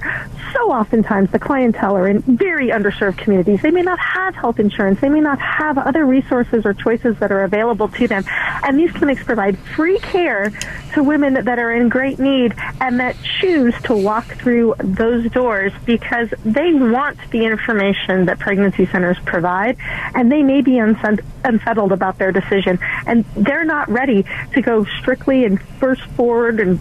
so 0.52 0.70
oftentimes 0.70 1.30
the 1.30 1.38
clientele 1.38 1.96
are 1.96 2.08
in 2.08 2.20
very 2.22 2.68
underserved 2.68 3.18
communities. 3.18 3.62
They 3.62 3.70
may 3.70 3.82
not 3.82 3.98
have 3.98 4.34
health 4.34 4.58
insurance. 4.58 5.00
They 5.00 5.08
may 5.08 5.20
not 5.20 5.38
have 5.40 5.78
other 5.78 6.04
resources 6.04 6.66
or 6.66 6.74
choices 6.74 7.18
that 7.20 7.32
are 7.32 7.44
available 7.44 7.88
to 7.88 8.08
them. 8.08 8.24
And 8.62 8.78
these 8.78 8.92
clinics 8.92 9.24
provide 9.24 9.58
free 9.58 9.98
care 10.00 10.52
to 10.94 11.02
women 11.02 11.44
that 11.44 11.58
are 11.58 11.72
in 11.72 11.88
great 11.88 12.18
need 12.18 12.54
and 12.80 13.00
that 13.00 13.16
choose 13.40 13.74
to 13.84 13.96
walk 13.96 14.26
through 14.26 14.74
those 14.78 15.30
doors 15.30 15.72
because 15.86 16.28
they 16.44 16.74
want 16.74 17.18
the 17.30 17.44
information 17.46 17.91
that 18.26 18.38
pregnancy 18.38 18.86
centers 18.86 19.18
provide 19.24 19.76
and 20.14 20.30
they 20.30 20.42
may 20.42 20.60
be 20.60 20.78
unsettled 20.78 21.92
about 21.92 22.18
their 22.18 22.32
decision. 22.32 22.78
And 23.06 23.24
they're 23.36 23.64
not 23.64 23.88
ready 23.88 24.24
to 24.54 24.62
go 24.62 24.84
strictly 25.00 25.44
and 25.44 25.60
first 25.78 26.02
forward 26.02 26.60
and 26.60 26.80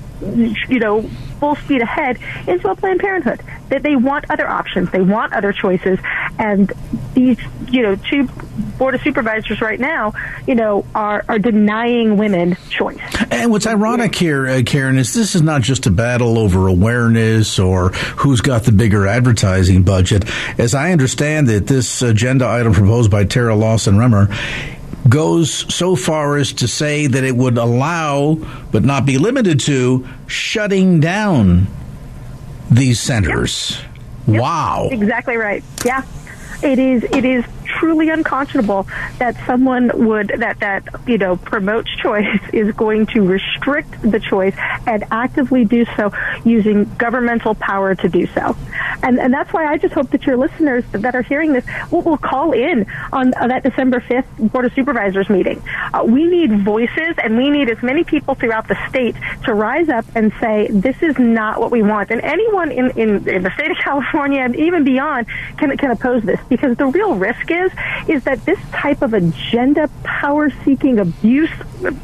you 0.70 0.80
know 0.80 1.04
full 1.40 1.56
speed 1.56 1.82
ahead 1.82 2.18
into 2.48 2.70
a 2.70 2.76
Planned 2.76 3.00
Parenthood. 3.00 3.42
That 3.70 3.84
they 3.84 3.96
want 3.96 4.30
other 4.30 4.48
options, 4.48 4.92
they 4.92 5.02
want 5.02 5.34
other 5.34 5.54
choices, 5.54 5.98
and 6.38 6.72
these 7.14 7.38
you 7.70 7.82
know 7.82 7.96
two 7.96 8.28
board 8.82 8.96
of 8.96 9.02
supervisors 9.04 9.62
right 9.62 9.80
now, 9.80 10.12
you 10.48 10.56
know, 10.56 10.84
are 10.96 11.24
are 11.30 11.38
denying 11.38 12.18
women 12.18 12.58
choice. 12.70 12.98
And 13.30 13.52
what's 13.52 13.68
ironic 13.68 14.16
here, 14.16 14.48
uh, 14.48 14.64
Karen, 14.66 14.98
is 14.98 15.14
this 15.14 15.36
is 15.36 15.44
not 15.44 15.62
just 15.62 15.86
a 15.86 15.92
battle 15.92 16.40
over 16.40 16.66
awareness 16.68 17.60
or 17.60 17.90
who's 17.90 18.42
got 18.42 18.64
the 18.64 18.72
bigger 18.72 19.06
advertising 19.06 19.84
budget. 19.84 20.26
As 20.58 20.74
I 20.74 20.94
understand 20.94 21.48
it, 21.52 21.68
this 21.68 22.02
agenda 22.02 22.48
item 22.48 22.74
proposed 22.74 23.12
by 23.12 23.24
Terra 23.24 23.56
Lawson-Remer 23.56 24.36
goes 25.08 25.52
so 25.72 25.96
far 25.96 26.38
as 26.38 26.54
to 26.54 26.68
say 26.68 27.06
that 27.06 27.24
it 27.24 27.36
would 27.36 27.60
allow, 27.60 28.34
but 28.72 28.84
not 28.84 29.06
be 29.06 29.20
limited 29.20 29.60
to, 29.60 30.08
shutting 30.26 31.00
down 31.00 31.68
these 32.72 33.00
centers. 33.00 33.80
Yep. 34.26 34.42
Wow. 34.42 34.90
Exactly 34.92 35.38
right. 35.38 35.64
Yeah. 35.86 36.04
It 36.64 36.78
is 36.78 37.04
it 37.04 37.26
is 37.26 37.44
truly 37.82 38.10
unconscionable 38.10 38.88
that 39.18 39.36
someone 39.48 39.90
would 40.06 40.28
that 40.38 40.60
that 40.60 40.84
you 41.08 41.18
know 41.18 41.36
promotes 41.36 41.90
choice 41.98 42.40
is 42.54 42.72
going 42.76 43.08
to 43.08 43.22
restrict 43.22 44.00
the 44.04 44.20
choice 44.20 44.54
and 44.86 45.04
actively 45.10 45.66
do 45.66 45.84
so 45.98 46.12
using 46.46 46.84
governmental 46.98 47.56
power 47.56 47.96
to 47.96 48.08
do 48.08 48.28
so. 48.28 48.56
And 49.02 49.20
and 49.20 49.34
that's 49.34 49.52
why 49.52 49.66
I 49.66 49.80
just 49.80 49.96
hope 49.96 50.12
that 50.12 50.24
your 50.28 50.38
listeners 50.38 50.84
that 50.92 51.16
are 51.16 51.24
hearing 51.24 51.54
this 51.54 51.66
will, 51.90 52.04
will 52.04 52.20
call 52.20 52.52
in 52.52 52.86
on 53.12 53.32
that 53.32 53.64
December 53.64 54.00
5th 54.00 54.52
Board 54.52 54.66
of 54.66 54.74
Supervisors 54.74 55.28
meeting. 55.28 55.64
Uh, 55.92 56.04
we 56.06 56.26
need 56.26 56.64
voices 56.64 57.16
and 57.24 57.36
we 57.36 57.50
need 57.50 57.68
as 57.70 57.82
many 57.82 58.04
people 58.04 58.36
throughout 58.36 58.68
the 58.68 58.78
state 58.90 59.16
to 59.46 59.56
rise 59.56 59.90
up 59.90 60.06
and 60.14 60.32
say 60.40 60.68
this 60.70 61.02
is 61.02 61.18
not 61.18 61.60
what 61.60 61.72
we 61.72 61.82
want. 61.82 62.12
And 62.12 62.22
anyone 62.22 62.72
in, 62.72 62.92
in, 62.92 63.28
in 63.28 63.42
the 63.42 63.52
state 63.56 63.72
of 63.72 63.78
California 63.84 64.42
and 64.42 64.56
even 64.56 64.84
beyond 64.84 65.26
can 65.58 65.76
can 65.78 65.90
oppose 65.90 66.22
this 66.22 66.40
because 66.48 66.78
the 66.78 66.86
real 66.86 67.16
risk 67.16 67.50
is 67.50 67.71
is 68.08 68.24
that 68.24 68.44
this 68.46 68.60
type 68.72 69.02
of 69.02 69.14
agenda, 69.14 69.90
power 70.04 70.50
seeking, 70.64 71.00
abuse 71.00 71.52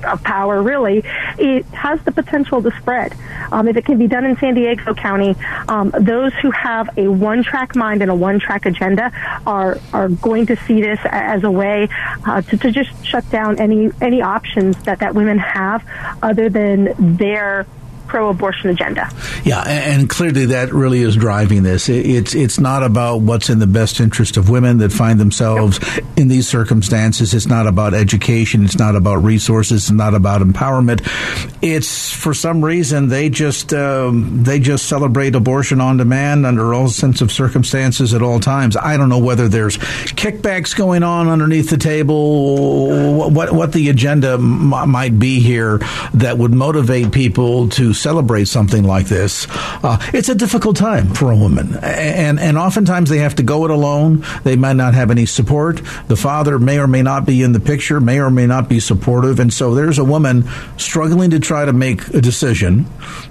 of 0.04 0.24
power, 0.24 0.62
really, 0.62 1.04
it 1.38 1.66
has 1.68 2.02
the 2.02 2.12
potential 2.12 2.62
to 2.62 2.72
spread. 2.78 3.16
Um, 3.52 3.68
if 3.68 3.78
it 3.78 3.86
can 3.86 3.98
be 3.98 4.08
done 4.08 4.26
in 4.26 4.38
San 4.38 4.56
Diego 4.56 4.94
County, 4.94 5.36
um, 5.68 5.94
those 6.00 6.34
who 6.36 6.52
have 6.52 6.90
a 6.98 7.08
one-track 7.08 7.76
mind 7.76 8.02
and 8.02 8.12
a 8.12 8.16
one-track 8.16 8.66
agenda 8.66 9.12
are 9.46 9.80
are 9.94 10.10
going 10.10 10.46
to 10.48 10.56
see 10.56 10.82
this 10.82 11.00
as 11.06 11.44
a 11.44 11.52
way 11.52 11.88
uh, 12.26 12.42
to, 12.42 12.58
to 12.58 12.72
just 12.72 12.90
shut 13.06 13.30
down 13.30 13.60
any 13.60 13.92
any 14.02 14.22
options 14.22 14.78
that 14.84 15.00
that 15.00 15.16
women 15.16 15.38
have 15.38 15.84
other 16.22 16.50
than 16.50 16.94
their 17.18 17.66
pro-abortion 18.08 18.70
agenda. 18.70 19.10
Yeah, 19.44 19.62
and 19.62 20.10
clearly 20.10 20.48
that 20.48 20.74
really 20.74 21.02
is 21.02 21.16
driving 21.16 21.64
this. 21.64 21.90
It's 21.90 22.34
it's 22.36 22.60
not 22.60 22.84
about 22.84 23.22
what's 23.22 23.50
in 23.50 23.60
the 23.60 23.68
best 23.68 24.00
interest 24.00 24.38
of 24.38 24.50
women 24.50 24.80
that 24.80 24.92
find 24.92 25.20
themselves 25.20 25.80
in 26.16 26.28
these 26.28 26.48
circumstances. 26.48 27.34
It's 27.34 27.48
not 27.48 27.68
about 27.68 27.94
education. 27.94 28.64
It's 28.66 28.78
not 28.78 28.96
about 28.96 29.24
resources. 29.24 29.84
It's 29.84 29.92
not 29.92 30.14
about 30.14 30.42
empowerment. 30.42 31.02
It's 31.62 32.12
for 32.14 32.34
some 32.34 32.64
reason 32.64 33.10
they 33.10 33.30
just 33.30 33.74
um, 33.74 34.44
they 34.44 34.60
just 34.60 34.88
celebrate 34.88 35.36
abortion 35.36 35.82
on 35.82 35.98
demand 35.98 36.46
under 36.46 36.74
all 36.74 36.88
sense 36.88 37.22
of 37.22 37.32
circumstances 37.32 38.14
at 38.14 38.22
all 38.22 38.40
times. 38.40 38.76
I 38.78 38.98
don't 38.98 39.10
know 39.10 39.20
whether 39.20 39.48
there's 39.48 39.78
kickbacks 39.78 40.76
going 40.76 41.04
on 41.04 41.28
underneath 41.28 41.70
the 41.70 41.78
table. 41.78 43.30
What 43.30 43.52
what 43.52 43.74
the 43.74 43.90
agenda 43.90 44.34
m- 44.34 44.90
might 44.90 45.20
be 45.20 45.40
here 45.40 45.80
that 46.14 46.38
would 46.38 46.54
motivate 46.54 47.12
people 47.12 47.70
to 47.70 47.94
celebrate 47.98 48.48
something 48.48 48.84
like 48.84 49.08
this, 49.08 49.48
uh, 49.50 49.98
it's 50.14 50.30
a 50.30 50.36
difficult 50.36 50.78
time 50.78 51.14
for 51.14 51.32
a 51.32 51.36
woman, 51.36 51.76
and 51.78 52.40
and 52.40 52.58
oftentimes 52.58 53.10
they 53.10 53.20
have 53.20 53.36
to 53.36 53.44
go 53.44 53.66
it 53.66 53.72
alone. 53.72 54.24
They 54.44 54.56
might 54.56 54.76
not 54.76 54.94
have 54.94 55.12
any 55.12 55.26
support. 55.26 55.82
The 56.08 56.16
father 56.16 56.60
may 56.60 56.80
or 56.80 56.88
may 56.88 57.02
not 57.02 57.26
be 57.26 57.44
in 57.44 57.52
the 57.52 57.60
picture, 57.60 58.00
may 58.00 58.20
or 58.20 58.30
may 58.30 58.48
not 58.48 58.70
be 58.70 58.80
supportive, 58.80 59.40
and 59.40 59.52
so 59.52 59.74
there's 59.74 60.00
a 60.00 60.04
woman 60.04 60.48
struggling 60.78 61.32
to 61.32 61.40
try 61.40 61.66
to 61.66 61.74
make 61.74 62.08
a 62.10 62.22
decision. 62.22 62.86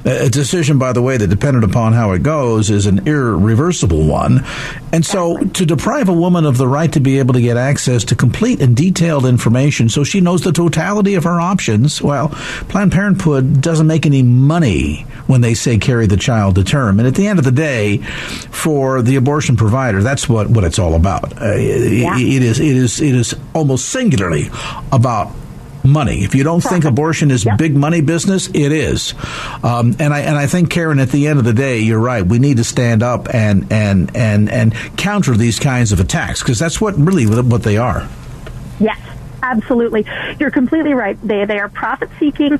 A 0.04 0.28
decision, 0.28 0.78
by 0.78 0.92
the 0.92 1.02
way, 1.02 1.16
that 1.16 1.28
dependent 1.28 1.64
upon 1.64 1.92
how 1.92 2.12
it 2.12 2.22
goes, 2.22 2.70
is 2.70 2.86
an 2.86 3.06
irreversible 3.06 4.06
one. 4.06 4.44
And 4.92 5.04
so, 5.04 5.36
to 5.38 5.66
deprive 5.66 6.08
a 6.08 6.12
woman 6.12 6.46
of 6.46 6.56
the 6.56 6.68
right 6.68 6.92
to 6.92 7.00
be 7.00 7.18
able 7.18 7.34
to 7.34 7.40
get 7.40 7.56
access 7.56 8.04
to 8.04 8.16
complete 8.16 8.60
and 8.60 8.76
detailed 8.76 9.26
information, 9.26 9.88
so 9.88 10.04
she 10.04 10.20
knows 10.20 10.42
the 10.42 10.52
totality 10.52 11.14
of 11.14 11.24
her 11.24 11.40
options, 11.40 12.00
well, 12.02 12.28
Planned 12.68 12.92
Parenthood 12.92 13.60
doesn't 13.60 13.86
make 13.86 14.06
any 14.06 14.22
money 14.22 14.55
money 14.56 15.02
when 15.26 15.42
they 15.42 15.54
say 15.54 15.76
carry 15.76 16.06
the 16.06 16.16
child 16.16 16.54
to 16.54 16.64
term. 16.64 16.98
And 16.98 17.06
at 17.06 17.14
the 17.14 17.26
end 17.26 17.38
of 17.38 17.44
the 17.44 17.52
day, 17.52 17.98
for 17.98 19.02
the 19.02 19.16
abortion 19.16 19.56
provider, 19.56 20.02
that's 20.02 20.28
what, 20.28 20.48
what 20.48 20.64
it's 20.64 20.78
all 20.78 20.94
about. 20.94 21.40
Uh, 21.40 21.56
yeah. 21.56 22.16
it, 22.16 22.36
it 22.36 22.42
is 22.42 22.60
it 22.60 22.76
is 22.76 23.00
it 23.00 23.14
is 23.14 23.34
almost 23.54 23.88
singularly 23.90 24.48
about 24.92 25.30
money. 25.84 26.24
If 26.24 26.34
you 26.34 26.42
don't 26.42 26.62
think 26.62 26.84
abortion 26.94 27.30
is 27.30 27.44
yep. 27.44 27.58
big 27.58 27.76
money 27.76 28.00
business, 28.00 28.48
it 28.48 28.72
is. 28.72 29.12
Um, 29.62 29.94
and 29.98 30.14
I 30.14 30.20
and 30.20 30.38
I 30.38 30.46
think 30.46 30.70
Karen, 30.70 31.00
at 31.00 31.10
the 31.10 31.26
end 31.26 31.38
of 31.38 31.44
the 31.44 31.52
day, 31.52 31.80
you're 31.80 32.00
right. 32.00 32.24
We 32.24 32.38
need 32.38 32.56
to 32.56 32.64
stand 32.64 33.02
up 33.02 33.34
and 33.34 33.70
and 33.70 34.16
and 34.16 34.50
and 34.50 34.74
counter 34.96 35.36
these 35.36 35.58
kinds 35.58 35.92
of 35.92 36.00
attacks 36.00 36.40
because 36.40 36.58
that's 36.58 36.80
what 36.80 36.96
really 36.96 37.26
what 37.26 37.62
they 37.62 37.76
are. 37.76 38.08
Yes. 38.80 38.98
Absolutely. 39.46 40.04
You're 40.40 40.50
completely 40.50 40.92
right. 40.92 41.16
They, 41.22 41.44
they 41.44 41.58
are 41.58 41.68
profit 41.68 42.10
seeking, 42.18 42.58